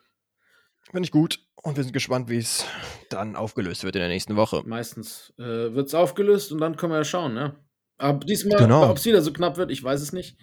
Finde 0.96 1.08
ich 1.08 1.12
gut. 1.12 1.42
Und 1.62 1.76
wir 1.76 1.84
sind 1.84 1.92
gespannt, 1.92 2.30
wie 2.30 2.38
es 2.38 2.64
dann 3.10 3.36
aufgelöst 3.36 3.84
wird 3.84 3.98
in 3.98 4.00
der 4.00 4.08
nächsten 4.08 4.38
Woche. 4.38 4.64
Meistens 4.66 5.34
äh, 5.38 5.44
wird 5.44 5.90
es 5.90 5.94
aufgelöst 5.94 6.54
und 6.54 6.62
dann 6.62 6.78
können 6.78 6.94
wir 6.94 7.00
ja 7.00 7.04
schauen, 7.04 7.34
ne? 7.34 7.54
Aber 7.98 8.26
diesmal, 8.26 8.60
genau. 8.60 8.90
ob 8.90 8.96
es 8.96 9.04
wieder 9.04 9.22
so 9.22 9.34
knapp 9.34 9.58
wird, 9.58 9.72
ich 9.72 9.84
weiß 9.84 10.00
es 10.02 10.14
nicht. 10.14 10.38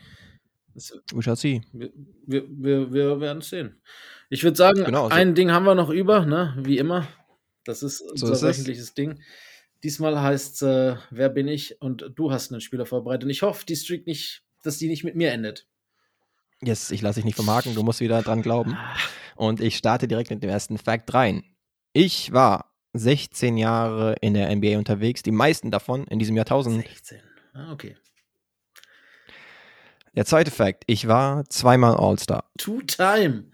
We 1.14 1.22
shall 1.22 1.36
see. 1.36 1.62
Wir, 1.72 1.90
wir, 2.26 2.44
wir, 2.50 2.92
wir 2.92 3.20
werden 3.20 3.38
es 3.38 3.48
sehen. 3.48 3.80
Ich 4.28 4.44
würde 4.44 4.58
sagen, 4.58 4.84
genau, 4.84 5.08
so. 5.08 5.14
ein 5.14 5.34
Ding 5.34 5.50
haben 5.52 5.64
wir 5.64 5.74
noch 5.74 5.88
über, 5.88 6.26
ne? 6.26 6.54
Wie 6.58 6.76
immer. 6.76 7.08
Das 7.64 7.82
ist 7.82 8.00
so 8.14 8.26
unser 8.26 8.46
wöchentliches 8.46 8.92
Ding. 8.92 9.22
Diesmal 9.82 10.20
heißt 10.20 10.56
es, 10.56 10.68
äh, 10.68 10.96
wer 11.10 11.30
bin 11.30 11.48
ich? 11.48 11.80
Und 11.80 12.12
du 12.14 12.30
hast 12.30 12.52
einen 12.52 12.60
Spieler 12.60 12.84
vorbereitet. 12.84 13.24
Und 13.24 13.30
ich 13.30 13.40
hoffe, 13.40 13.64
die 13.64 13.76
Streak 13.76 14.06
nicht, 14.06 14.42
dass 14.62 14.76
die 14.76 14.88
nicht 14.88 15.02
mit 15.02 15.16
mir 15.16 15.32
endet. 15.32 15.66
Yes, 16.64 16.90
ich 16.90 17.02
lasse 17.02 17.16
dich 17.16 17.24
nicht 17.24 17.34
vermarken, 17.34 17.74
du 17.74 17.82
musst 17.82 18.00
wieder 18.00 18.22
dran 18.22 18.42
glauben. 18.42 18.76
Und 19.34 19.60
ich 19.60 19.76
starte 19.76 20.06
direkt 20.06 20.30
mit 20.30 20.42
dem 20.42 20.50
ersten 20.50 20.78
Fact 20.78 21.12
rein. 21.12 21.42
Ich 21.92 22.32
war 22.32 22.72
16 22.92 23.56
Jahre 23.56 24.14
in 24.20 24.34
der 24.34 24.54
NBA 24.54 24.78
unterwegs, 24.78 25.22
die 25.22 25.32
meisten 25.32 25.70
davon 25.70 26.06
in 26.06 26.18
diesem 26.18 26.36
Jahrtausend. 26.36 26.86
16, 26.86 27.20
ah, 27.54 27.72
okay. 27.72 27.96
Der 30.14 30.26
zweite 30.26 30.50
Fact, 30.50 30.84
ich 30.86 31.08
war 31.08 31.44
zweimal 31.48 31.96
All-Star. 31.96 32.44
Two-Time. 32.58 33.50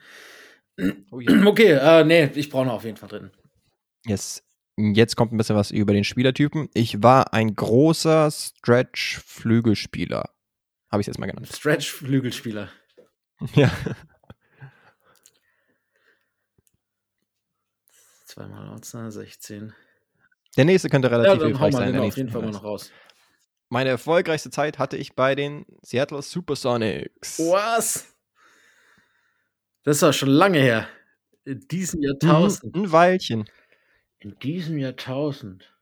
Oh, 1.11 1.20
yeah. 1.20 1.46
Okay, 1.46 1.72
äh, 1.72 2.04
nee, 2.04 2.30
ich 2.34 2.50
brauche 2.50 2.66
noch 2.66 2.74
auf 2.74 2.84
jeden 2.84 2.96
Fall 2.96 3.09
drin. 3.09 3.30
Yes. 4.06 4.44
Jetzt 4.76 5.16
kommt 5.16 5.32
ein 5.32 5.36
bisschen 5.36 5.56
was 5.56 5.72
über 5.72 5.92
den 5.92 6.04
Spielertypen. 6.04 6.68
Ich 6.72 7.02
war 7.02 7.32
ein 7.32 7.54
großer 7.54 8.30
Stretch-Flügelspieler. 8.30 10.30
Habe 10.90 11.00
ich 11.00 11.04
es 11.04 11.06
jetzt 11.09 11.18
mal 11.18 11.26
genannt. 11.26 11.48
Stretch-Flügelspieler. 11.52 12.68
Ja. 13.55 13.70
Zweimal 18.24 18.68
Ortsnahe, 18.68 19.11
16. 19.11 19.72
Der 20.57 20.64
nächste 20.64 20.89
könnte 20.89 21.11
relativ 21.11 21.41
ja, 21.41 21.47
hilfreich 21.47 21.74
sein. 21.74 21.93
Den 21.93 22.03
auf 22.03 22.16
jeden 22.16 22.30
Fall 22.30 22.43
mal 22.43 22.51
noch 22.51 22.64
raus. 22.64 22.91
Meine 23.68 23.91
erfolgreichste 23.91 24.51
Zeit 24.51 24.78
hatte 24.78 24.97
ich 24.97 25.14
bei 25.14 25.34
den 25.34 25.66
Seattle 25.82 26.22
Supersonics. 26.22 27.39
Was? 27.39 28.14
Das 29.84 30.01
doch 30.01 30.12
schon 30.12 30.30
lange 30.30 30.59
her. 30.59 30.89
In 31.45 31.61
diesem 31.68 32.03
Jahrtausend. 32.03 32.74
Ein 32.74 32.93
Weilchen. 32.93 33.49
In 34.18 34.39
diesem 34.39 34.78
Jahrtausend. 34.78 35.72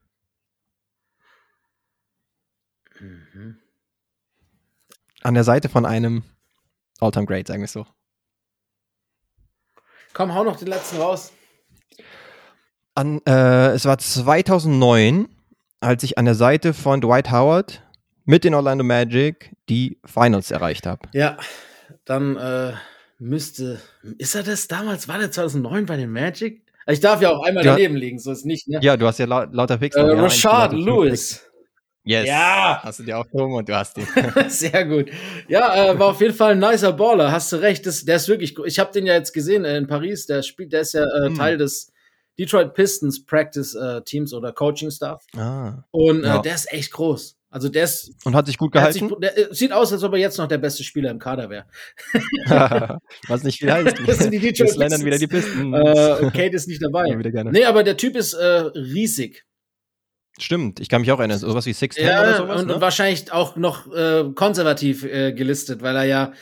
Mhm. 3.01 3.59
An 5.23 5.35
der 5.35 5.45
Seite 5.45 5.69
von 5.69 5.87
einem 5.87 6.23
All-Time 7.01 7.27
Great, 7.27 7.47
sagen 7.49 7.61
wir 7.61 7.69
so. 7.69 7.87
Komm, 10.13 10.35
hau 10.35 10.45
noch 10.45 10.57
den 10.57 10.69
letzten 10.69 10.97
raus. 10.97 11.33
An, 12.95 13.21
äh, 13.27 13.73
es 13.73 13.85
war 13.85 13.99
2009, 13.99 15.29
als 15.81 16.03
ich 16.03 16.17
an 16.17 16.25
der 16.25 16.35
Seite 16.35 16.73
von 16.73 17.03
Dwight 17.03 17.31
Howard 17.31 17.83
mit 18.25 18.45
den 18.45 18.55
Orlando 18.55 18.83
Magic 18.83 19.55
die 19.69 20.01
Finals 20.05 20.51
erreicht 20.51 20.87
habe. 20.87 21.09
Ja, 21.13 21.37
dann 22.07 22.37
äh, 22.37 22.73
müsste. 23.19 23.81
Ist 24.19 24.35
er 24.35 24.43
das 24.43 24.69
damals? 24.69 25.09
War 25.09 25.19
der 25.19 25.31
2009 25.31 25.87
bei 25.87 25.97
den 25.97 26.11
Magic? 26.11 26.63
Ich 26.87 27.01
darf 27.01 27.21
ja 27.21 27.31
auch 27.31 27.43
einmal 27.45 27.65
ja, 27.65 27.73
daneben 27.73 27.97
liegen, 27.97 28.19
so 28.19 28.31
ist 28.31 28.47
nicht. 28.47 28.69
Ne? 28.69 28.79
Ja, 28.81 28.97
du 28.97 29.07
hast 29.07 29.19
ja 29.19 29.27
laut, 29.27 29.53
lauter 29.53 29.77
Picks. 29.77 29.97
Äh, 29.97 30.07
ja, 30.07 30.23
Rashad 30.23 30.73
Lewis. 30.73 31.45
Yes. 32.07 32.29
Ja. 32.29 32.81
Hast 32.85 33.01
du 33.01 33.03
dir 33.03 33.19
aufgehoben 33.19 33.55
und 33.55 33.69
du 33.69 33.77
hast 33.77 33.97
den. 33.97 34.07
Sehr 34.49 34.85
gut. 34.87 35.11
Ja, 35.49 35.91
äh, 35.91 35.99
war 35.99 36.11
auf 36.11 36.21
jeden 36.21 36.35
Fall 36.35 36.53
ein 36.53 36.61
nicer 36.61 36.93
Baller. 36.93 37.33
Hast 37.33 37.51
du 37.53 37.57
recht. 37.57 37.85
Das, 37.85 38.05
der 38.05 38.17
ist 38.17 38.29
wirklich 38.29 38.55
gut. 38.55 38.69
Ich 38.69 38.79
habe 38.79 38.93
den 38.93 39.07
ja 39.07 39.15
jetzt 39.15 39.33
gesehen 39.33 39.65
äh, 39.65 39.77
in 39.77 39.89
Paris. 39.89 40.27
Der 40.27 40.43
spielt, 40.43 40.73
der 40.73 40.83
ist 40.83 40.95
ja 40.95 41.03
äh, 41.03 41.27
hm. 41.27 41.35
Teil 41.35 41.59
des 41.59 41.93
Detroit 42.39 42.75
Pistons 42.75 43.27
Practice 43.27 43.75
äh, 43.75 44.03
Teams 44.03 44.33
oder 44.33 44.53
Coaching 44.53 44.93
Staff. 44.93 45.25
Ah. 45.37 45.83
Und 45.91 46.23
äh, 46.23 46.29
ja. 46.29 46.39
der 46.39 46.55
ist 46.55 46.73
echt 46.73 46.93
groß. 46.93 47.37
Also 47.51 47.69
der 47.69 47.85
ist. 47.85 48.13
Und 48.25 48.37
hat 48.37 48.47
sich 48.47 48.57
gut 48.57 48.71
gehalten? 48.71 49.09
Sich, 49.09 49.19
der, 49.21 49.53
sieht 49.53 49.73
aus, 49.73 49.93
als 49.93 50.05
ob 50.05 50.13
er 50.13 50.21
jetzt 50.21 50.39
noch 50.39 50.47
der 50.47 50.59
beste 50.59 50.85
Spieler 50.85 51.11
im 51.11 51.19
Kader 51.19 51.51
wäre. 51.51 51.65
Was 53.27 53.43
nicht 53.43 53.59
viel 53.59 53.73
heißt. 53.73 53.97
das 54.07 54.19
sind 54.19 54.31
die 54.31 54.39
Detroit 54.39 54.79
Pistons. 54.79 55.05
wieder 55.05 55.19
die 55.19 55.27
Pistons. 55.27 55.75
Äh, 55.75 56.31
Kate 56.31 56.55
ist 56.55 56.69
nicht 56.69 56.85
dabei. 56.85 57.09
Ja. 57.09 57.45
Nee, 57.45 57.65
aber 57.65 57.83
der 57.83 57.97
Typ 57.97 58.15
ist 58.15 58.37
riesig. 58.37 59.45
Stimmt, 60.39 60.81
ich 60.81 60.89
kann 60.89 61.01
mich 61.01 61.11
auch 61.13 61.19
erinnern, 61.19 61.39
sowas 61.39 61.65
wie 61.67 61.73
Six 61.73 61.97
ja, 61.97 62.21
oder 62.21 62.37
sowas. 62.37 62.63
Und, 62.63 62.69
ne? 62.69 62.81
wahrscheinlich 62.81 63.33
auch 63.33 63.57
noch 63.57 63.93
äh, 63.93 64.25
konservativ 64.35 65.05
äh, 65.05 65.33
gelistet, 65.33 65.83
weil 65.83 65.97
er 65.97 66.05
ja 66.05 66.33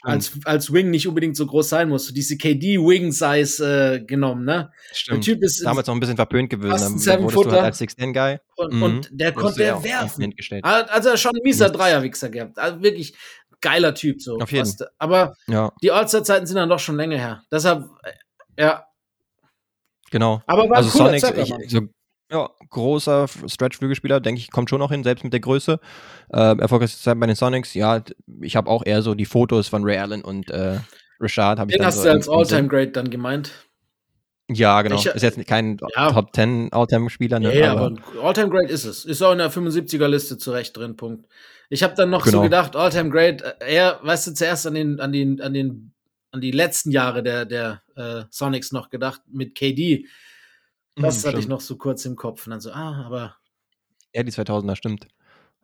als, 0.00 0.38
als 0.44 0.72
Wing 0.72 0.90
nicht 0.90 1.06
unbedingt 1.06 1.36
so 1.36 1.46
groß 1.46 1.68
sein 1.68 1.88
muss. 1.88 2.12
Diese 2.14 2.38
KD-Wing-Size 2.38 3.96
äh, 3.96 4.00
genommen, 4.00 4.44
ne? 4.44 4.70
Stimmt. 4.92 5.26
Der 5.26 5.34
Typ 5.34 5.42
ist 5.42 5.64
damals 5.64 5.86
noch 5.86 5.94
ein 5.94 6.00
bisschen 6.00 6.16
verpönt 6.16 6.48
gewesen. 6.48 7.02
Dann 7.04 7.22
wurdest 7.22 7.44
du 7.44 7.50
halt 7.52 7.62
als 7.62 7.80
6'10-Guy. 7.80 8.38
Und, 8.56 8.72
mhm. 8.72 8.82
und, 8.82 9.08
der 9.12 9.32
konnte 9.32 9.62
er 9.62 9.84
werfen. 9.84 10.34
Also 10.62 11.16
schon 11.16 11.32
ein 11.32 11.42
mieser 11.44 11.68
Dreierwichser 11.68 12.30
gehabt. 12.30 12.58
Also 12.58 12.82
wirklich 12.82 13.14
geiler 13.60 13.94
Typ 13.94 14.22
so. 14.22 14.38
Auf 14.38 14.50
jeden. 14.50 14.66
Fall. 14.66 14.88
Aber 14.98 15.34
ja. 15.46 15.72
die 15.82 15.90
All-Star-Zeiten 15.90 16.46
sind 16.46 16.56
dann 16.56 16.70
doch 16.70 16.80
schon 16.80 16.96
länger 16.96 17.18
her. 17.18 17.42
Deshalb, 17.50 17.84
äh, 18.02 18.62
ja. 18.62 18.86
Genau. 20.10 20.42
Aber 20.46 20.68
war 20.68 20.78
also 20.78 20.90
Sonics, 20.90 21.30
ich, 21.36 21.70
so 21.70 21.82
ja, 22.32 22.50
großer 22.70 23.28
Stretch-Flügelspieler, 23.46 24.20
denke 24.20 24.40
ich, 24.40 24.50
kommt 24.50 24.70
schon 24.70 24.78
noch 24.78 24.90
hin, 24.90 25.04
selbst 25.04 25.22
mit 25.22 25.32
der 25.32 25.40
Größe. 25.40 25.78
Äh, 26.32 26.58
erfolgreichste 26.58 27.02
Zeit 27.02 27.20
bei 27.20 27.26
den 27.26 27.36
Sonics, 27.36 27.74
ja, 27.74 28.02
ich 28.40 28.56
habe 28.56 28.70
auch 28.70 28.84
eher 28.84 29.02
so 29.02 29.14
die 29.14 29.26
Fotos 29.26 29.68
von 29.68 29.84
Ray 29.84 29.98
Allen 29.98 30.22
und 30.22 30.50
äh, 30.50 30.78
Richard. 31.20 31.58
Den 31.58 31.68
ich 31.68 31.80
hast 31.80 31.98
so 31.98 32.04
du 32.04 32.10
als 32.10 32.28
All-Time-Great 32.28 32.96
dann 32.96 33.10
gemeint? 33.10 33.52
Ja, 34.50 34.82
genau. 34.82 34.96
Ich, 34.96 35.06
ist 35.06 35.22
jetzt 35.22 35.46
kein 35.46 35.78
ja. 35.94 36.10
Top 36.10 36.34
10 36.34 36.72
All-Time-Spieler. 36.72 37.38
Ne? 37.38 37.58
Ja, 37.58 37.72
aber, 37.72 37.86
aber 37.86 38.24
All-Time-Great 38.24 38.70
ist 38.70 38.84
es. 38.84 39.04
Ist 39.04 39.22
auch 39.22 39.32
in 39.32 39.38
der 39.38 39.50
75er-Liste 39.50 40.38
zurecht 40.38 40.76
drin, 40.76 40.96
Punkt. 40.96 41.26
Ich 41.70 41.82
habe 41.82 41.94
dann 41.94 42.10
noch 42.10 42.24
genau. 42.24 42.38
so 42.38 42.42
gedacht, 42.42 42.76
All-Time-Great, 42.76 43.42
äh, 43.42 43.54
er, 43.60 44.00
weißt 44.02 44.26
du, 44.26 44.34
zuerst 44.34 44.66
an 44.66 44.74
den, 44.74 45.00
an 45.00 45.12
den, 45.12 45.40
an 45.40 45.54
den, 45.54 45.92
an 46.30 46.40
die 46.40 46.50
letzten 46.50 46.90
Jahre 46.90 47.22
der, 47.22 47.44
der 47.44 47.82
äh, 47.94 48.24
Sonics 48.30 48.72
noch 48.72 48.90
gedacht, 48.90 49.20
mit 49.30 49.54
KD 49.54 50.06
das 50.96 51.22
hm, 51.22 51.28
hatte 51.28 51.38
ich 51.38 51.48
noch 51.48 51.60
so 51.60 51.76
kurz 51.76 52.04
im 52.04 52.16
Kopf. 52.16 52.46
Und 52.46 52.50
dann 52.50 52.60
so, 52.60 52.70
ah, 52.72 53.04
aber. 53.06 53.36
Ja, 54.14 54.22
die 54.22 54.32
2000er, 54.32 54.76
stimmt. 54.76 55.08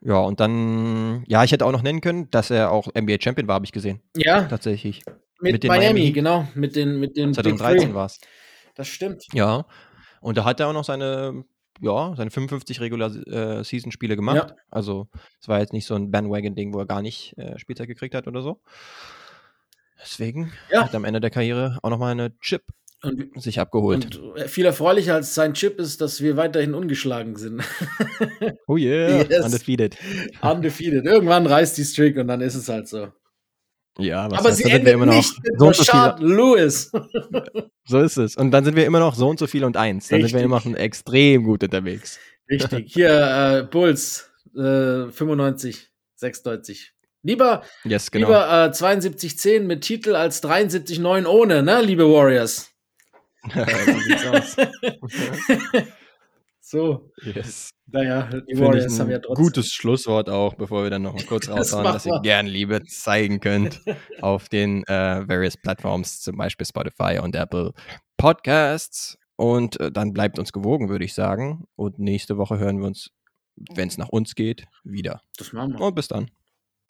Ja, 0.00 0.18
und 0.20 0.40
dann, 0.40 1.24
ja, 1.26 1.42
ich 1.42 1.52
hätte 1.52 1.66
auch 1.66 1.72
noch 1.72 1.82
nennen 1.82 2.00
können, 2.00 2.30
dass 2.30 2.50
er 2.50 2.70
auch 2.70 2.86
NBA 2.86 3.16
Champion 3.20 3.48
war, 3.48 3.56
habe 3.56 3.64
ich 3.64 3.72
gesehen. 3.72 4.00
Ja. 4.16 4.44
Tatsächlich. 4.44 5.02
Mit, 5.40 5.52
mit 5.52 5.64
Miami, 5.64 5.84
Miami, 5.84 6.12
genau. 6.12 6.48
Mit 6.54 6.76
den, 6.76 7.00
mit 7.00 7.16
den 7.16 7.34
2013 7.34 7.94
war 7.94 8.06
es. 8.06 8.20
Das 8.74 8.88
stimmt. 8.88 9.26
Ja. 9.32 9.66
Und 10.20 10.38
da 10.38 10.44
hat 10.44 10.60
er 10.60 10.68
auch 10.68 10.72
noch 10.72 10.84
seine, 10.84 11.44
ja, 11.80 12.14
seine 12.16 12.30
55 12.30 12.80
Regular-Season-Spiele 12.80 14.14
äh, 14.14 14.16
gemacht. 14.16 14.50
Ja. 14.50 14.56
Also, 14.70 15.08
es 15.40 15.48
war 15.48 15.60
jetzt 15.60 15.72
nicht 15.72 15.86
so 15.86 15.94
ein 15.94 16.10
Bandwagon-Ding, 16.10 16.72
wo 16.72 16.78
er 16.78 16.86
gar 16.86 17.02
nicht 17.02 17.36
äh, 17.38 17.58
Spielzeit 17.58 17.88
gekriegt 17.88 18.14
hat 18.14 18.28
oder 18.28 18.42
so. 18.42 18.60
Deswegen 20.00 20.52
ja. 20.70 20.84
hat 20.84 20.92
er 20.92 20.96
am 20.96 21.04
Ende 21.04 21.20
der 21.20 21.30
Karriere 21.30 21.78
auch 21.82 21.90
nochmal 21.90 22.12
eine 22.12 22.38
Chip 22.38 22.62
und, 23.02 23.40
sich 23.40 23.60
abgeholt. 23.60 24.16
Und 24.16 24.40
viel 24.48 24.66
erfreulicher 24.66 25.14
als 25.14 25.34
sein 25.34 25.54
Chip 25.54 25.78
ist, 25.78 26.00
dass 26.00 26.20
wir 26.20 26.36
weiterhin 26.36 26.74
ungeschlagen 26.74 27.36
sind. 27.36 27.62
oh 28.66 28.76
yeah, 28.76 29.22
yes. 29.30 29.44
undefeated. 29.44 29.96
Undefeated. 30.42 31.04
Irgendwann 31.04 31.46
reißt 31.46 31.78
die 31.78 31.84
Streak 31.84 32.16
und 32.16 32.28
dann 32.28 32.40
ist 32.40 32.54
es 32.54 32.68
halt 32.68 32.88
so. 32.88 33.08
Ja, 33.98 34.22
aber 34.22 34.42
heißt, 34.42 34.58
sie 34.58 34.70
endet 34.70 34.94
immer 34.94 35.06
noch 35.06 35.14
nicht 35.14 35.34
mit 35.42 35.58
so 35.58 35.70
Lewis. 36.20 36.92
so 37.84 37.98
ist 38.00 38.16
es. 38.16 38.36
Und 38.36 38.52
dann 38.52 38.64
sind 38.64 38.76
wir 38.76 38.86
immer 38.86 39.00
noch 39.00 39.16
so 39.16 39.28
und 39.28 39.38
so 39.38 39.48
viel 39.48 39.64
und 39.64 39.76
eins. 39.76 40.08
Dann 40.08 40.16
Richtig. 40.16 40.32
sind 40.32 40.40
wir 40.40 40.44
immer 40.44 40.62
noch 40.64 40.78
extrem 40.78 41.42
gut 41.42 41.64
unterwegs. 41.64 42.18
Richtig. 42.48 42.92
Hier 42.92 43.10
äh, 43.10 43.62
Bulls 43.64 44.30
äh, 44.56 45.10
95, 45.10 45.90
96. 46.14 46.94
Lieber, 47.22 47.64
yes, 47.84 48.10
genau. 48.10 48.28
lieber 48.28 48.66
äh, 48.66 48.70
72-10 48.70 49.60
mit 49.62 49.82
Titel 49.82 50.14
als 50.14 50.42
73-9 50.42 51.26
ohne, 51.26 51.64
ne, 51.64 51.82
liebe 51.82 52.08
Warriors? 52.08 52.70
so. 56.60 57.10
Yes. 57.22 57.70
Naja, 57.90 58.28
die 58.46 58.58
Warriors 58.58 59.00
haben 59.00 59.10
ja 59.10 59.18
trotzdem. 59.18 59.44
Gutes 59.44 59.72
Schlusswort 59.72 60.28
auch, 60.28 60.54
bevor 60.54 60.82
wir 60.82 60.90
dann 60.90 61.02
noch 61.02 61.14
mal 61.14 61.24
kurz 61.24 61.48
raushauen, 61.48 61.84
das 61.84 62.04
dass 62.04 62.06
ihr 62.06 62.20
gern 62.22 62.46
Liebe 62.46 62.84
zeigen 62.84 63.40
könnt 63.40 63.80
auf 64.20 64.48
den 64.48 64.84
äh, 64.84 65.26
various 65.26 65.56
Plattforms, 65.56 66.20
zum 66.20 66.36
Beispiel 66.36 66.66
Spotify 66.66 67.18
und 67.22 67.34
Apple 67.34 67.72
Podcasts. 68.16 69.18
Und 69.36 69.80
äh, 69.80 69.90
dann 69.90 70.12
bleibt 70.12 70.38
uns 70.38 70.52
gewogen, 70.52 70.88
würde 70.88 71.04
ich 71.04 71.14
sagen. 71.14 71.64
Und 71.76 71.98
nächste 71.98 72.36
Woche 72.36 72.58
hören 72.58 72.80
wir 72.80 72.86
uns, 72.86 73.10
wenn 73.72 73.88
es 73.88 73.96
nach 73.96 74.08
uns 74.08 74.34
geht, 74.34 74.66
wieder. 74.84 75.22
Das 75.36 75.52
machen 75.52 75.74
wir. 75.74 75.80
Und 75.80 75.94
bis 75.94 76.08
dann. 76.08 76.30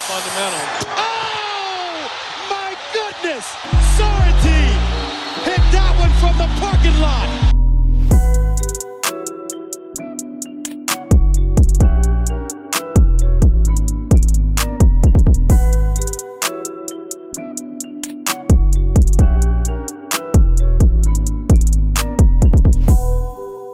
Fundamental. 0.01 0.87
Oh, 0.87 2.09
my 2.49 2.75
goodness! 2.93 3.45
Sorry, 3.97 4.58
from 6.21 6.37
the 6.37 6.47
parking 6.59 6.99
lot. 7.01 7.48